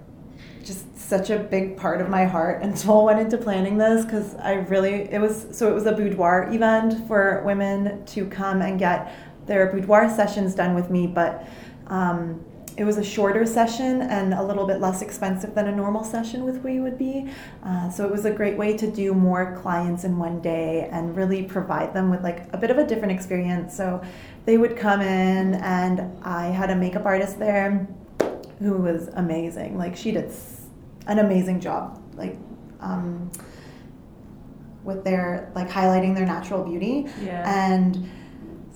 just 0.64 0.98
such 0.98 1.30
a 1.30 1.38
big 1.38 1.76
part 1.76 2.00
of 2.00 2.08
my 2.08 2.24
heart 2.24 2.62
and 2.62 2.78
soul 2.78 3.06
went 3.06 3.20
into 3.20 3.38
planning 3.38 3.78
this 3.78 4.04
because 4.04 4.34
I 4.36 4.54
really 4.54 5.10
it 5.12 5.20
was 5.20 5.46
so 5.52 5.70
it 5.70 5.74
was 5.74 5.86
a 5.86 5.92
boudoir 5.92 6.48
event 6.52 7.06
for 7.08 7.42
women 7.44 8.04
to 8.06 8.26
come 8.26 8.62
and 8.62 8.78
get 8.78 9.12
their 9.46 9.66
boudoir 9.72 10.14
sessions 10.14 10.54
done 10.54 10.74
with 10.74 10.90
me, 10.90 11.06
but 11.06 11.48
um, 11.86 12.44
it 12.78 12.84
was 12.84 12.96
a 12.96 13.02
shorter 13.04 13.44
session 13.44 14.02
and 14.02 14.32
a 14.32 14.42
little 14.42 14.64
bit 14.64 14.80
less 14.80 15.02
expensive 15.02 15.52
than 15.54 15.66
a 15.66 15.74
normal 15.74 16.04
session 16.04 16.44
with 16.44 16.62
we 16.62 16.78
would 16.78 16.96
be. 16.96 17.28
Uh, 17.64 17.90
so 17.90 18.04
it 18.04 18.10
was 18.10 18.24
a 18.24 18.30
great 18.30 18.56
way 18.56 18.76
to 18.76 18.88
do 18.88 19.12
more 19.12 19.56
clients 19.60 20.04
in 20.04 20.16
one 20.16 20.40
day 20.40 20.88
and 20.92 21.16
really 21.16 21.42
provide 21.42 21.92
them 21.92 22.08
with 22.08 22.22
like 22.22 22.46
a 22.52 22.56
bit 22.56 22.70
of 22.70 22.78
a 22.78 22.86
different 22.86 23.10
experience. 23.12 23.76
So 23.76 24.00
they 24.44 24.58
would 24.58 24.76
come 24.76 25.00
in 25.00 25.54
and 25.54 26.16
I 26.22 26.46
had 26.46 26.70
a 26.70 26.76
makeup 26.76 27.04
artist 27.04 27.40
there 27.40 27.88
who 28.60 28.74
was 28.74 29.08
amazing. 29.08 29.76
Like 29.76 29.96
she 29.96 30.12
did 30.12 30.32
an 31.08 31.18
amazing 31.18 31.58
job. 31.60 32.00
Like 32.14 32.38
um, 32.80 33.28
with 34.84 35.02
their 35.02 35.50
like 35.56 35.68
highlighting 35.68 36.14
their 36.14 36.26
natural 36.26 36.62
beauty 36.64 37.06
Yeah. 37.20 37.42
and 37.44 38.08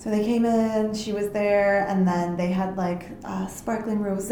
So 0.03 0.09
they 0.09 0.25
came 0.25 0.43
in, 0.43 0.93
she 0.93 1.13
was 1.13 1.29
there, 1.29 1.87
and 1.87 2.05
then 2.05 2.35
they 2.35 2.47
had 2.51 2.75
like 2.75 3.05
uh, 3.23 3.47
sparkling 3.47 3.99
rosé 3.99 4.31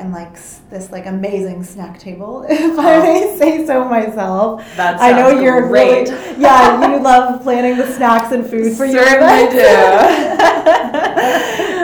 and 0.00 0.12
like 0.12 0.32
s- 0.32 0.62
this 0.70 0.90
like 0.90 1.04
amazing 1.04 1.62
snack 1.62 1.98
table, 1.98 2.46
if 2.48 2.78
I 2.78 3.00
may 3.02 3.36
say 3.38 3.66
so 3.66 3.84
myself. 3.84 4.64
That 4.78 4.98
I 5.02 5.12
know 5.12 5.28
you're 5.42 5.68
great. 5.68 6.08
really 6.08 6.40
yeah, 6.40 6.90
you 6.96 7.02
love 7.10 7.42
planning 7.42 7.76
the 7.76 7.92
snacks 7.92 8.32
and 8.32 8.46
food 8.48 8.74
for 8.78 8.86
your 8.86 9.04
Certainly 9.04 9.58
events. 9.60 10.40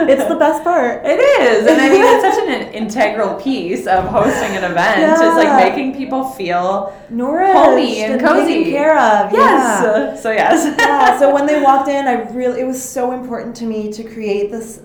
it's 0.09 0.27
the 0.27 0.35
best 0.35 0.63
part. 0.63 1.05
It 1.05 1.19
is, 1.19 1.67
and 1.67 1.81
I 1.81 1.89
mean 1.89 2.01
it's 2.03 2.35
such 2.35 2.47
an 2.47 2.73
integral 2.81 3.39
piece 3.41 3.87
of 3.87 4.05
hosting 4.05 4.55
an 4.57 4.63
event. 4.69 5.01
It's 5.01 5.35
like 5.35 5.63
making 5.63 5.95
people 5.95 6.23
feel 6.31 6.97
Nourished 7.09 7.53
Homey 7.53 8.01
and 8.03 8.19
cozy. 8.21 8.53
taken 8.53 8.71
care 8.71 8.97
of. 8.97 9.31
yes. 9.31 9.83
Yeah. 9.83 10.15
So 10.15 10.31
yes. 10.31 10.75
yeah, 10.79 11.19
so 11.19 11.33
when 11.33 11.45
they 11.45 11.61
walked 11.61 11.89
in, 11.89 12.07
I 12.07 12.29
really 12.31 12.61
it 12.61 12.65
was 12.65 12.81
so 12.81 13.11
important 13.11 13.55
to 13.57 13.65
me 13.65 13.91
to 13.93 14.03
create 14.03 14.51
this 14.51 14.81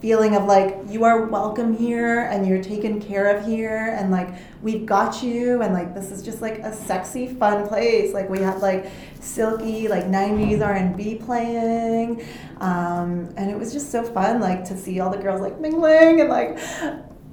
feeling 0.00 0.34
of 0.34 0.44
like 0.44 0.78
you 0.88 1.04
are 1.04 1.26
welcome 1.26 1.76
here 1.76 2.22
and 2.22 2.46
you're 2.46 2.62
taken 2.62 3.00
care 3.00 3.36
of 3.36 3.44
here 3.44 3.94
and 3.98 4.10
like 4.10 4.34
we've 4.62 4.86
got 4.86 5.22
you 5.22 5.60
and 5.60 5.74
like 5.74 5.94
this 5.94 6.10
is 6.10 6.22
just 6.22 6.40
like 6.40 6.58
a 6.60 6.74
sexy 6.74 7.26
fun 7.34 7.68
place. 7.68 8.14
Like 8.14 8.28
we 8.30 8.38
had 8.40 8.60
like 8.60 8.90
silky 9.20 9.88
like 9.88 10.06
90s 10.06 10.64
r&b 10.64 11.16
playing. 11.16 12.24
Um, 12.60 13.32
and 13.36 13.50
it 13.50 13.58
was 13.58 13.72
just 13.72 13.92
so 13.92 14.02
fun 14.02 14.40
like 14.40 14.64
to 14.64 14.76
see 14.76 15.00
all 15.00 15.10
the 15.10 15.18
girls 15.18 15.42
like 15.42 15.60
mingling 15.60 16.22
and 16.22 16.30
like 16.30 16.58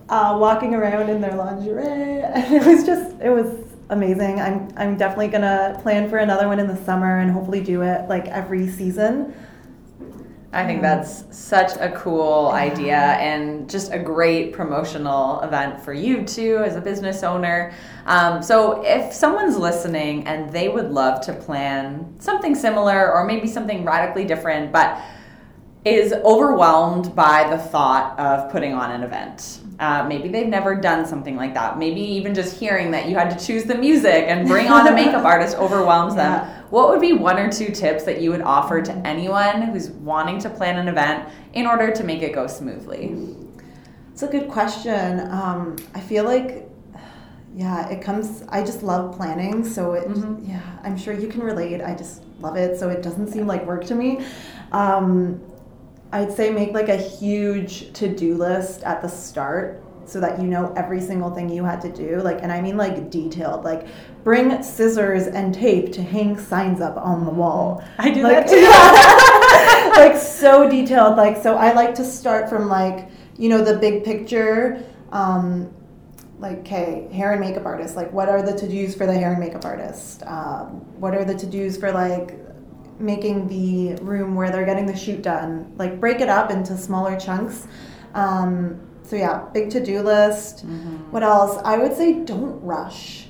uh, 0.10 0.38
walking 0.40 0.74
around 0.74 1.10
in 1.10 1.22
their 1.22 1.36
lingerie. 1.36 1.84
And 2.28 2.54
it 2.54 2.66
was 2.66 2.86
just 2.86 3.16
it 3.22 3.30
was 3.30 3.66
amazing. 3.90 4.42
I'm 4.42 4.70
i'm 4.76 4.98
definitely 4.98 5.30
gonna 5.30 5.80
plan 5.82 6.10
for 6.10 6.18
another 6.18 6.50
one 6.50 6.60
in 6.60 6.68
the 6.68 6.84
summer 6.84 7.20
and 7.20 7.32
hopefully 7.32 7.62
do 7.62 7.82
it 7.84 8.10
like 8.10 8.26
every 8.28 8.68
season 8.68 9.34
I 10.54 10.66
think 10.66 10.82
that's 10.82 11.26
such 11.38 11.74
a 11.78 11.92
cool 11.92 12.48
idea 12.54 12.96
and 12.96 13.70
just 13.70 13.92
a 13.92 14.00
great 14.00 14.54
promotional 14.54 15.42
event 15.42 15.82
for 15.82 15.92
you 15.92 16.24
too 16.24 16.64
as 16.66 16.78
a 16.78 16.82
business 16.82 17.22
owner. 17.22 17.74
Um, 18.06 18.42
so, 18.42 18.82
if 18.86 19.14
someone's 19.14 19.58
listening 19.58 20.26
and 20.26 20.50
they 20.52 20.70
would 20.70 20.90
love 20.90 21.20
to 21.26 21.34
plan 21.34 22.16
something 22.20 22.56
similar 22.56 23.12
or 23.12 23.26
maybe 23.26 23.48
something 23.48 23.84
radically 23.84 24.24
different, 24.24 24.72
but 24.72 25.02
is 25.84 26.14
overwhelmed 26.14 27.16
by 27.16 27.50
the 27.50 27.58
thought 27.58 28.18
of 28.20 28.52
putting 28.52 28.74
on 28.74 28.92
an 28.92 29.04
event. 29.04 29.62
Uh, 29.80 30.06
maybe 30.08 30.28
they've 30.28 30.48
never 30.48 30.76
done 30.76 31.06
something 31.06 31.36
like 31.36 31.54
that. 31.54 31.78
Maybe 31.78 32.02
even 32.02 32.34
just 32.34 32.58
hearing 32.58 32.92
that 32.92 33.08
you 33.08 33.16
had 33.16 33.38
to 33.38 33.46
choose 33.46 33.66
the 33.66 33.76
music 33.76 34.26
and 34.28 34.48
bring 34.48 34.68
on 34.68 34.88
a 34.88 34.92
makeup 34.92 35.24
artist 35.26 35.56
overwhelms 35.58 36.16
them. 36.16 36.57
What 36.70 36.90
would 36.90 37.00
be 37.00 37.14
one 37.14 37.40
or 37.40 37.52
two 37.52 37.68
tips 37.72 38.04
that 38.04 38.22
you 38.22 38.32
would 38.32 38.42
offer 38.42 38.82
to 38.82 38.92
anyone 39.08 39.62
who's 39.62 39.90
wanting 39.90 40.40
to 40.40 40.50
plan 40.50 40.78
an 40.78 40.88
event 40.88 41.30
in 41.54 41.66
order 41.66 41.92
to 41.92 42.04
make 42.04 42.22
it 42.22 42.34
go 42.34 42.46
smoothly? 42.48 43.16
It's 44.12 44.24
a 44.24 44.28
good 44.28 44.50
question. 44.50 45.22
Um, 45.32 45.78
I 45.96 46.00
feel 46.02 46.26
like, 46.26 46.70
yeah, 47.56 47.88
it 47.88 48.02
comes. 48.02 48.44
I 48.50 48.64
just 48.64 48.84
love 48.84 49.16
planning, 49.16 49.64
so 49.64 49.94
it. 49.94 50.08
Mhm. 50.10 50.48
Yeah, 50.48 50.60
I'm 50.84 50.98
sure 50.98 51.14
you 51.14 51.28
can 51.28 51.42
relate. 51.42 51.82
I 51.82 51.96
just 51.96 52.24
love 52.42 52.58
it, 52.58 52.78
so 52.78 52.90
it 52.90 53.02
doesn't 53.02 53.28
seem 53.28 53.48
like 53.48 53.66
work 53.66 53.86
to 53.86 53.96
me. 53.96 54.26
Um, 54.72 55.40
I'd 56.12 56.32
say 56.32 56.50
make 56.52 56.74
like 56.74 56.90
a 56.90 56.98
huge 56.98 57.94
to-do 57.94 58.36
list 58.36 58.84
at 58.84 59.02
the 59.02 59.08
start 59.08 59.84
so 60.08 60.20
that 60.20 60.40
you 60.42 60.48
know 60.48 60.74
every 60.76 61.02
single 61.02 61.30
thing 61.30 61.50
you 61.50 61.64
had 61.64 61.82
to 61.82 61.92
do 61.92 62.22
like 62.22 62.40
and 62.42 62.52
i 62.52 62.62
mean 62.62 62.78
like 62.78 63.10
detailed 63.10 63.64
like 63.64 63.88
bring 64.24 64.62
scissors 64.64 65.28
and 65.28 65.54
tape 65.54 65.92
to 65.92 66.02
hang 66.02 66.38
signs 66.38 66.82
up 66.82 66.98
on 66.98 67.24
the 67.24 67.32
wall. 67.32 67.84
I 67.98 68.10
do 68.10 68.24
like, 68.24 68.48
that 68.48 69.92
too. 69.94 70.00
like 70.02 70.18
so 70.18 70.70
detailed 70.70 71.18
like 71.18 71.42
so 71.42 71.56
i 71.56 71.74
like 71.74 71.96
to 71.96 72.04
start 72.04 72.50
from 72.50 72.68
like 72.68 73.10
you 73.38 73.50
know 73.50 73.64
the 73.64 73.78
big 73.78 74.04
picture 74.04 74.84
um, 75.12 75.74
like 76.40 76.60
okay 76.60 77.08
hair 77.12 77.32
and 77.32 77.42
makeup 77.42 77.66
artist 77.66 77.96
like 77.96 78.12
what 78.12 78.30
are 78.30 78.42
the 78.42 78.56
to-dos 78.56 78.96
for 78.96 79.06
the 79.06 79.14
hair 79.14 79.32
and 79.32 79.40
makeup 79.40 79.66
artist? 79.66 80.24
Um, 80.26 80.82
what 81.00 81.14
are 81.16 81.26
the 81.26 81.36
to-dos 81.36 81.78
for 81.78 81.92
like 81.92 82.38
making 83.00 83.48
the 83.48 83.96
room 84.04 84.36
where 84.36 84.52
they're 84.52 84.66
getting 84.66 84.86
the 84.86 84.96
shoot 84.96 85.22
done? 85.22 85.74
Like 85.78 86.00
break 86.00 86.20
it 86.20 86.30
up 86.30 86.52
into 86.52 86.78
smaller 86.78 87.20
chunks. 87.20 87.68
Um, 88.14 88.80
so 89.08 89.16
yeah 89.16 89.46
big 89.54 89.70
to-do 89.70 90.02
list. 90.02 90.66
What 91.12 91.24
else? 91.24 91.62
I 91.64 91.78
would 91.78 91.96
say 91.96 92.24
don't 92.24 92.62
rush. 92.62 93.28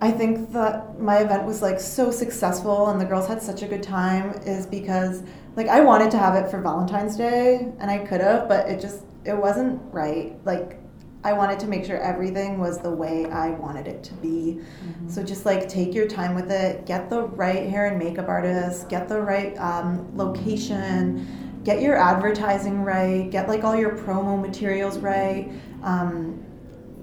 I 0.00 0.10
think 0.10 0.52
that 0.52 1.00
my 1.00 1.18
event 1.18 1.44
was 1.44 1.62
like 1.62 1.80
so 1.80 2.10
successful 2.10 2.88
and 2.88 3.00
the 3.00 3.06
girls 3.06 3.26
had 3.26 3.40
such 3.42 3.62
a 3.62 3.66
good 3.66 3.82
time 3.82 4.32
is 4.44 4.66
because 4.66 5.22
like 5.56 5.68
I 5.68 5.80
wanted 5.80 6.10
to 6.10 6.18
have 6.18 6.34
it 6.34 6.50
for 6.50 6.60
Valentine's 6.60 7.16
Day 7.16 7.72
and 7.78 7.90
I 7.90 7.98
could 7.98 8.20
have, 8.20 8.48
but 8.48 8.68
it 8.68 8.80
just 8.80 9.04
it 9.24 9.36
wasn't 9.36 9.80
right. 9.92 10.36
Like 10.44 10.78
I 11.22 11.32
wanted 11.32 11.58
to 11.60 11.66
make 11.66 11.86
sure 11.86 11.98
everything 11.98 12.58
was 12.58 12.78
the 12.78 12.90
way 12.90 13.24
I 13.30 13.50
wanted 13.50 13.86
it 13.86 14.02
to 14.04 14.14
be. 14.14 14.60
So 15.08 15.22
just 15.22 15.46
like 15.46 15.70
take 15.70 15.94
your 15.94 16.06
time 16.06 16.34
with 16.34 16.50
it, 16.50 16.84
get 16.84 17.08
the 17.08 17.22
right 17.22 17.66
hair 17.66 17.86
and 17.86 17.98
makeup 17.98 18.28
artist, 18.28 18.90
get 18.90 19.08
the 19.08 19.22
right 19.22 19.56
um, 19.56 20.14
location, 20.14 21.26
get 21.64 21.80
your 21.80 21.96
advertising 21.96 22.82
right, 22.82 23.30
get 23.30 23.48
like 23.48 23.64
all 23.64 23.74
your 23.74 23.96
promo 23.96 24.40
materials 24.40 24.98
right. 24.98 25.50
Um, 25.82 26.44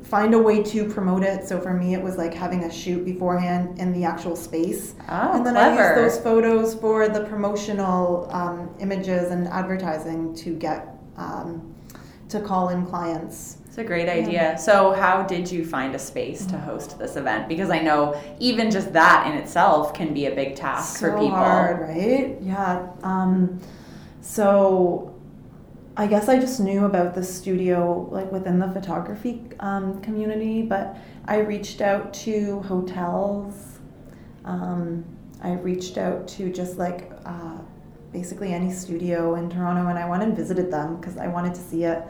find 0.04 0.34
a 0.34 0.40
way 0.40 0.62
to 0.62 0.90
promote 0.90 1.24
it. 1.24 1.48
So 1.48 1.60
for 1.60 1.74
me, 1.74 1.94
it 1.94 2.02
was 2.02 2.18
like 2.18 2.34
having 2.34 2.66
a 2.66 2.72
shoot 2.72 3.06
beforehand 3.06 3.80
in 3.80 3.94
the 3.94 4.04
actual 4.04 4.36
space. 4.36 4.94
Oh, 5.08 5.34
and 5.34 5.46
then 5.46 5.54
clever. 5.54 5.82
I 5.82 6.02
used 6.02 6.18
those 6.18 6.24
photos 6.24 6.76
for 6.76 7.08
the 7.08 7.24
promotional 7.26 8.28
um, 8.32 8.76
images 8.80 9.32
and 9.32 9.48
advertising 9.48 10.36
to 10.36 10.54
get 10.56 10.96
um, 11.18 11.74
to 12.30 12.40
call 12.40 12.70
in 12.70 12.86
clients. 12.86 13.58
It's 13.66 13.78
a 13.78 13.84
great 13.86 14.10
idea. 14.10 14.58
So, 14.58 14.92
how 14.92 15.24
did 15.24 15.50
you 15.50 15.66
find 15.66 15.96
a 15.96 16.00
space 16.00 16.46
to 16.48 16.58
host 16.58 17.00
this 17.00 17.16
event? 17.16 17.48
Because 17.48 17.70
I 17.70 17.80
know 17.80 18.22
even 18.38 18.70
just 18.70 18.92
that 18.92 19.28
in 19.28 19.38
itself 19.38 19.94
can 19.94 20.14
be 20.14 20.26
a 20.26 20.36
big 20.36 20.58
task 20.58 20.98
so 20.98 21.12
for 21.12 21.18
people. 21.18 21.30
hard, 21.30 21.80
right? 21.80 22.38
Yeah. 22.42 22.90
Um, 23.04 23.62
so 24.22 25.14
I 25.98 26.08
guess 26.08 26.30
I 26.30 26.40
just 26.40 26.60
knew 26.60 26.86
about 26.86 27.16
the 27.16 27.24
studio 27.24 28.08
like 28.12 28.32
within 28.32 28.60
the 28.60 28.70
photography 28.70 29.44
um, 29.60 30.00
community, 30.02 30.62
but 30.62 30.98
I 31.26 31.40
reached 31.40 31.82
out 31.82 32.14
to 32.26 32.62
hotels. 32.62 33.80
Um, 34.46 35.04
I 35.44 35.54
reached 35.54 35.98
out 35.98 36.28
to 36.30 36.52
just 36.52 36.78
like 36.78 37.12
uh, 37.26 37.58
basically 38.12 38.54
any 38.54 38.72
studio 38.72 39.36
in 39.36 39.50
Toronto, 39.50 39.88
and 39.90 39.98
I 39.98 40.08
went 40.10 40.24
and 40.24 40.36
visited 40.36 40.72
them 40.72 40.98
because 40.98 41.18
I 41.18 41.28
wanted 41.28 41.54
to 41.56 41.62
see 41.62 41.84
it. 41.84 42.02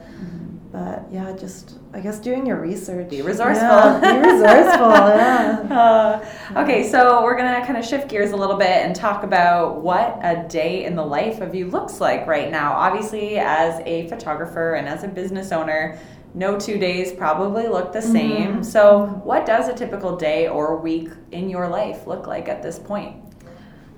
But 0.71 1.05
yeah, 1.11 1.33
just 1.37 1.79
I 1.93 1.99
guess 1.99 2.17
doing 2.19 2.45
your 2.45 2.59
research. 2.61 3.09
Be 3.09 3.21
resourceful. 3.21 3.67
Yeah, 3.67 3.99
be 3.99 4.19
resourceful. 4.19 4.89
yeah. 4.89 5.67
Uh, 5.69 6.61
okay, 6.63 6.89
so 6.89 7.23
we're 7.23 7.35
gonna 7.35 7.65
kind 7.65 7.77
of 7.77 7.85
shift 7.85 8.07
gears 8.07 8.31
a 8.31 8.37
little 8.37 8.55
bit 8.55 8.69
and 8.85 8.95
talk 8.95 9.23
about 9.23 9.81
what 9.81 10.17
a 10.23 10.45
day 10.47 10.85
in 10.85 10.95
the 10.95 11.03
life 11.05 11.41
of 11.41 11.53
you 11.53 11.67
looks 11.69 11.99
like 11.99 12.25
right 12.25 12.49
now. 12.49 12.71
Obviously, 12.71 13.37
as 13.37 13.81
a 13.85 14.07
photographer 14.07 14.75
and 14.75 14.87
as 14.87 15.03
a 15.03 15.09
business 15.09 15.51
owner, 15.51 15.99
no 16.33 16.57
two 16.57 16.77
days 16.77 17.11
probably 17.11 17.67
look 17.67 17.91
the 17.91 18.01
same. 18.01 18.59
Mhm. 18.59 18.65
So, 18.65 19.21
what 19.25 19.45
does 19.45 19.67
a 19.67 19.73
typical 19.73 20.15
day 20.15 20.47
or 20.47 20.77
week 20.77 21.09
in 21.33 21.49
your 21.49 21.67
life 21.67 22.07
look 22.07 22.27
like 22.27 22.47
at 22.47 22.63
this 22.63 22.79
point? 22.79 23.17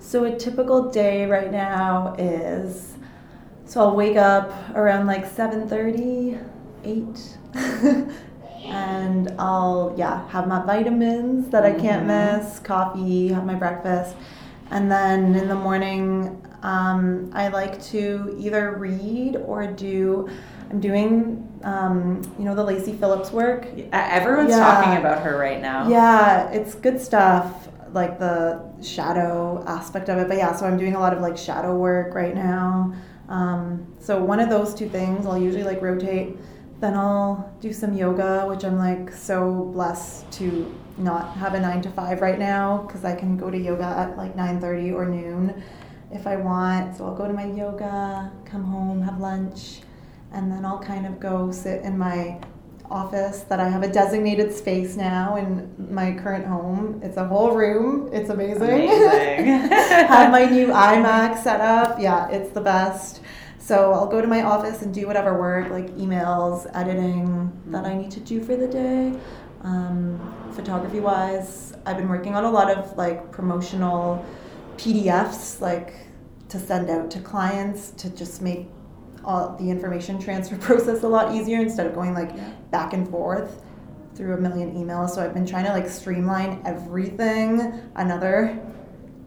So 0.04 0.26
a 0.26 0.36
typical 0.38 0.92
day 0.92 1.26
right 1.26 1.52
now 1.52 2.14
is 2.20 2.96
so 3.66 3.82
I'll 3.82 3.96
wake 3.96 4.18
up 4.18 4.52
around 4.76 5.08
like 5.08 5.26
7:30, 5.26 6.38
8 6.84 7.38
and 8.66 9.34
I'll 9.40 9.94
yeah, 9.98 10.28
have 10.30 10.48
my 10.48 10.62
vitamins 10.66 11.50
that 11.50 11.64
I 11.66 11.72
can't 11.74 12.04
Mhm. 12.06 12.42
miss, 12.44 12.60
coffee, 12.60 13.30
have 13.30 13.46
my 13.46 13.56
breakfast. 13.56 14.16
And 14.72 14.92
then 14.92 15.36
in 15.36 15.48
the 15.48 15.56
morning 15.56 16.40
um, 16.64 17.30
I 17.34 17.48
like 17.50 17.82
to 17.94 18.36
either 18.40 18.76
read 18.78 19.36
or 19.46 19.68
do 19.68 20.30
I'm 20.70 20.80
doing 20.80 21.48
um, 21.64 22.22
you 22.38 22.46
know 22.46 22.56
the 22.56 22.64
Lacy 22.64 22.94
Phillips 22.94 23.32
work 23.32 23.68
Everyone's 23.92 24.50
Yeah. 24.52 24.60
talking 24.60 24.98
about 24.98 25.24
her 25.24 25.38
right 25.38 25.62
now. 25.62 25.88
yeah, 25.90 26.50
it's 26.52 26.76
good 26.76 27.00
stuff, 27.02 27.68
like 27.94 28.20
the 28.20 28.62
shadow 28.82 29.64
aspect 29.68 30.10
of 30.10 30.18
it. 30.18 30.28
But 30.28 30.38
yeah, 30.38 30.54
so 30.56 30.66
I'm 30.66 30.78
doing 30.78 30.96
a 30.96 31.00
lot 31.00 31.14
of 31.14 31.22
like 31.22 31.38
shadow 31.38 31.76
work 31.76 32.14
right 32.14 32.36
now. 32.36 32.94
Um, 33.30 33.88
so 34.00 34.24
one 34.24 34.40
of 34.40 34.50
those 34.50 34.74
two 34.74 34.90
things, 34.90 35.26
I'll 35.26 35.38
usually 35.38 35.64
like 35.64 35.82
rotate. 35.82 36.38
Then 36.80 36.96
I'll 36.96 37.56
do 37.62 37.72
some 37.72 37.94
yoga, 37.94 38.46
which 38.48 38.66
I'm 38.66 38.78
like 38.78 39.12
so 39.14 39.70
blessed 39.74 40.30
to 40.34 40.76
not 40.98 41.36
have 41.38 41.54
a 41.54 41.60
nine 41.60 41.82
to 41.82 41.90
five 41.90 42.22
right 42.22 42.38
now 42.38 42.84
because 42.86 43.06
I 43.06 43.16
can 43.16 43.38
go 43.38 43.50
to 43.50 43.58
yoga 43.58 43.86
at 43.86 44.18
like 44.18 44.36
9:30 44.36 44.94
or 44.94 45.06
noon 45.06 45.64
if 46.12 46.28
I 46.28 46.36
want. 46.36 46.98
So 46.98 47.06
I'll 47.06 47.16
go 47.16 47.28
to 47.28 47.34
my 47.34 47.46
yoga, 47.46 48.32
come 48.46 48.64
home, 48.66 49.02
have 49.02 49.20
lunch, 49.20 49.82
and 50.32 50.52
then 50.52 50.66
I'll 50.66 50.80
kind 50.80 51.06
of 51.06 51.20
go 51.20 51.52
sit 51.52 51.84
in 51.84 51.98
my 51.98 52.40
office 52.90 53.42
that 53.42 53.60
I 53.60 53.70
have 53.70 53.84
a 53.84 53.92
designated 53.92 54.54
space 54.54 54.96
now 54.96 55.36
in 55.36 55.74
my 55.94 56.14
current 56.14 56.46
home. 56.46 57.00
It's 57.04 57.18
a 57.18 57.26
whole 57.26 57.52
room. 57.52 58.10
It's 58.14 58.30
amazing. 58.30 58.62
Amazing. 58.62 59.46
have 59.70 60.32
my 60.32 60.46
new 60.46 60.68
iMac 60.68 61.42
set 61.42 61.62
up. 61.62 62.00
Yeah, 62.00 62.30
it's 62.30 62.52
the 62.52 62.62
best. 62.62 63.22
So 63.58 63.94
I'll 63.94 64.08
go 64.08 64.22
to 64.22 64.28
my 64.28 64.44
office 64.44 64.82
and 64.82 64.94
do 64.94 65.08
whatever 65.08 65.40
work, 65.40 65.70
like 65.72 65.88
emails, 65.96 66.70
editing 66.76 67.52
that 67.68 67.86
I 67.86 67.96
need 67.96 68.12
to 68.12 68.20
do 68.20 68.44
for 68.44 68.56
the 68.58 68.68
day. 68.68 69.18
Um, 69.62 70.20
photography 70.54 71.00
wise, 71.00 71.74
I've 71.86 71.96
been 71.96 72.10
working 72.10 72.36
on 72.36 72.44
a 72.44 72.52
lot 72.52 72.70
of 72.70 72.98
like 72.98 73.32
promotional 73.32 74.24
PDFs, 74.76 75.62
like 75.62 75.94
to 76.50 76.60
send 76.60 76.90
out 76.90 77.10
to 77.12 77.20
clients 77.22 77.92
to 77.92 78.10
just 78.10 78.42
make 78.42 78.68
all 79.26 79.56
the 79.60 79.70
information 79.70 80.20
transfer 80.20 80.58
process 80.70 81.04
a 81.04 81.08
lot 81.08 81.34
easier 81.36 81.60
instead 81.60 81.86
of 81.88 81.94
going 81.94 82.14
like 82.14 82.32
Yeah. 82.36 82.50
back 82.72 82.94
and 82.94 83.08
forth 83.10 83.64
through 84.16 84.36
a 84.36 84.38
million 84.38 84.74
emails. 84.76 85.12
So 85.12 85.24
I've 85.24 85.34
been 85.34 85.46
trying 85.46 85.66
to 85.66 85.72
like 85.72 85.88
streamline 85.88 86.62
everything. 86.66 87.82
Another 87.96 88.60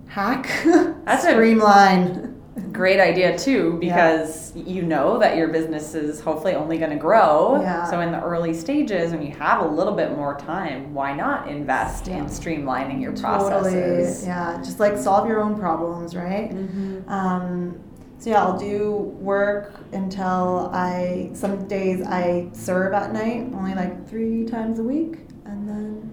hack. 0.09 0.49
That's 1.05 1.25
a- 1.25 1.31
streamline. 1.33 2.33
Great 2.73 3.01
idea 3.01 3.39
too, 3.39 3.77
because 3.81 4.57
you 4.57 4.81
know 4.81 5.19
that 5.19 5.37
your 5.37 5.49
business 5.49 5.95
is 5.95 6.21
hopefully 6.21 6.55
only 6.55 6.79
going 6.79 6.91
to 6.91 6.97
grow. 6.97 7.61
Yeah. 7.61 7.85
So 7.91 8.01
in 8.01 8.13
the 8.13 8.21
early 8.23 8.55
stages, 8.55 9.11
when 9.13 9.21
you 9.23 9.33
have 9.33 9.61
a 9.61 9.69
little 9.69 9.93
bit 9.93 10.13
more 10.17 10.39
time, 10.39 10.95
why 10.95 11.15
not 11.15 11.49
invest 11.49 12.09
in 12.09 12.25
streamlining 12.27 12.99
your 13.03 13.13
processes? 13.13 13.73
Totally. 13.75 14.27
Yeah. 14.27 14.57
Just 14.65 14.81
like 14.81 14.97
solve 14.97 15.29
your 15.29 15.43
own 15.43 15.59
problems, 15.59 16.17
right? 16.17 16.51
Mhm. 16.51 17.07
Um, 17.11 17.79
so 18.19 18.31
yeah, 18.31 18.43
I'll 18.45 18.59
do 18.59 18.93
work 19.21 19.75
until 19.93 20.71
I. 20.73 21.31
Some 21.35 21.67
days 21.69 22.05
I 22.07 22.49
serve 22.53 22.93
at 22.93 23.13
night, 23.13 23.51
only 23.55 23.75
like 23.75 24.09
three 24.09 24.45
times 24.47 24.79
a 24.79 24.83
week, 24.83 25.19
and 25.45 25.69
then 25.69 26.11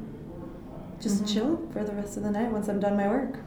just 1.00 1.24
Mhm. 1.24 1.28
chill 1.34 1.60
for 1.72 1.84
the 1.84 1.94
rest 1.94 2.18
of 2.18 2.24
the 2.24 2.32
night 2.32 2.52
once 2.52 2.68
I'm 2.68 2.80
done 2.80 2.96
my 2.98 3.08
work. 3.08 3.38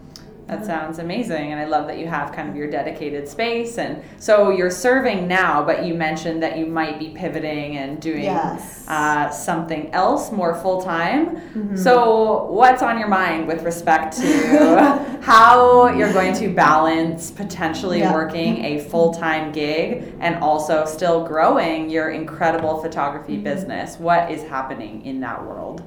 That 0.46 0.64
sounds 0.64 1.00
amazing, 1.00 1.50
and 1.50 1.60
I 1.60 1.64
love 1.64 1.88
that 1.88 1.98
you 1.98 2.06
have 2.06 2.30
kind 2.30 2.48
of 2.48 2.54
your 2.54 2.70
dedicated 2.70 3.26
space. 3.26 3.78
And 3.78 4.00
so 4.18 4.50
you're 4.50 4.70
serving 4.70 5.26
now, 5.26 5.64
but 5.64 5.84
you 5.84 5.92
mentioned 5.94 6.40
that 6.44 6.56
you 6.56 6.66
might 6.66 7.00
be 7.00 7.08
pivoting 7.08 7.78
and 7.78 8.00
doing 8.00 8.22
Yes. 8.22 8.84
uh, 8.86 9.28
something 9.30 9.92
else 9.92 10.30
more 10.30 10.54
full 10.54 10.80
time. 10.82 11.36
Mhm. 11.52 11.76
So, 11.76 12.44
what's 12.52 12.80
on 12.80 12.96
your 12.96 13.08
mind 13.08 13.48
with 13.48 13.64
respect 13.64 14.16
to 14.18 15.02
how 15.22 15.88
you're 15.88 16.12
going 16.12 16.34
to 16.34 16.48
balance 16.54 17.32
potentially 17.32 17.98
Yeah. 17.98 18.14
working 18.14 18.64
a 18.64 18.78
full 18.78 19.12
time 19.14 19.50
gig 19.50 20.14
and 20.20 20.36
also 20.36 20.84
still 20.84 21.24
growing 21.26 21.90
your 21.90 22.10
incredible 22.10 22.80
photography 22.80 23.34
Mm-hmm. 23.34 23.42
business? 23.42 23.98
What 23.98 24.30
is 24.30 24.44
happening 24.44 25.04
in 25.04 25.18
that 25.22 25.44
world? 25.44 25.82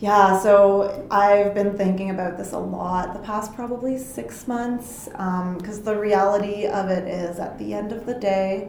Yeah, 0.00 0.40
so 0.40 1.08
I've 1.10 1.54
been 1.54 1.76
thinking 1.76 2.10
about 2.10 2.38
this 2.38 2.52
a 2.52 2.58
lot 2.58 3.14
the 3.14 3.18
past 3.18 3.52
probably 3.56 3.98
six 3.98 4.46
months 4.46 5.08
because 5.08 5.82
the 5.82 5.96
reality 5.96 6.66
of 6.66 6.88
it 6.88 7.08
is 7.08 7.40
at 7.40 7.58
the 7.58 7.74
end 7.74 7.90
of 7.90 8.06
the 8.06 8.14
day, 8.14 8.68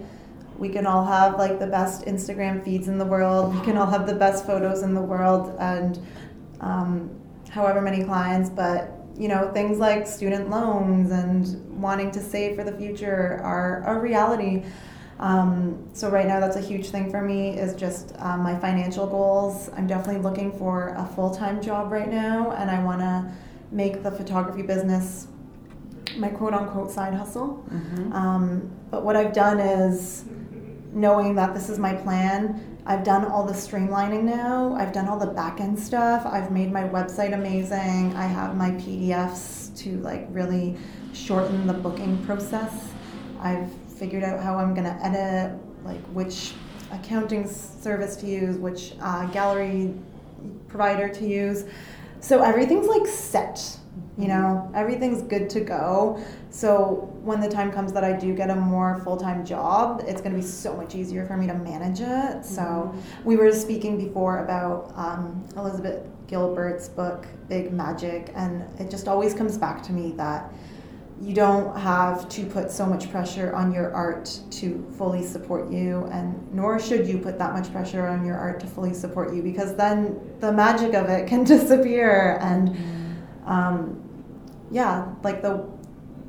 we 0.58 0.70
can 0.70 0.88
all 0.88 1.06
have 1.06 1.38
like 1.38 1.60
the 1.60 1.68
best 1.68 2.06
Instagram 2.06 2.66
feeds 2.66 2.88
in 2.88 2.98
the 2.98 3.06
world, 3.06 3.54
we 3.54 3.62
can 3.62 3.78
all 3.78 3.86
have 3.86 4.08
the 4.08 4.16
best 4.16 4.48
photos 4.48 4.82
in 4.82 4.96
the 4.96 5.02
world, 5.02 5.56
and 5.60 6.00
um, 6.62 7.12
however 7.52 7.80
many 7.80 8.04
clients, 8.04 8.50
but 8.50 8.92
you 9.16 9.28
know, 9.28 9.52
things 9.54 9.78
like 9.78 10.08
student 10.08 10.50
loans 10.50 11.12
and 11.12 11.80
wanting 11.80 12.10
to 12.10 12.20
save 12.22 12.56
for 12.56 12.64
the 12.64 12.72
future 12.72 13.40
are 13.44 13.84
a 13.86 14.00
reality. 14.00 14.64
Um, 15.20 15.90
so 15.94 16.10
right 16.10 16.26
now, 16.26 16.40
that's 16.40 16.56
a 16.56 16.62
huge 16.62 16.90
thing 16.90 17.12
for 17.12 17.22
me 17.22 17.58
is 17.58 17.76
just 17.76 18.14
um, 18.20 18.42
my 18.42 18.58
financial 18.58 19.06
goals. 19.06 19.70
I'm 19.76 19.86
definitely 19.86 20.22
looking 20.22 20.52
for 20.58 20.90
a 20.98 21.06
full 21.16 21.34
time 21.34 21.62
job 21.62 21.92
right 21.92 22.10
now, 22.10 22.52
and 22.52 22.72
I 22.72 22.82
want 22.84 23.02
to 23.02 23.32
make 23.72 24.02
the 24.02 24.12
photography 24.12 24.62
business 24.62 25.28
my 26.18 26.30
quote 26.30 26.54
unquote 26.54 26.92
side 26.92 27.14
hustle. 27.14 27.64
Mm-hmm. 27.70 28.14
Um, 28.14 28.72
but 28.90 29.04
what 29.04 29.16
I've 29.16 29.34
done 29.34 29.60
is 29.60 30.26
knowing 30.94 31.36
that 31.36 31.54
this 31.54 31.70
is 31.70 31.78
my 31.78 31.94
plan. 31.94 32.78
I've 32.86 33.04
done 33.04 33.26
all 33.26 33.46
the 33.46 33.54
streamlining 33.54 34.24
now. 34.24 34.74
I've 34.74 34.92
done 34.92 35.08
all 35.08 35.20
the 35.20 35.28
back 35.28 35.60
end 35.60 35.78
stuff. 35.78 36.26
I've 36.26 36.50
made 36.50 36.72
my 36.72 36.84
website 36.84 37.34
amazing. 37.34 38.16
I 38.16 38.26
have 38.26 38.56
my 38.56 38.72
PDFs 38.72 39.76
to 39.80 39.98
like 39.98 40.28
really 40.32 40.78
shorten 41.14 41.68
the 41.68 41.74
booking 41.74 42.24
process. 42.26 42.90
I've 43.40 43.72
figured 44.00 44.24
out 44.24 44.42
how 44.42 44.58
I'm 44.58 44.74
gonna 44.74 44.98
edit, 45.02 45.60
like 45.84 46.02
which 46.08 46.54
accounting 46.92 47.48
service 47.48 48.16
to 48.18 48.26
use, 48.26 48.58
which 48.58 48.94
uh, 49.02 49.26
gallery 49.28 49.94
provider 50.68 51.10
to 51.10 51.28
use. 51.28 51.66
So 52.22 52.42
everything's 52.42 52.88
like 52.88 53.08
set, 53.08 53.78
you 54.18 54.28
know, 54.28 54.70
everything's 54.76 55.22
good 55.22 55.50
to 55.52 55.62
go. 55.62 56.22
So 56.50 57.10
when 57.22 57.40
the 57.40 57.48
time 57.48 57.72
comes 57.72 57.94
that 57.94 58.04
I 58.04 58.14
do 58.14 58.34
get 58.34 58.50
a 58.50 58.56
more 58.56 59.00
full 59.04 59.18
time 59.18 59.46
job, 59.46 60.04
it's 60.06 60.20
going 60.20 60.34
to 60.34 60.42
be 60.42 60.46
so 60.46 60.76
much 60.76 60.96
easier 60.96 61.26
for 61.26 61.38
me 61.38 61.48
to 61.48 61.54
manage 61.54 62.02
it. 62.02 62.46
So 62.46 62.94
we 63.24 63.38
were 63.38 63.52
speaking 63.54 63.98
before 63.98 64.44
about 64.44 64.92
um, 64.96 65.46
Elizabeth 65.56 66.06
Gilbert's 66.28 66.90
book, 66.90 67.26
Big 67.48 67.72
Magic, 67.72 68.32
and 68.36 68.64
it 68.80 68.92
just 68.92 69.08
always 69.08 69.34
comes 69.34 69.58
back 69.58 69.82
to 69.84 69.94
me 69.94 70.12
that 70.18 70.54
you 71.22 71.34
don't 71.34 71.78
have 71.78 72.30
to 72.30 72.46
put 72.46 72.72
so 72.72 72.86
much 72.86 73.12
pressure 73.12 73.54
on 73.54 73.74
your 73.74 73.94
art 73.94 74.40
to 74.52 74.86
fully 74.98 75.24
support 75.24 75.70
you 75.70 76.06
and 76.12 76.54
nor 76.54 76.80
should 76.80 77.08
you 77.08 77.18
put 77.18 77.38
that 77.38 77.54
much 77.54 77.72
pressure 77.72 78.08
on 78.08 78.26
your 78.26 78.38
art 78.38 78.60
to 78.60 78.68
fully 78.68 78.94
support 78.94 79.34
you 79.34 79.42
because 79.42 79.76
then 79.76 80.20
the 80.40 80.52
magic 80.52 80.94
of 80.94 81.10
it 81.10 81.28
can 81.28 81.44
disappear. 81.56 82.38
And 82.42 82.78
um, 83.46 84.02
yeah 84.72 85.14
like 85.24 85.42
the 85.42 85.68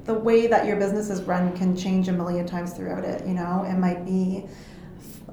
the 0.05 0.15
way 0.15 0.47
that 0.47 0.67
your 0.67 0.77
business 0.77 1.11
is 1.11 1.23
run 1.23 1.57
can 1.57 1.77
change 1.77 2.09
a 2.09 2.13
million 2.13 2.47
times 2.47 2.73
throughout 2.73 3.05
it 3.05 3.25
you 3.27 3.35
know? 3.35 3.65
It 3.69 3.75
might 3.75 4.05
be 4.05 4.47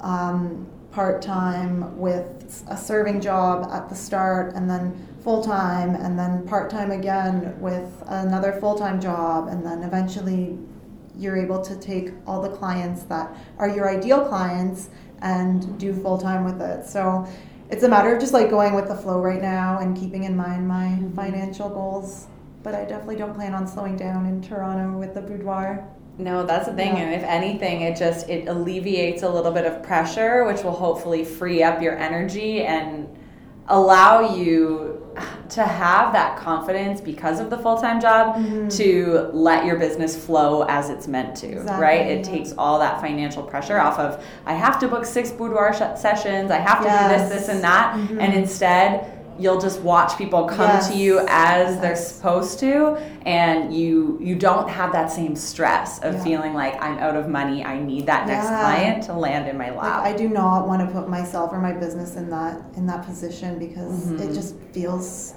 um, 0.01 0.67
part-time 0.91 1.97
with 1.97 2.63
a 2.69 2.77
serving 2.77 3.21
job 3.21 3.69
at 3.71 3.89
the 3.89 3.95
start 3.95 4.53
and 4.53 4.69
then 4.69 5.06
full-time 5.27 5.93
and 5.95 6.17
then 6.17 6.47
part-time 6.47 6.89
again 6.89 7.53
with 7.59 8.01
another 8.05 8.53
full-time 8.61 8.97
job 8.97 9.49
and 9.49 9.65
then 9.65 9.83
eventually 9.83 10.57
you're 11.17 11.35
able 11.35 11.61
to 11.61 11.75
take 11.81 12.13
all 12.25 12.41
the 12.41 12.47
clients 12.47 13.03
that 13.03 13.35
are 13.57 13.67
your 13.67 13.89
ideal 13.89 14.25
clients 14.25 14.89
and 15.21 15.77
do 15.77 15.91
full-time 15.91 16.45
with 16.45 16.61
it. 16.61 16.85
So 16.85 17.27
it's 17.69 17.83
a 17.83 17.89
matter 17.89 18.15
of 18.15 18.21
just 18.21 18.31
like 18.31 18.49
going 18.49 18.73
with 18.73 18.87
the 18.87 18.95
flow 18.95 19.19
right 19.19 19.41
now 19.41 19.79
and 19.79 19.97
keeping 19.97 20.23
in 20.23 20.37
mind 20.37 20.65
my 20.65 20.85
mm-hmm. 20.85 21.13
financial 21.13 21.67
goals. 21.67 22.27
But 22.63 22.73
i 22.73 22.85
definitely 22.85 23.17
don't 23.17 23.33
plan 23.33 23.53
on 23.53 23.67
slowing 23.67 23.97
down 23.97 24.27
in 24.27 24.41
toronto 24.41 24.97
with 24.97 25.13
the 25.13 25.21
boudoir. 25.21 25.85
No, 26.17 26.45
that's 26.45 26.67
the 26.67 26.73
thing, 26.73 26.95
Yeah. 26.95 27.03
and 27.03 27.13
if 27.13 27.23
anything, 27.23 27.81
it 27.81 27.97
just 27.97 28.29
it 28.29 28.47
alleviates 28.47 29.23
a 29.23 29.29
little 29.29 29.51
bit 29.51 29.65
of 29.65 29.83
pressure, 29.83 30.45
which 30.45 30.63
will 30.63 30.71
hopefully 30.71 31.25
free 31.25 31.63
up 31.63 31.81
your 31.81 31.97
energy 31.97 32.63
and 32.63 33.09
allow 33.67 34.33
you 34.33 34.96
to 35.49 35.63
have 35.63 36.13
that 36.13 36.37
confidence 36.37 36.99
because 37.01 37.39
of 37.39 37.49
the 37.49 37.57
full 37.57 37.77
time 37.77 37.99
job 38.01 38.35
Mhm. 38.35 38.75
to 38.77 39.29
let 39.33 39.65
your 39.65 39.77
business 39.77 40.15
flow 40.15 40.63
as 40.67 40.89
it's 40.89 41.07
meant 41.07 41.35
to, 41.37 41.47
Exactly, 41.47 41.81
right? 41.83 42.01
It 42.07 42.25
yeah. 42.25 42.33
takes 42.33 42.53
all 42.57 42.79
that 42.79 42.99
financial 43.01 43.43
pressure 43.43 43.79
off 43.79 43.97
of 43.99 44.23
I 44.45 44.53
have 44.53 44.79
to 44.79 44.87
book 44.87 45.05
six 45.05 45.31
boudoir 45.31 45.73
sh- 45.73 45.99
sessions, 45.99 46.51
I 46.51 46.57
have 46.57 46.79
to 46.83 46.89
do 46.89 47.07
this, 47.17 47.29
this, 47.29 47.49
and 47.49 47.63
that, 47.63 47.93
Mhm. 47.95 48.21
and 48.21 48.33
instead. 48.33 49.13
You'll 49.39 49.59
just 49.59 49.81
watch 49.81 50.17
people 50.17 50.45
come 50.45 50.67
Yes. 50.69 50.89
to 50.89 50.95
you 50.97 51.25
as 51.27 51.79
they're 51.79 51.95
supposed 51.95 52.59
to, 52.59 52.97
and 53.25 53.73
you 53.73 54.17
you 54.21 54.35
don't 54.35 54.67
have 54.69 54.91
that 54.93 55.11
same 55.11 55.35
stress 55.35 55.99
of 55.99 56.15
Yeah. 56.15 56.23
feeling 56.23 56.53
like 56.53 56.81
I'm 56.81 56.97
out 56.99 57.15
of 57.15 57.27
money. 57.29 57.63
I 57.63 57.79
need 57.79 58.05
that 58.07 58.27
next 58.27 58.45
Yeah. 58.49 58.59
client 58.61 59.03
to 59.03 59.13
land 59.13 59.47
in 59.47 59.57
my 59.57 59.69
Like 59.69 59.83
lap. 59.83 60.03
I 60.03 60.13
do 60.13 60.27
not 60.29 60.67
want 60.67 60.81
to 60.81 60.87
put 60.87 61.07
myself 61.09 61.51
or 61.53 61.59
my 61.59 61.73
business 61.73 62.15
in 62.15 62.29
that 62.31 62.57
in 62.75 62.87
that 62.87 63.05
position 63.05 63.59
because 63.59 64.07
Mhm. 64.07 64.21
it 64.21 64.33
just 64.33 64.55
feels 64.71 65.33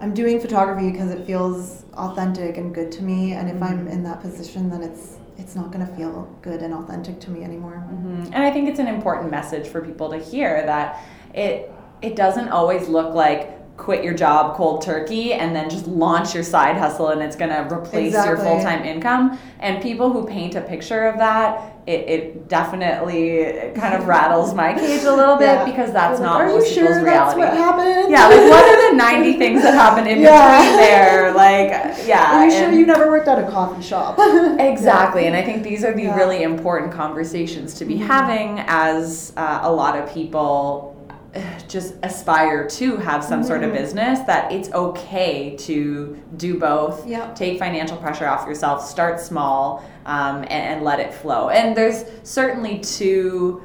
I'm 0.00 0.14
doing 0.14 0.38
photography 0.38 0.92
because 0.92 1.10
it 1.10 1.26
feels 1.26 1.84
authentic 1.96 2.56
and 2.56 2.72
good 2.72 2.92
to 2.92 3.02
me 3.02 3.32
and 3.32 3.48
if 3.50 3.60
I'm 3.60 3.86
Mhm. 3.86 3.92
in 3.92 4.04
that 4.04 4.20
position 4.20 4.70
then 4.70 4.82
it's 4.82 5.16
it's 5.40 5.54
not 5.54 5.70
going 5.72 5.86
to 5.86 5.92
feel 5.94 6.26
good 6.42 6.62
and 6.62 6.74
authentic 6.74 7.20
to 7.20 7.30
me 7.30 7.44
anymore. 7.44 7.80
Mhm. 7.92 8.30
And 8.32 8.42
I 8.42 8.50
think 8.50 8.68
it's 8.68 8.80
an 8.80 8.88
important 8.88 9.30
message 9.30 9.68
for 9.68 9.80
people 9.80 10.10
to 10.10 10.18
hear 10.18 10.64
that 10.66 10.96
it 11.32 11.72
it 12.02 12.14
doesn't 12.16 12.48
always 12.48 12.88
look 12.88 13.14
like 13.14 13.54
quit 13.76 14.02
your 14.02 14.12
job 14.14 14.56
cold 14.56 14.82
turkey 14.82 15.32
and 15.34 15.54
then 15.54 15.70
just 15.70 15.86
launch 15.86 16.34
your 16.34 16.42
side 16.42 16.76
hustle 16.76 17.10
and 17.10 17.22
it's 17.22 17.36
going 17.36 17.48
to 17.50 17.72
replace 17.72 18.12
your 18.12 18.36
full-time 18.36 18.84
income 18.84 19.38
and 19.60 19.80
people 19.80 20.10
who 20.12 20.26
paint 20.26 20.56
a 20.56 20.60
picture 20.60 21.06
of 21.06 21.16
that 21.16 21.74
it, 21.86 22.00
it 22.08 22.48
definitely 22.48 23.44
kind 23.76 23.94
of 23.94 24.06
rattles 24.08 24.52
my 24.52 24.74
cage 24.74 25.04
a 25.04 25.12
little 25.14 25.36
bit 25.44 25.44
Yeah. 25.46 25.64
because 25.64 25.92
that's 25.92 26.18
not 26.18 26.40
Are 26.40 26.48
most 26.48 26.70
you 26.70 26.74
sure 26.74 26.86
people's 26.88 27.04
that's 27.04 27.36
reality 27.36 27.40
what 27.40 27.56
happened? 27.56 28.10
yeah 28.10 28.26
like 28.26 28.50
what 28.50 28.64
are 28.64 28.90
the 28.90 28.96
90 29.22 29.38
things 29.38 29.62
that 29.62 29.74
happen 29.74 30.08
in 30.08 30.22
Yeah. 30.22 30.58
between 30.60 30.76
there 30.80 31.32
like 31.34 31.70
yeah 32.04 32.36
Are 32.38 32.46
you 32.46 32.50
sure 32.50 32.72
you 32.72 32.84
never 32.84 33.08
worked 33.08 33.28
at 33.28 33.38
a 33.38 33.48
coffee 33.48 33.80
shop? 33.82 34.18
Exactly, 34.58 35.26
and 35.28 35.36
I 35.36 35.42
think 35.44 35.62
these 35.62 35.84
are 35.84 35.94
the 35.94 36.02
Yeah. 36.02 36.16
really 36.16 36.42
important 36.42 36.92
conversations 36.92 37.74
to 37.74 37.84
be 37.84 37.94
Mhm. 37.94 38.06
having 38.06 38.58
as 38.66 39.32
uh, 39.36 39.60
a 39.62 39.70
lot 39.72 39.96
of 39.96 40.12
people 40.12 40.96
just 41.68 41.94
aspire 42.02 42.66
to 42.66 42.96
have 42.96 43.22
some 43.22 43.42
sort 43.42 43.62
of 43.62 43.70
Mhm. 43.70 43.76
business 43.78 44.20
that 44.20 44.50
it's 44.52 44.72
okay 44.72 45.54
to 45.58 46.16
do 46.36 46.58
both 46.58 47.06
Yeah. 47.06 47.32
take 47.34 47.58
financial 47.58 47.96
pressure 47.98 48.26
off 48.26 48.46
yourself 48.46 48.84
start 48.88 49.20
small 49.20 49.82
um, 50.06 50.38
and, 50.38 50.50
and 50.50 50.82
let 50.84 50.98
it 51.00 51.12
flow 51.12 51.50
and 51.50 51.76
there's 51.76 52.04
certainly 52.22 52.78
two 52.78 53.62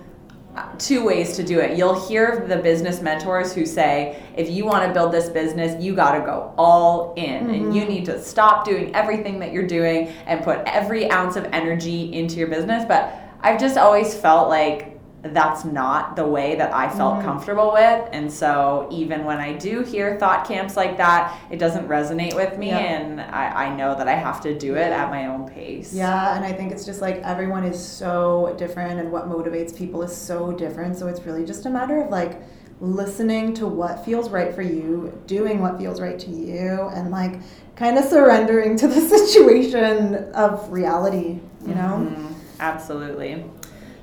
two 0.77 1.03
ways 1.03 1.35
to 1.35 1.41
do 1.41 1.59
it. 1.59 1.75
You'll 1.75 1.99
hear 2.07 2.45
the 2.47 2.57
business 2.57 3.01
mentors 3.01 3.55
who 3.55 3.65
say, 3.65 4.17
if 4.37 4.51
you 4.51 4.65
want 4.65 4.85
to 4.87 4.93
build 4.93 5.11
this 5.11 5.27
business, 5.27 5.81
you 5.83 5.95
got 5.95 6.11
to 6.13 6.19
go 6.19 6.53
all 6.59 7.15
in 7.17 7.49
and 7.49 7.73
you 7.75 7.81
Mhm. 7.81 7.89
need 7.89 8.05
to 8.05 8.21
stop 8.21 8.63
doing 8.63 8.95
everything 8.95 9.39
that 9.39 9.51
you're 9.51 9.65
doing 9.65 10.09
and 10.27 10.43
put 10.43 10.59
every 10.67 11.09
ounce 11.09 11.35
of 11.37 11.47
energy 11.53 12.13
into 12.13 12.35
your 12.35 12.49
business. 12.49 12.85
But 12.87 13.11
I've 13.41 13.59
just 13.59 13.79
always 13.79 14.13
felt 14.13 14.47
like 14.47 14.92
that's 15.23 15.63
not 15.63 16.17
the 16.17 16.25
way 16.27 16.55
that 16.55 16.73
I 16.73 16.89
felt 16.89 17.15
Mhm. 17.19 17.23
comfortable 17.23 17.71
with. 17.71 18.09
And 18.11 18.29
so 18.31 18.87
even 18.91 19.23
when 19.23 19.37
I 19.37 19.53
do 19.53 19.81
hear 19.81 20.17
thought 20.19 20.45
camps 20.45 20.75
like 20.75 20.97
that, 20.97 21.33
it 21.49 21.59
doesn't 21.59 21.87
resonate 21.87 22.35
with 22.35 22.57
me. 22.57 22.69
Yeah. 22.69 22.79
And 22.79 23.21
I, 23.21 23.67
I 23.67 23.75
know 23.75 23.95
that 23.95 24.07
I 24.09 24.15
have 24.15 24.41
to 24.41 24.53
do 24.57 24.75
it 24.75 24.91
at 24.91 25.09
my 25.09 25.27
own 25.27 25.47
pace. 25.47 25.93
Yeah, 25.93 26.35
and 26.35 26.43
I 26.43 26.51
think 26.51 26.73
it's 26.73 26.85
just 26.85 27.01
like 27.01 27.21
everyone 27.23 27.63
is 27.63 27.79
so 27.79 28.53
different 28.57 28.99
and 28.99 29.11
what 29.11 29.29
motivates 29.29 29.73
people 29.75 30.03
is 30.03 30.13
so 30.15 30.51
different. 30.51 30.97
So 30.97 31.07
it's 31.07 31.21
really 31.25 31.45
just 31.45 31.65
a 31.65 31.69
matter 31.69 32.01
of 32.01 32.09
like 32.09 32.41
listening 32.81 33.53
to 33.53 33.65
what 33.65 34.03
feels 34.03 34.29
right 34.29 34.53
for 34.53 34.61
you, 34.61 35.17
doing 35.25 35.61
what 35.61 35.77
feels 35.77 36.01
right 36.01 36.19
to 36.19 36.29
you, 36.31 36.89
and 36.93 37.11
like 37.11 37.35
kind 37.77 37.97
of 37.97 38.03
surrendering 38.03 38.75
to 38.77 38.87
the 38.89 38.99
situation 39.17 40.15
of 40.33 40.69
reality, 40.69 41.39
you 41.65 41.75
know? 41.75 42.05
Mhm, 42.11 42.33
Absolutely. 42.59 43.43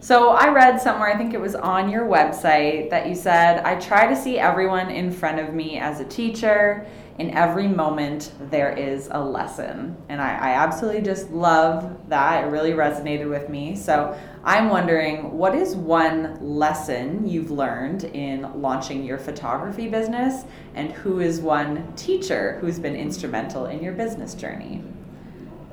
So 0.03 0.31
I 0.31 0.49
read 0.49 0.81
somewhere, 0.81 1.13
I 1.13 1.17
think 1.19 1.35
it 1.35 1.41
was 1.41 1.55
on 1.55 1.91
your 1.91 2.07
website, 2.07 2.89
that 2.89 3.07
you 3.07 3.15
said, 3.15 3.63
I 3.65 3.79
try 3.79 4.07
to 4.07 4.17
see 4.17 4.39
everyone 4.39 4.89
in 4.91 5.13
front 5.13 5.39
of 5.39 5.53
me 5.53 5.79
as 5.79 6.01
a 6.01 6.07
teacher. 6.07 6.87
In 7.19 7.31
every 7.33 7.69
moment, 7.69 8.33
there 8.51 8.73
is 8.73 9.11
a 9.13 9.23
lesson. 9.23 9.95
And 10.09 10.23
I, 10.23 10.31
I 10.37 10.51
absolutely 10.53 11.03
just 11.03 11.29
love 11.31 12.09
that. 12.09 12.45
It 12.45 12.47
really 12.47 12.71
resonated 12.71 13.29
with 13.29 13.51
me. 13.51 13.77
So 13.77 14.19
I'm 14.43 14.71
wondering, 14.71 15.37
what 15.37 15.55
is 15.55 15.77
one 15.77 16.39
lesson 16.41 17.29
you've 17.29 17.51
learned 17.51 18.05
in 18.05 18.63
launching 18.63 19.05
your 19.05 19.19
photography 19.19 19.87
business? 19.87 20.45
And 20.75 20.93
who 20.93 21.21
is 21.21 21.41
one 21.41 21.93
teacher 21.95 22.57
who's 22.63 22.79
been 22.79 22.97
instrumental 22.97 23.67
in 23.67 23.83
your 23.83 23.93
business 23.93 24.33
journey? 24.33 24.83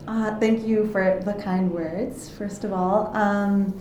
Uh, 0.05 0.38
thank 0.38 0.67
you 0.67 0.88
for 0.91 1.21
the 1.23 1.34
kind 1.34 1.71
words, 1.71 2.30
first 2.30 2.65
of 2.65 2.73
all. 2.73 3.15
Um, 3.15 3.80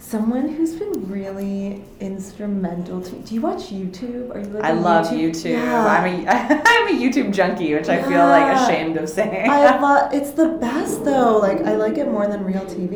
someone 0.00 0.48
who's 0.48 0.74
been 0.74 1.08
really 1.10 1.84
instrumental 2.00 3.02
to 3.02 3.12
me. 3.14 3.20
Do 3.22 3.34
you 3.34 3.40
watch 3.42 3.64
YouTube? 3.70 4.34
Are 4.34 4.38
you 4.40 4.46
like 4.46 4.64
I 4.64 4.72
love 4.72 5.08
YouTube. 5.08 5.52
Yeah. 5.52 5.86
I'm 5.86 6.04
a 6.26 6.28
I'm 6.66 6.88
a 6.88 6.98
YouTube 7.00 7.32
junkie, 7.34 7.74
which 7.74 7.88
I 7.88 8.02
feel 8.02 8.26
like 8.26 8.56
ashamed 8.56 8.96
of 8.96 9.08
saying. 9.08 9.48
I 9.50 9.78
love 9.80 10.12
it's 10.14 10.30
the 10.30 10.48
best 10.48 11.04
though. 11.04 11.38
Like 11.38 11.60
I 11.62 11.76
like 11.76 11.98
it 11.98 12.08
more 12.08 12.26
than 12.26 12.44
real 12.44 12.64
TV. 12.64 12.92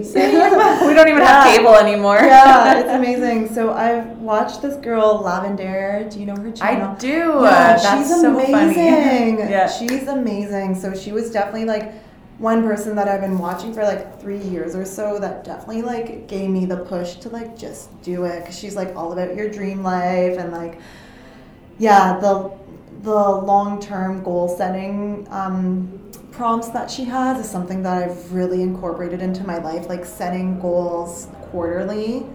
we 0.86 0.94
don't 0.94 1.08
even 1.08 1.22
have 1.22 1.44
cable 1.54 1.74
anymore. 1.74 2.16
yeah, 2.16 2.78
it's 2.80 2.88
amazing. 3.00 3.54
So 3.54 3.72
I've 3.72 4.18
watched 4.18 4.62
this 4.62 4.76
girl 4.76 5.22
Lavendaire. 5.22 6.10
Do 6.10 6.18
you 6.18 6.26
know 6.26 6.36
her 6.36 6.50
channel? 6.52 6.88
I 6.90 6.94
do. 6.98 7.08
Yeah, 7.08 7.76
That's 7.76 8.08
she's 8.08 8.20
so 8.20 8.32
amazing. 8.34 9.36
funny. 9.36 9.50
yeah. 9.50 9.68
She's 9.70 10.08
amazing. 10.08 10.74
So 10.74 10.94
she 10.94 11.12
was 11.12 11.30
definitely 11.30 11.66
like 11.66 11.92
one 12.38 12.64
person 12.64 12.96
that 12.96 13.06
I've 13.06 13.20
been 13.20 13.38
watching 13.38 13.72
for 13.72 13.84
like 13.84 14.20
three 14.20 14.38
years 14.38 14.74
or 14.74 14.84
so 14.84 15.18
that 15.20 15.44
definitely 15.44 15.82
like 15.82 16.26
gave 16.26 16.50
me 16.50 16.66
the 16.66 16.78
push 16.78 17.14
to 17.16 17.28
like 17.28 17.56
just 17.56 18.02
do 18.02 18.24
it 18.24 18.40
because 18.40 18.58
she's 18.58 18.74
like 18.74 18.94
all 18.96 19.12
about 19.12 19.36
your 19.36 19.48
dream 19.48 19.82
life 19.82 20.36
and 20.38 20.50
like 20.50 20.80
yeah 21.78 22.18
the 22.18 22.52
the 23.02 23.14
long 23.14 23.80
term 23.80 24.22
goal 24.22 24.48
setting 24.48 25.26
um, 25.30 26.00
prompts 26.32 26.68
that 26.70 26.90
she 26.90 27.04
has 27.04 27.38
is 27.44 27.50
something 27.50 27.82
that 27.82 28.02
I've 28.02 28.32
really 28.32 28.62
incorporated 28.62 29.22
into 29.22 29.44
my 29.44 29.58
life 29.58 29.88
like 29.88 30.04
setting 30.04 30.58
goals 30.58 31.28
quarterly 31.50 32.26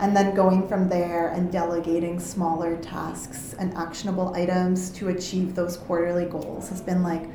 and 0.00 0.16
then 0.16 0.34
going 0.34 0.66
from 0.66 0.88
there 0.88 1.28
and 1.28 1.52
delegating 1.52 2.18
smaller 2.18 2.76
tasks 2.78 3.54
and 3.58 3.74
actionable 3.74 4.34
items 4.34 4.90
to 4.92 5.08
achieve 5.08 5.54
those 5.54 5.76
quarterly 5.76 6.24
goals 6.24 6.68
has 6.70 6.80
been 6.80 7.02
like 7.02 7.28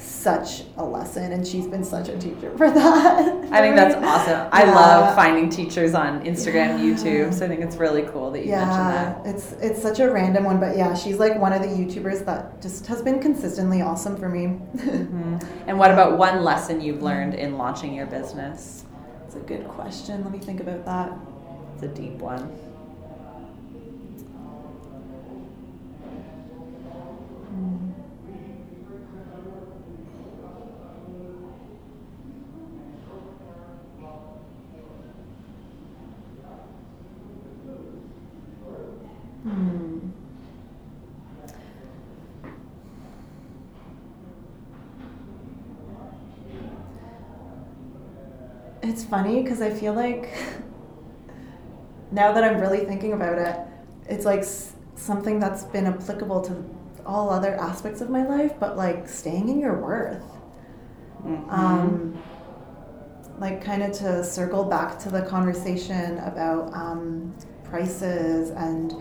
such 0.00 0.62
a 0.76 0.84
lesson 0.84 1.32
and 1.32 1.46
she's 1.46 1.66
been 1.66 1.82
such 1.82 2.08
a 2.08 2.16
teacher 2.18 2.50
for 2.56 2.70
that 2.70 3.18
I 3.52 3.60
think 3.60 3.74
that's 3.76 3.96
awesome. 3.96 4.48
I 4.52 4.64
Yeah. 4.64 4.74
love 4.74 5.14
finding 5.16 5.50
teachers 5.50 5.92
on 5.94 6.22
Instagram, 6.24 6.78
Yeah. 6.78 6.94
YouTube. 6.94 7.34
So 7.34 7.44
I 7.44 7.48
think 7.48 7.60
it's 7.62 7.76
really 7.76 8.02
cool 8.02 8.30
that 8.30 8.44
you 8.44 8.52
mentioned 8.52 8.70
yeah 8.70 9.20
that. 9.24 9.26
it's 9.34 9.52
it's 9.60 9.82
such 9.82 9.98
a 9.98 10.08
random 10.10 10.44
one 10.44 10.60
but 10.60 10.76
yeah 10.76 10.94
she's 10.94 11.18
like 11.18 11.36
one 11.38 11.52
of 11.52 11.62
the 11.62 11.68
youtubers 11.68 12.24
that 12.26 12.62
just 12.62 12.86
has 12.86 13.02
been 13.02 13.18
consistently 13.20 13.82
awesome 13.82 14.16
for 14.16 14.28
me 14.28 14.46
Mhm. 14.76 15.44
And 15.66 15.78
what 15.78 15.90
about 15.90 16.16
one 16.16 16.44
lesson 16.44 16.80
you've 16.80 17.02
learned 17.02 17.34
in 17.34 17.58
launching 17.58 17.92
your 17.94 18.06
business? 18.06 18.84
it's 19.26 19.34
a 19.36 19.40
good 19.40 19.66
question 19.68 20.22
let 20.24 20.32
me 20.32 20.38
think 20.38 20.60
about 20.60 20.84
that 20.84 21.12
It's 21.74 21.82
a 21.82 21.88
deep 21.88 22.14
one. 22.18 22.48
Hmm. 39.42 40.10
It's 48.98 49.06
funny 49.06 49.40
because 49.40 49.62
I 49.62 49.70
feel 49.70 49.92
like 49.92 50.28
now 52.10 52.32
that 52.32 52.42
I'm 52.42 52.60
really 52.60 52.84
thinking 52.84 53.12
about 53.12 53.38
it, 53.38 53.56
it's 54.08 54.24
like 54.24 54.42
something 54.96 55.38
that's 55.38 55.62
been 55.62 55.86
applicable 55.86 56.40
to 56.40 56.64
all 57.06 57.30
other 57.30 57.54
aspects 57.54 58.00
of 58.00 58.10
my 58.10 58.26
life, 58.26 58.54
but 58.58 58.76
like 58.76 59.08
staying 59.08 59.50
in 59.50 59.60
your 59.60 59.76
worth. 59.80 60.24
Mhm. 61.24 61.48
Um, 61.48 62.22
like 63.38 63.62
kind 63.62 63.84
of 63.84 63.92
to 63.98 64.24
circle 64.24 64.64
back 64.64 64.98
to 64.98 65.10
the 65.10 65.22
conversation 65.22 66.18
about 66.18 66.74
um, 66.74 67.32
prices 67.62 68.50
and 68.50 68.94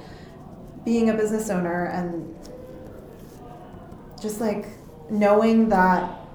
being 0.85 1.09
a 1.09 1.13
business 1.15 1.49
owner 1.49 1.85
and 1.85 2.35
just 4.21 4.41
like 4.41 4.67
knowing 5.09 5.69
that 5.69 6.26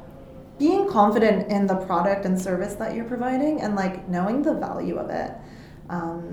being 0.63 0.89
confident 0.89 1.51
in 1.51 1.67
the 1.67 1.75
product 1.75 2.25
and 2.25 2.41
service 2.41 2.75
that 2.75 2.95
you're 2.95 3.05
providing 3.17 3.61
and 3.63 3.75
like 3.75 4.09
knowing 4.09 4.43
the 4.43 4.55
value 4.55 4.97
of 4.97 5.11
it 5.11 5.33
um, 5.91 6.25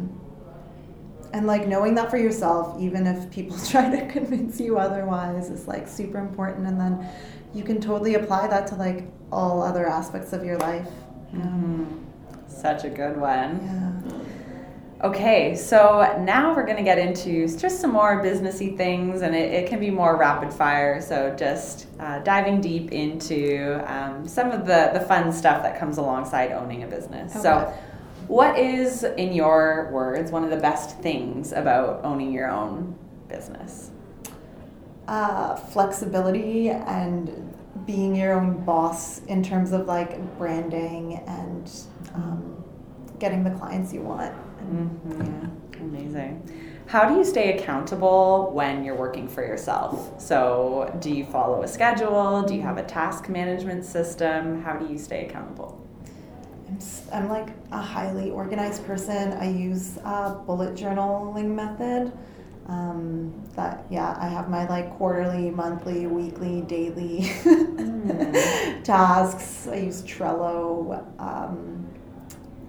and 1.34 1.48
like 1.48 1.68
knowing 1.68 1.96
that 1.96 2.12
for 2.12 2.18
yourself 2.18 2.80
even 2.80 3.08
if 3.08 3.18
people 3.32 3.58
try 3.74 3.90
to 3.90 4.06
convince 4.08 4.60
you 4.60 4.78
otherwise 4.78 5.50
is 5.50 5.68
like 5.68 5.88
super 5.88 6.20
important 6.20 6.68
and 6.68 6.80
then 6.80 6.94
you 7.56 7.64
can 7.64 7.82
totally 7.82 8.14
apply 8.14 8.46
that 8.48 8.68
to 8.68 8.76
like 8.76 9.00
all 9.32 9.64
other 9.64 9.88
aspects 9.88 10.32
of 10.32 10.44
your 10.46 10.58
life 10.60 10.88
Mhm. 11.34 11.86
Such 12.48 12.84
a 12.84 12.90
good 12.90 13.16
one. 13.20 13.52
yeah 13.64 14.20
Okay, 15.02 15.56
so 15.56 16.22
now 16.26 16.54
we're 16.54 16.66
going 16.66 16.78
to 16.78 16.84
get 16.84 17.00
into 17.00 17.48
just 17.58 17.80
some 17.80 17.92
more 17.94 18.22
businessy 18.22 18.76
things, 18.76 19.22
and 19.22 19.34
it, 19.34 19.54
it 19.54 19.70
can 19.70 19.80
be 19.80 19.90
more 19.90 20.18
rapid 20.18 20.52
fire. 20.52 21.00
So 21.02 21.34
just 21.38 21.88
uh, 22.00 22.20
diving 22.20 22.60
deep 22.60 22.92
into 22.92 23.82
um, 23.88 24.28
some 24.28 24.52
of 24.52 24.66
the, 24.66 24.92
the 24.94 25.00
fun 25.00 25.32
stuff 25.32 25.64
that 25.64 25.80
comes 25.80 25.98
alongside 25.98 26.52
owning 26.52 26.84
a 26.84 26.88
business. 26.88 27.32
So, 27.42 27.74
what 28.28 28.60
is, 28.60 29.04
in 29.04 29.34
your 29.34 29.90
words, 29.92 30.32
one 30.32 30.44
of 30.44 30.50
the 30.50 30.58
best 30.58 31.00
things 31.00 31.52
about 31.54 32.04
owning 32.04 32.32
your 32.32 32.52
own 32.52 32.96
business? 33.28 33.92
uh, 35.10 35.56
flexibility 35.56 36.70
and 36.70 37.54
being 37.86 38.16
your 38.16 38.34
own 38.34 38.64
boss 38.64 39.24
in 39.26 39.42
terms 39.42 39.72
of 39.72 39.88
like 39.88 40.38
branding 40.38 41.16
and 41.28 41.72
um, 42.14 42.64
getting 43.18 43.44
the 43.44 43.50
clients 43.50 43.92
you 43.92 44.02
want. 44.02 44.34
Mhm. 44.64 45.50
Amazing. 45.82 46.44
How 46.88 47.08
do 47.08 47.16
you 47.16 47.24
stay 47.24 47.58
accountable 47.58 48.52
when 48.54 48.84
you're 48.84 48.96
working 48.96 49.28
for 49.28 49.46
yourself? 49.46 50.20
So, 50.20 50.96
do 51.00 51.12
you 51.14 51.24
follow 51.26 51.62
a 51.64 51.68
schedule? 51.68 52.42
Do 52.44 52.56
you 52.56 52.62
have 52.62 52.78
a 52.78 52.84
task 52.84 53.30
management 53.30 53.86
system? 53.86 54.62
How 54.64 54.76
do 54.76 54.92
you 54.92 54.98
stay 54.98 55.26
accountable? 55.28 55.80
I'm, 56.68 56.80
I'm 57.14 57.30
like 57.30 57.50
a 57.72 57.78
highly 57.82 58.32
organized 58.32 58.86
person. 58.86 59.34
I 59.34 59.50
use 59.52 59.98
a 59.98 60.32
bullet 60.46 60.76
journaling 60.76 61.56
method. 61.56 62.12
Um, 62.68 63.34
that 63.56 63.86
yeah, 63.90 64.16
I 64.20 64.28
have 64.28 64.50
my 64.50 64.68
like 64.68 64.92
quarterly, 64.98 65.50
monthly, 65.50 66.06
weekly, 66.06 66.62
daily 66.62 67.32
tasks. 68.84 69.68
I 69.68 69.78
use 69.78 70.04
Trello, 70.04 71.04
um, 71.20 71.89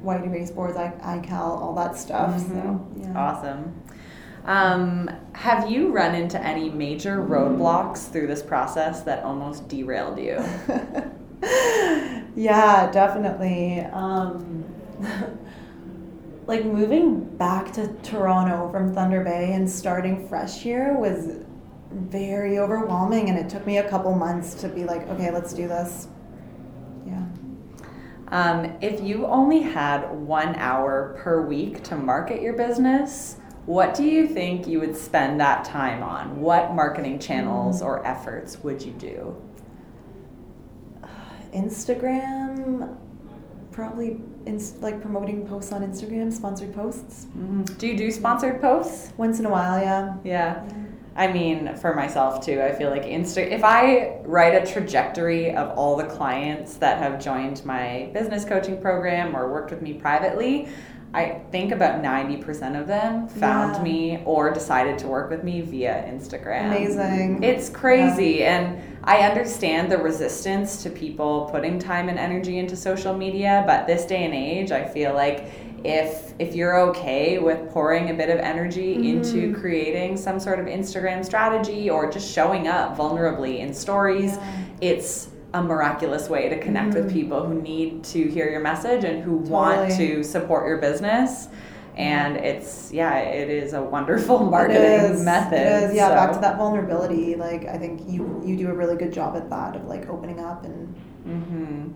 white 0.03 0.25
erase 0.25 0.51
boards, 0.51 0.77
I, 0.77 0.93
iCal, 1.19 1.41
all 1.61 1.75
that 1.77 1.97
stuff. 1.97 2.39
So 2.41 2.47
Mhm. 2.47 2.81
yeah. 2.97 3.19
Awesome. 3.19 3.75
Um, 4.47 5.11
have 5.33 5.71
you 5.71 5.93
run 5.93 6.15
into 6.15 6.43
any 6.43 6.71
major 6.71 7.19
roadblocks 7.23 8.09
through 8.11 8.27
this 8.27 8.43
process 8.43 9.03
that 9.03 9.23
almost 9.23 9.69
derailed 9.69 10.19
you? 10.19 10.43
yeah, 12.35 12.91
definitely. 12.91 13.81
Um, 13.93 14.65
like 16.47 16.65
moving 16.65 17.25
back 17.37 17.73
to 17.75 17.89
Toronto 18.03 18.69
from 18.71 18.95
Thunder 18.95 19.23
Bay 19.23 19.53
and 19.53 19.69
starting 19.71 20.27
fresh 20.27 20.61
here 20.61 20.95
was 20.99 21.45
very 21.93 22.59
overwhelming, 22.59 23.29
and 23.29 23.39
it 23.39 23.49
took 23.49 23.67
me 23.67 23.79
a 23.79 23.89
couple 23.89 24.15
months 24.15 24.55
to 24.55 24.69
be 24.69 24.85
like, 24.85 25.07
okay, 25.09 25.31
let's 25.31 25.53
do 25.53 25.69
this. 25.69 26.09
Yeah. 28.31 28.51
Um, 28.51 28.77
if 28.81 29.01
you 29.03 29.27
only 29.27 29.63
had 29.63 30.11
one 30.11 30.55
hour 30.57 31.17
per 31.19 31.43
week 31.43 31.83
to 31.85 31.97
market 31.97 32.43
your 32.43 32.55
business, 32.55 33.37
what 33.67 33.95
do 33.95 34.05
you 34.05 34.27
think 34.27 34.67
you 34.67 34.81
would 34.81 34.97
spend 34.97 35.41
that 35.41 35.65
time 35.65 36.03
on? 36.03 36.41
What 36.41 36.75
marketing 36.75 37.19
channels 37.19 37.83
or 37.83 38.07
efforts 38.07 38.59
would 38.63 38.83
you 38.83 38.93
do? 38.93 39.37
Instagram, 41.55 42.97
probably 43.73 44.21
like 44.81 45.01
promoting 45.01 45.47
posts 45.47 45.73
on 45.73 45.83
Instagram, 45.83 46.33
sponsored 46.33 46.75
posts. 46.75 47.27
Do 47.79 47.87
you 47.87 47.97
do 47.97 48.11
sponsored 48.11 48.61
posts? 48.61 49.13
Once 49.17 49.39
in 49.39 49.47
a 49.47 49.51
while, 49.51 49.81
yeah. 49.81 50.17
Yeah. 50.25 50.69
I 51.17 51.27
mean, 51.33 51.77
for 51.77 51.95
myself 51.95 52.45
too, 52.45 52.63
I 52.63 52.73
feel 52.73 52.91
like 52.91 53.03
Insta. 53.05 53.39
If 53.51 53.65
I 53.65 54.19
write 54.25 54.55
a 54.55 54.71
trajectory 54.73 55.55
of 55.55 55.77
all 55.77 55.97
the 55.97 56.05
clients 56.05 56.75
that 56.77 56.99
have 56.99 57.23
joined 57.23 57.65
my 57.65 58.11
business 58.15 58.45
coaching 58.45 58.81
program 58.81 59.37
or 59.37 59.51
worked 59.53 59.71
with 59.71 59.83
me 59.83 59.95
privately, 59.95 60.69
I 61.13 61.41
think 61.51 61.73
about 61.73 62.01
90% 62.03 62.81
of 62.81 62.87
them 62.87 63.27
found 63.27 63.77
Yeah. 63.77 63.83
me 63.83 64.23
or 64.25 64.53
decided 64.53 64.97
to 64.99 65.09
work 65.09 65.29
with 65.29 65.43
me 65.43 65.61
via 65.61 66.05
Instagram. 66.09 66.67
Amazing. 66.67 67.43
It's 67.43 67.69
crazy. 67.69 68.45
And 68.45 68.79
I 69.03 69.23
understand 69.23 69.91
the 69.91 69.99
resistance 69.99 70.85
to 70.85 70.91
people 70.91 71.49
putting 71.51 71.81
time 71.81 72.09
and 72.09 72.17
energy 72.17 72.59
into 72.59 72.77
social 72.77 73.17
media, 73.17 73.65
but 73.67 73.89
this 73.89 74.05
day 74.05 74.25
and 74.25 74.33
age, 74.35 74.71
I 74.71 74.85
feel 74.85 75.13
like 75.13 75.70
if 75.85 76.35
if 76.39 76.55
you're 76.55 76.79
okay 76.91 77.39
with 77.39 77.71
pouring 77.71 78.11
a 78.11 78.15
bit 78.15 78.29
of 78.31 78.39
energy 78.39 79.09
into 79.09 79.49
Mm-hmm. 79.51 79.61
creating 79.61 80.17
some 80.17 80.39
sort 80.41 80.59
of 80.59 80.67
Instagram 80.67 81.25
strategy 81.25 81.89
or 81.91 82.11
just 82.11 82.31
showing 82.33 82.69
up 82.69 82.97
vulnerably 82.97 83.59
in 83.61 83.73
stories, 83.75 84.37
Yeah. 84.37 84.57
it's 84.81 85.29
a 85.55 85.63
miraculous 85.63 86.29
way 86.29 86.49
to 86.49 86.59
connect 86.61 86.95
with 86.95 87.13
people 87.13 87.45
who 87.45 87.61
need 87.61 88.05
to 88.05 88.29
hear 88.29 88.49
your 88.51 88.61
message 88.61 89.05
and 89.05 89.23
who 89.23 89.37
want 89.37 89.91
Mm-hmm. 89.91 89.99
To 89.99 90.23
support 90.25 90.67
your 90.67 90.79
business. 90.79 91.49
And 91.97 92.37
it's 92.37 92.93
yeah, 92.93 93.19
it 93.19 93.49
is 93.51 93.73
a 93.73 93.83
wonderful 93.83 94.39
marketing 94.57 94.83
is, 95.17 95.23
method. 95.25 95.59
It 95.61 95.91
is, 95.91 95.95
yeah, 95.97 96.11
back 96.11 96.33
to 96.33 96.39
that 96.41 96.57
vulnerability. 96.57 97.35
Like 97.35 97.67
I 97.67 97.77
think 97.79 98.03
you 98.07 98.41
you 98.45 98.57
do 98.57 98.69
a 98.69 98.75
really 98.75 98.97
good 98.97 99.13
job 99.13 99.37
at 99.37 99.51
that 99.51 99.77
of 99.77 99.85
like 99.87 100.09
opening 100.09 100.41
up 100.41 100.65
and 100.65 100.95
hmm 101.25 101.89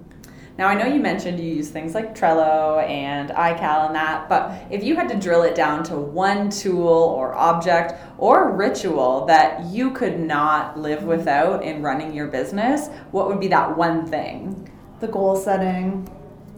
Now, 0.57 0.69
I 0.69 0.75
know 0.75 0.87
you 0.87 1.01
mentioned 1.01 1.41
you 1.41 1.53
use 1.53 1.69
things 1.69 1.95
like 1.95 2.17
Trello 2.17 2.83
and 2.89 3.31
iCal 3.31 3.87
and 3.87 3.95
that, 3.97 4.29
but 4.29 4.53
if 4.71 4.85
you 4.85 4.95
had 4.95 5.09
to 5.09 5.17
drill 5.17 5.43
it 5.43 5.57
down 5.57 5.83
to 5.85 5.97
one 5.97 6.49
tool 6.49 6.87
or 6.87 7.35
object 7.35 7.95
or 8.19 8.53
ritual 8.53 9.27
that 9.27 9.65
you 9.67 9.91
could 9.91 10.21
not 10.21 10.79
live 10.79 11.03
without 11.03 11.65
in 11.65 11.83
running 11.83 12.15
your 12.15 12.29
business, 12.29 12.89
what 13.11 13.27
would 13.27 13.41
be 13.41 13.49
that 13.49 13.77
one 13.77 14.07
thing? 14.07 14.71
the 15.05 15.13
goal 15.13 15.37
setting. 15.37 16.09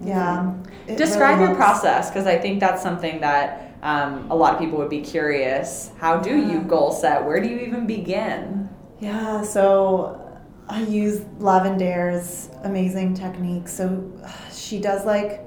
Yeah. 0.03 0.55
Describe 0.87 1.39
really 1.39 1.51
your 1.51 1.57
process 1.57 2.11
because 2.11 2.27
I 2.27 2.39
think 2.39 2.61
that's 2.61 2.83
something 2.83 3.21
that 3.21 3.75
um, 3.83 4.31
a 4.31 4.37
lot 4.37 4.55
of 4.55 4.61
people 4.61 4.79
would 4.79 4.91
be 4.91 5.01
curious. 5.01 5.91
How 5.99 6.19
do 6.19 6.37
you 6.37 6.61
goal 6.61 6.93
set? 6.93 7.25
Where 7.25 7.41
do 7.41 7.49
you 7.49 7.59
even 7.59 7.87
begin? 7.87 8.69
Yeah, 9.01 9.43
so 9.43 10.26
I 10.69 10.83
use 10.83 11.21
Lavendaire's 11.39 12.51
amazing 12.65 13.15
technique. 13.15 13.69
So 13.69 14.11
she 14.53 14.81
does 14.81 15.05
like 15.05 15.43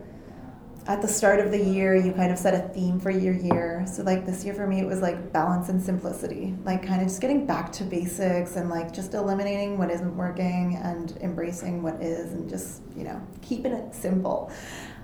at 0.88 1.04
the 1.04 1.08
start 1.08 1.40
of 1.40 1.52
the 1.52 1.64
year, 1.64 1.96
you 1.96 2.12
kind 2.14 2.32
of 2.32 2.40
set 2.40 2.54
a 2.54 2.68
theme 2.74 3.00
for 3.00 3.12
your 3.12 3.34
year. 3.34 3.86
So 3.86 4.02
like 4.02 4.26
this 4.26 4.44
year 4.44 4.56
for 4.56 4.66
me, 4.66 4.80
it 4.80 4.88
was 4.88 5.02
like 5.02 5.32
balance 5.32 5.70
and 5.70 5.80
simplicity, 5.80 6.56
like 6.64 6.86
kind 6.86 7.02
of 7.02 7.08
just 7.08 7.22
getting 7.22 7.46
back 7.46 7.72
to 7.74 7.84
basics 7.84 8.56
and 8.56 8.70
like 8.70 8.92
just 8.92 9.14
eliminating 9.14 9.78
what 9.78 9.92
isn't 9.92 10.18
working 10.18 10.80
and 10.82 11.16
embracing 11.22 11.84
what 11.84 12.02
is 12.02 12.32
and 12.34 12.50
just 12.50 12.82
you 12.98 13.04
know 13.04 13.22
keeping 13.42 13.72
it 13.72 13.94
simple. 13.94 14.52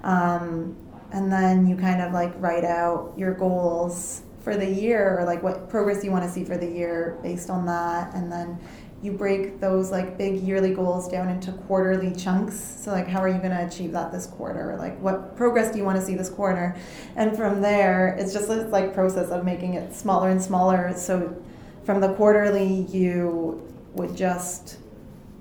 Um, 0.04 0.76
and 1.12 1.32
then 1.32 1.68
you 1.68 1.76
kind 1.76 2.02
of 2.02 2.14
like 2.14 2.34
write 2.38 2.66
out 2.66 3.14
your 3.16 3.34
goals 3.34 4.24
for 4.40 4.56
the 4.56 4.66
year 4.66 5.20
or 5.20 5.26
like 5.26 5.44
what 5.44 5.70
progress 5.70 6.04
you 6.04 6.12
want 6.12 6.24
to 6.24 6.30
see 6.30 6.44
for 6.44 6.58
the 6.58 6.68
year 6.68 7.18
based 7.22 7.50
on 7.50 7.66
that 7.66 8.14
and 8.14 8.32
then 8.32 8.60
you 9.02 9.12
break 9.12 9.60
those 9.60 9.92
like 9.92 10.18
big 10.18 10.42
yearly 10.42 10.74
goals 10.74 11.08
down 11.08 11.30
into 11.30 11.52
quarterly 11.52 12.16
chunks. 12.16 12.56
So 12.56 12.92
like 12.92 13.08
how 13.08 13.22
are 13.22 13.28
you 13.28 13.38
going 13.38 13.52
to 13.52 13.66
achieve 13.66 13.92
that 13.92 14.12
this 14.12 14.26
quarter? 14.26 14.76
Like 14.78 15.00
what 15.00 15.36
progress 15.36 15.72
do 15.72 15.78
you 15.78 15.86
want 15.86 16.00
to 16.00 16.06
see 16.06 16.16
this 16.16 16.30
quarter? 16.30 16.76
And 17.16 17.36
from 17.36 17.62
there 17.62 18.16
it's 18.20 18.34
just 18.34 18.48
this 18.48 18.72
like 18.72 18.94
process 18.94 19.30
of 19.30 19.46
making 19.46 19.76
it 19.76 19.94
smaller 19.94 20.30
and 20.30 20.42
smaller. 20.42 20.94
So 20.98 21.36
from 21.84 22.02
the 22.02 22.14
quarterly 22.16 22.88
you 22.90 23.62
would 23.94 24.16
just 24.16 24.78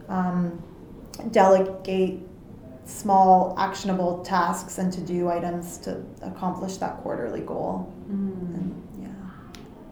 um, 0.09 0.62
delegate 1.30 2.20
small 2.86 3.55
actionable 3.59 4.22
tasks 4.24 4.76
and 4.76 4.92
to 4.92 5.00
do 5.00 5.28
items 5.28 5.78
to 5.78 6.02
accomplish 6.20 6.76
that 6.76 6.98
quarterly 6.98 7.40
goal. 7.40 7.90
And 8.09 8.70
yeah 8.70 8.93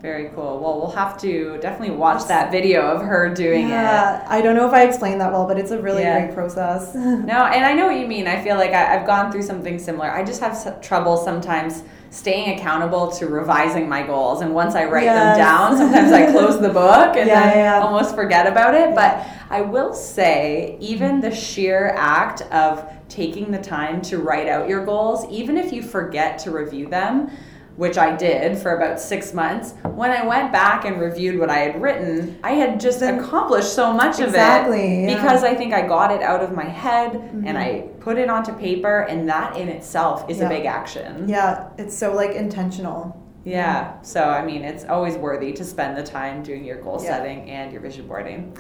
Very 0.03 0.31
cool. 0.35 0.59
Well, 0.59 0.79
we'll 0.81 0.91
have 0.91 1.17
to 1.21 1.59
definitely 1.63 1.95
watch 1.95 2.27
that 2.27 2.51
video 2.51 2.83
of 2.83 3.03
her 3.03 3.33
doing 3.33 3.67
it. 3.67 3.71
yeah, 3.71 4.27
I 4.29 4.43
don't 4.43 4.57
know 4.57 4.67
if 4.67 4.73
I 4.73 4.83
explained 4.83 5.21
that 5.21 5.31
well, 5.31 5.47
but 5.47 5.59
it's 5.61 5.71
a 5.71 5.81
really 5.81 6.03
Yeah. 6.03 6.25
great 6.25 6.35
process. 6.35 6.93
No, 6.97 7.45
and 7.47 7.65
I 7.65 7.73
know 7.73 7.87
what 7.87 8.01
you 8.01 8.09
mean. 8.09 8.27
I 8.27 8.43
feel 8.43 8.57
like 8.57 8.73
I, 8.73 8.97
I've 8.99 9.07
gone 9.07 9.31
through 9.31 9.43
something 9.43 9.79
similar. 9.79 10.11
I 10.11 10.25
just 10.25 10.41
have 10.41 10.53
s- 10.55 10.67
trouble 10.85 11.17
sometimes 11.17 11.85
staying 12.11 12.59
accountable 12.59 13.13
to 13.13 13.27
revising 13.29 13.89
my 13.89 14.03
goals. 14.05 14.41
And 14.41 14.53
once 14.53 14.75
I 14.75 14.87
write 14.87 15.05
them 15.07 15.37
down, 15.39 15.77
sometimes 15.77 16.11
I 16.11 16.33
close 16.33 16.61
the 16.61 16.69
book 16.83 17.17
and 17.17 17.29
Yeah, 17.29 17.45
then 17.51 17.57
yeah. 17.59 17.81
almost 17.81 18.17
forget 18.17 18.49
about 18.49 18.75
it. 18.75 18.97
But 18.97 19.25
I 19.51 19.61
will 19.61 19.95
say, 19.95 20.77
even 20.81 21.21
the 21.21 21.33
sheer 21.33 21.95
act 21.97 22.43
of 22.51 22.85
taking 23.09 23.53
the 23.53 23.59
time 23.63 24.03
to 24.03 24.19
write 24.19 24.49
out 24.49 24.69
your 24.69 24.85
goals, 24.85 25.27
even 25.31 25.57
if 25.57 25.73
you 25.73 25.81
forget 25.81 26.41
to 26.41 26.51
review 26.51 26.89
them, 26.89 27.31
which 27.77 27.97
I 27.97 28.15
did 28.17 28.59
for 28.59 28.77
about 28.77 29.01
six 29.01 29.33
months. 29.33 29.75
When 29.85 30.11
I 30.11 30.27
went 30.27 30.53
back 30.53 30.85
and 30.85 31.01
reviewed 31.01 31.39
what 31.39 31.49
I 31.51 31.59
had 31.59 31.81
written, 31.81 32.39
I 32.45 32.53
had 32.53 32.79
just 32.79 33.01
accomplished 33.03 33.73
so 33.75 33.93
much 33.93 34.17
of 34.17 34.27
it 34.27 34.29
Exactly, 34.29 35.05
yeah. 35.07 35.15
because 35.15 35.43
I 35.43 35.55
think 35.55 35.73
I 35.73 35.87
got 35.87 36.13
it 36.13 36.23
out 36.23 36.43
of 36.43 36.53
my 36.53 36.65
head 36.65 37.13
Mm-hmm. 37.13 37.47
and 37.47 37.57
I 37.59 37.87
put 38.01 38.19
it 38.19 38.29
onto 38.29 38.53
paper, 38.55 39.01
and 39.03 39.29
that 39.29 39.57
in 39.57 39.69
itself 39.69 40.29
is 40.29 40.41
a 40.41 40.49
big 40.49 40.67
action. 40.67 41.29
yeah, 41.29 41.69
it's 41.79 41.97
so 41.97 42.15
like 42.15 42.31
intentional. 42.33 43.19
Yeah. 43.45 44.01
So, 44.03 44.23
I 44.23 44.45
mean, 44.45 44.63
it's 44.63 44.85
always 44.85 45.17
worthy 45.17 45.53
to 45.55 45.65
spend 45.65 45.97
the 45.97 46.05
time 46.05 46.45
doing 46.45 46.65
your 46.65 46.81
goal 46.81 47.01
Yeah. 47.03 47.09
setting 47.11 47.51
and 47.51 47.73
your 47.73 47.81
vision 47.81 48.07
boarding. 48.07 48.57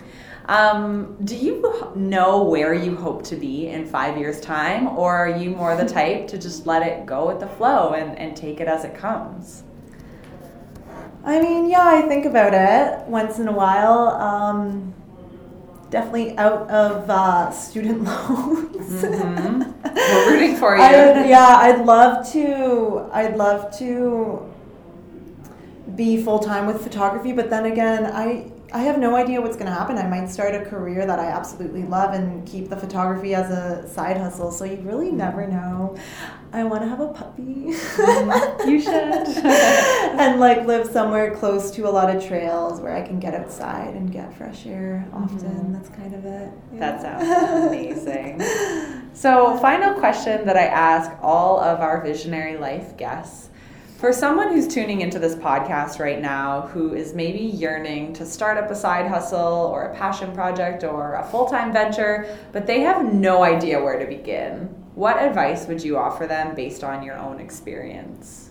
Um, 0.47 1.17
do 1.25 1.37
you 1.37 1.93
know 1.95 2.43
where 2.43 2.75
you 2.75 2.97
hope 2.97 3.23
to 3.25 3.37
be 3.37 3.69
in 3.69 3.87
five 3.87 4.19
years' 4.19 4.41
time, 4.41 4.89
or 4.89 5.15
are 5.17 5.37
you 5.39 5.51
more 5.51 5.77
the 5.77 5.85
type 5.87 6.27
to 6.29 6.39
just 6.39 6.67
let 6.67 6.87
it 6.87 7.07
go 7.07 7.27
with 7.29 7.41
the 7.41 7.47
flow 7.47 7.93
and, 7.93 8.19
and 8.19 8.37
take 8.37 8.61
it 8.61 8.67
as 8.69 8.85
it 8.85 8.95
comes? 8.95 9.63
I 11.25 11.41
mean, 11.41 11.71
yeah, 11.71 11.87
I 11.87 12.03
think 12.03 12.25
about 12.27 12.53
it 12.55 13.07
once 13.07 13.39
in 13.39 13.47
a 13.47 13.53
while. 13.53 14.09
Um, 14.09 14.93
definitely 15.91 16.37
out 16.39 16.69
of 16.71 17.09
uh, 17.09 17.51
student 17.53 18.03
loans. 18.05 19.03
Mhm. 19.05 19.75
We're 19.95 20.31
rooting 20.33 20.57
for 20.57 20.75
you. 20.75 20.83
Would, 20.83 21.29
yeah, 21.29 21.57
I'd 21.61 21.85
love 21.85 22.29
to. 22.33 23.09
I'd 23.13 23.37
love 23.37 23.77
to 23.79 24.49
be 25.95 26.23
full 26.23 26.39
time 26.39 26.67
with 26.67 26.83
photography, 26.83 27.33
but 27.33 27.51
then 27.51 27.67
again, 27.67 28.07
I 28.07 28.51
I 28.73 28.83
have 28.85 28.99
no 28.99 29.15
idea 29.15 29.41
what's 29.41 29.57
going 29.57 29.67
to 29.67 29.73
happen. 29.73 29.99
I 29.99 30.09
might 30.09 30.31
start 30.31 30.55
a 30.55 30.65
career 30.65 31.05
that 31.05 31.19
I 31.19 31.27
absolutely 31.27 31.83
love 31.83 32.15
and 32.15 32.47
keep 32.47 32.71
the 32.71 32.77
photography 32.77 33.35
as 33.35 33.51
a 33.51 33.87
side 33.87 34.17
hustle. 34.17 34.51
So 34.51 34.65
you 34.65 34.77
really 34.79 35.09
mm-hmm. 35.09 35.19
never 35.19 35.47
know. 35.47 35.97
I 36.55 36.65
want 36.65 36.83
to 36.83 36.89
have 36.89 37.01
a 37.01 37.09
puppy. 37.09 37.73
Mm-hmm. 37.73 38.69
you 38.69 38.81
should. 38.81 38.93
and 40.21 40.41
like 40.41 40.67
live 40.67 40.89
somewhere 40.89 41.35
close 41.35 41.71
to 41.73 41.87
a 41.87 41.91
lot 41.91 42.15
of 42.15 42.25
trails 42.25 42.81
where 42.81 42.97
I 42.97 43.03
can 43.03 43.21
get 43.21 43.35
outside 43.35 43.95
and 43.95 44.11
get 44.11 44.35
fresh 44.35 44.67
air 44.67 45.07
often. 45.13 45.39
Mm-hmm. 45.39 45.73
That's 45.75 45.89
kind 45.91 46.15
of 46.15 46.25
it. 46.25 46.53
Yeah. 46.73 46.81
That 46.81 47.03
sounds 47.03 47.67
amazing. 47.67 48.43
so, 49.13 49.57
final 49.61 49.95
question 49.99 50.47
that 50.47 50.57
I 50.57 50.67
ask 50.67 51.11
all 51.21 51.61
of 51.61 51.81
our 51.81 52.03
Visionary 52.03 52.57
Life 52.57 52.97
guests 52.97 53.51
for 54.03 54.13
someone 54.13 54.49
who's 54.49 54.67
tuning 54.67 55.01
into 55.01 55.21
this 55.21 55.37
podcast 55.37 56.01
right 56.01 56.21
now 56.21 56.63
who 56.63 56.93
is 56.93 57.15
maybe 57.15 57.39
yearning 57.39 58.13
to 58.13 58.27
start 58.27 58.59
up 58.59 58.69
a 58.69 58.75
side 58.75 59.07
hustle 59.07 59.39
or 59.39 59.85
a 59.85 59.95
passion 59.95 60.33
project 60.33 60.83
or 60.83 61.15
a 61.15 61.25
full 61.29 61.47
time 61.47 61.73
venture, 61.73 62.37
but 62.51 62.67
they 62.67 62.81
have 62.81 63.15
no 63.15 63.45
idea 63.45 63.81
where 63.81 64.01
to 64.01 64.07
begin, 64.07 64.63
what 64.97 65.23
advice 65.23 65.69
would 65.69 65.85
you 65.85 65.97
offer 65.97 66.27
them 66.27 66.53
based 66.57 66.83
on 66.83 67.05
your 67.05 67.17
own 67.17 67.39
experience? 67.39 68.51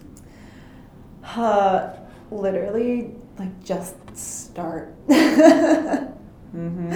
Uh, 1.36 1.98
literally, 2.32 3.14
like, 3.38 3.62
just 3.62 3.98
start. 4.16 4.96
mm-hmm. 5.10 6.94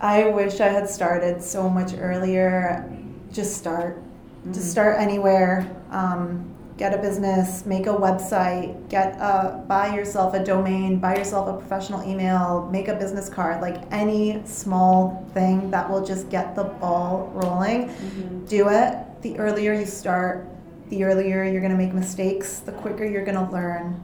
I 0.00 0.24
wish 0.24 0.58
I 0.58 0.70
had 0.70 0.90
started 0.90 1.40
so 1.40 1.70
much 1.70 1.92
earlier. 1.96 2.92
Just 3.30 3.58
start. 3.58 3.98
Mm-hmm. 3.98 4.54
Just 4.54 4.72
start 4.72 4.98
anywhere. 4.98 5.70
Um, 5.92 6.56
get 6.80 6.94
a 6.94 6.98
business, 6.98 7.66
make 7.66 7.86
a 7.86 7.94
website, 7.94 8.88
get 8.88 9.14
a, 9.20 9.62
buy 9.68 9.94
yourself 9.94 10.32
a 10.32 10.42
domain, 10.42 10.98
buy 10.98 11.14
yourself 11.14 11.46
a 11.46 11.52
professional 11.52 12.02
email, 12.10 12.66
make 12.72 12.88
a 12.88 12.94
business 12.94 13.28
card, 13.28 13.60
like 13.60 13.82
any 13.92 14.40
small 14.46 15.28
thing 15.34 15.70
that 15.70 15.88
will 15.88 16.02
just 16.02 16.30
get 16.30 16.56
the 16.56 16.64
ball 16.64 17.30
rolling. 17.34 17.90
Mm-hmm. 17.90 18.46
Do 18.46 18.70
it. 18.70 18.96
The 19.20 19.38
earlier 19.38 19.74
you 19.74 19.84
start, 19.84 20.48
the 20.88 21.04
earlier 21.04 21.44
you're 21.44 21.60
going 21.60 21.70
to 21.70 21.76
make 21.76 21.92
mistakes, 21.92 22.60
the 22.60 22.72
quicker 22.72 23.04
you're 23.04 23.26
going 23.26 23.46
to 23.46 23.52
learn. 23.52 24.02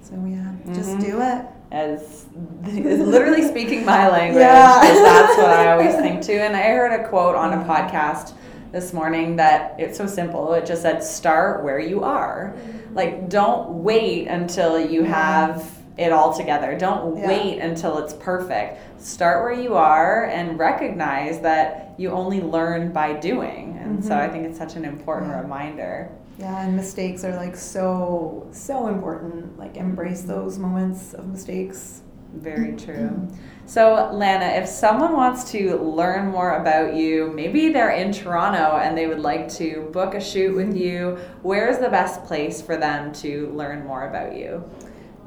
So 0.00 0.14
yeah, 0.14 0.54
mm-hmm. 0.54 0.72
just 0.72 0.98
do 0.98 1.20
it. 1.20 1.44
As 1.72 2.24
literally 2.62 3.46
speaking 3.46 3.84
my 3.84 4.08
language, 4.18 4.40
yeah. 4.40 4.80
that's 4.80 5.36
what 5.36 5.50
I 5.50 5.72
always 5.72 5.94
think 5.96 6.22
too. 6.22 6.38
And 6.40 6.56
I 6.56 6.62
heard 6.68 6.98
a 6.98 7.06
quote 7.06 7.36
on 7.36 7.52
a 7.52 7.62
podcast 7.64 8.32
this 8.72 8.92
morning 8.92 9.36
that 9.36 9.74
it's 9.78 9.98
so 9.98 10.06
simple. 10.06 10.52
It 10.54 10.66
just 10.66 10.82
said 10.82 11.02
start 11.02 11.64
where 11.64 11.78
you 11.78 12.02
are. 12.04 12.54
Like 12.92 13.28
don't 13.28 13.82
wait 13.82 14.28
until 14.28 14.78
you 14.78 15.04
have 15.04 15.76
it 15.96 16.12
all 16.12 16.36
together. 16.36 16.76
Don't 16.78 17.16
yeah. 17.16 17.28
wait 17.28 17.58
until 17.60 17.98
it's 17.98 18.12
perfect. 18.14 19.00
Start 19.00 19.42
where 19.42 19.60
you 19.60 19.74
are 19.74 20.26
and 20.26 20.58
recognize 20.58 21.40
that 21.40 21.94
you 21.96 22.10
only 22.10 22.40
learn 22.40 22.92
by 22.92 23.14
doing. 23.14 23.78
And 23.78 23.98
mm-hmm. 23.98 24.08
so 24.08 24.16
I 24.16 24.28
think 24.28 24.46
it's 24.46 24.58
such 24.58 24.76
an 24.76 24.84
important 24.84 25.30
yeah. 25.30 25.40
reminder. 25.40 26.10
Yeah, 26.38 26.66
and 26.66 26.76
mistakes 26.76 27.24
are 27.24 27.34
like 27.34 27.56
so 27.56 28.46
so 28.52 28.88
important. 28.88 29.58
Like 29.58 29.76
embrace 29.76 30.22
those 30.22 30.58
moments 30.58 31.14
of 31.14 31.26
mistakes. 31.26 32.02
Very 32.34 32.76
true. 32.76 33.28
So, 33.66 34.10
Lana, 34.12 34.46
if 34.60 34.68
someone 34.68 35.12
wants 35.12 35.50
to 35.50 35.76
learn 35.78 36.28
more 36.28 36.56
about 36.56 36.94
you, 36.94 37.32
maybe 37.34 37.70
they're 37.70 37.90
in 37.90 38.12
Toronto 38.12 38.76
and 38.76 38.96
they 38.96 39.08
would 39.08 39.18
like 39.18 39.48
to 39.54 39.90
book 39.92 40.14
a 40.14 40.20
shoot 40.20 40.54
with 40.54 40.76
you, 40.76 41.18
where's 41.42 41.78
the 41.78 41.88
best 41.88 42.24
place 42.24 42.62
for 42.62 42.76
them 42.76 43.12
to 43.14 43.50
learn 43.50 43.84
more 43.84 44.08
about 44.08 44.36
you? 44.36 44.62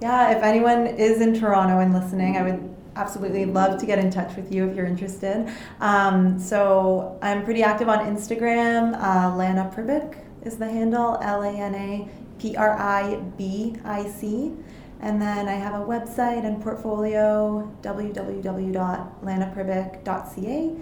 Yeah, 0.02 0.32
if 0.32 0.42
anyone 0.42 0.88
is 0.88 1.20
in 1.20 1.38
Toronto 1.38 1.80
and 1.80 1.94
listening, 1.94 2.38
I 2.38 2.44
would 2.44 2.76
absolutely 2.96 3.44
love 3.44 3.78
to 3.82 3.86
get 3.86 4.00
in 4.00 4.10
touch 4.10 4.34
with 4.38 4.54
you 4.54 4.70
if 4.70 4.76
you're 4.76 4.86
interested. 4.86 5.52
Um, 5.82 6.40
so, 6.40 7.20
I'm 7.22 7.44
pretty 7.44 7.62
active 7.62 7.90
on 7.90 8.00
Instagram. 8.00 8.96
Uh, 9.04 9.36
Lana 9.36 9.70
Pribic 9.76 10.16
is 10.44 10.56
the 10.58 10.70
handle 10.70 11.18
L 11.22 11.44
A 11.44 11.52
N 11.52 11.76
A 11.76 12.08
P 12.40 12.56
R 12.56 12.72
I 12.72 13.18
B 13.38 13.76
I 13.84 14.08
C. 14.08 14.54
And 15.02 15.22
then 15.22 15.47
I 15.47 15.54
have 15.54 15.76
a 15.76 15.86
website 15.86 16.45
and 16.45 16.62
portfolio, 16.62 17.74
www.lanapribic.ca, 17.82 20.76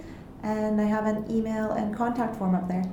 and 0.44 0.82
I 0.82 0.86
have 0.86 1.06
an 1.06 1.24
email 1.30 1.72
and 1.72 1.96
contact 1.96 2.36
form 2.36 2.56
up 2.56 2.68
there. 2.68 2.84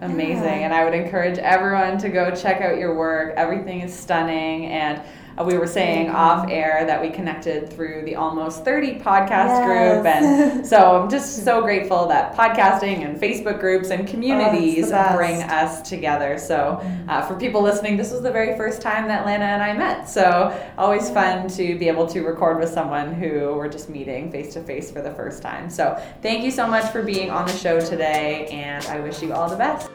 Amazing. 0.00 0.42
Yeah. 0.42 0.64
And 0.64 0.74
I 0.74 0.84
would 0.84 0.94
encourage 0.94 1.38
everyone 1.38 1.96
to 1.98 2.08
go 2.08 2.34
check 2.34 2.60
out 2.60 2.78
your 2.78 2.96
work. 2.96 3.34
Everything 3.36 3.82
is 3.82 3.96
stunning 3.96 4.66
and 4.66 5.00
uh, 5.38 5.44
we 5.44 5.58
were 5.58 5.66
saying 5.66 6.10
off 6.10 6.48
air 6.48 6.84
that 6.86 7.00
we 7.00 7.10
connected 7.10 7.72
through 7.72 8.02
the 8.04 8.16
Almost 8.16 8.64
30 8.64 9.00
podcast 9.00 9.48
yes. 9.48 9.64
group. 9.64 10.06
And 10.06 10.66
so 10.74 11.02
I'm 11.02 11.10
just 11.10 11.44
so 11.44 11.62
grateful 11.62 12.06
that 12.08 12.34
podcasting 12.34 13.04
and 13.04 13.20
Facebook 13.20 13.60
groups 13.60 13.90
and 13.90 14.06
communities 14.06 14.92
oh, 14.92 15.16
bring 15.16 15.42
us 15.42 15.82
together. 15.88 16.38
So 16.38 16.80
mm-hmm. 16.80 17.10
uh, 17.10 17.22
for 17.22 17.36
people 17.36 17.62
listening, 17.62 17.96
this 17.96 18.12
was 18.12 18.22
the 18.22 18.32
very 18.32 18.56
first 18.56 18.80
time 18.80 19.08
that 19.08 19.26
Lana 19.26 19.44
and 19.44 19.62
I 19.62 19.72
met. 19.72 20.08
So 20.08 20.24
always 20.78 21.10
fun 21.10 21.48
to 21.48 21.78
be 21.78 21.88
able 21.88 22.06
to 22.08 22.22
record 22.22 22.58
with 22.58 22.70
someone 22.70 23.14
who 23.14 23.54
we're 23.54 23.68
just 23.68 23.88
meeting 23.88 24.30
face 24.30 24.52
to 24.54 24.62
face 24.62 24.90
for 24.90 25.02
the 25.02 25.12
first 25.12 25.42
time. 25.42 25.70
So 25.70 26.00
thank 26.22 26.44
you 26.44 26.50
so 26.50 26.66
much 26.66 26.90
for 26.92 27.02
being 27.02 27.30
on 27.30 27.46
the 27.46 27.52
show 27.52 27.80
today, 27.80 28.46
and 28.46 28.84
I 28.86 29.00
wish 29.00 29.22
you 29.22 29.32
all 29.32 29.48
the 29.48 29.56
best. 29.56 29.93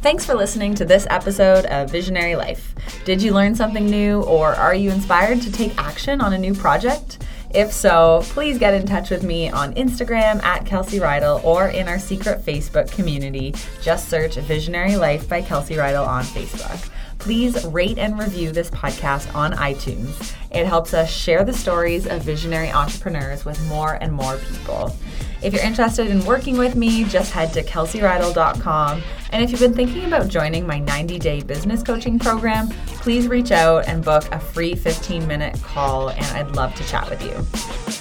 Thanks 0.00 0.24
for 0.24 0.34
listening 0.34 0.76
to 0.76 0.84
this 0.84 1.08
episode 1.10 1.66
of 1.66 1.90
Visionary 1.90 2.36
Life. 2.36 2.72
Did 3.04 3.20
you 3.20 3.34
learn 3.34 3.56
something 3.56 3.84
new 3.84 4.22
or 4.22 4.54
are 4.54 4.74
you 4.74 4.92
inspired 4.92 5.42
to 5.42 5.50
take 5.50 5.76
action 5.76 6.20
on 6.20 6.32
a 6.32 6.38
new 6.38 6.54
project? 6.54 7.18
If 7.50 7.72
so, 7.72 8.20
please 8.26 8.58
get 8.58 8.74
in 8.74 8.86
touch 8.86 9.10
with 9.10 9.24
me 9.24 9.50
on 9.50 9.74
Instagram 9.74 10.40
at 10.44 10.64
Kelsey 10.64 11.00
Reidl 11.00 11.42
or 11.42 11.66
in 11.66 11.88
our 11.88 11.98
secret 11.98 12.44
Facebook 12.44 12.92
community. 12.92 13.54
Just 13.82 14.08
search 14.08 14.36
Visionary 14.36 14.94
Life 14.94 15.28
by 15.28 15.42
Kelsey 15.42 15.74
Reidl 15.74 16.06
on 16.06 16.22
Facebook. 16.22 16.88
Please 17.18 17.64
rate 17.66 17.98
and 17.98 18.20
review 18.20 18.52
this 18.52 18.70
podcast 18.70 19.34
on 19.34 19.52
iTunes. 19.54 20.32
It 20.52 20.66
helps 20.66 20.94
us 20.94 21.10
share 21.10 21.42
the 21.42 21.52
stories 21.52 22.06
of 22.06 22.22
visionary 22.22 22.70
entrepreneurs 22.70 23.44
with 23.44 23.60
more 23.66 23.94
and 23.94 24.12
more 24.12 24.36
people. 24.36 24.94
If 25.42 25.52
you're 25.52 25.62
interested 25.62 26.08
in 26.08 26.24
working 26.24 26.58
with 26.58 26.74
me, 26.74 27.04
just 27.04 27.32
head 27.32 27.52
to 27.52 27.62
kelseyreidl.com. 27.62 29.02
And 29.30 29.44
if 29.44 29.50
you've 29.50 29.60
been 29.60 29.74
thinking 29.74 30.04
about 30.06 30.28
joining 30.28 30.66
my 30.66 30.78
90 30.78 31.18
day 31.18 31.42
business 31.42 31.82
coaching 31.82 32.18
program, 32.18 32.68
please 32.86 33.28
reach 33.28 33.52
out 33.52 33.86
and 33.86 34.04
book 34.04 34.24
a 34.32 34.40
free 34.40 34.74
15 34.74 35.26
minute 35.26 35.60
call, 35.62 36.10
and 36.10 36.24
I'd 36.26 36.56
love 36.56 36.74
to 36.74 36.84
chat 36.84 37.08
with 37.08 37.22
you. 37.22 37.97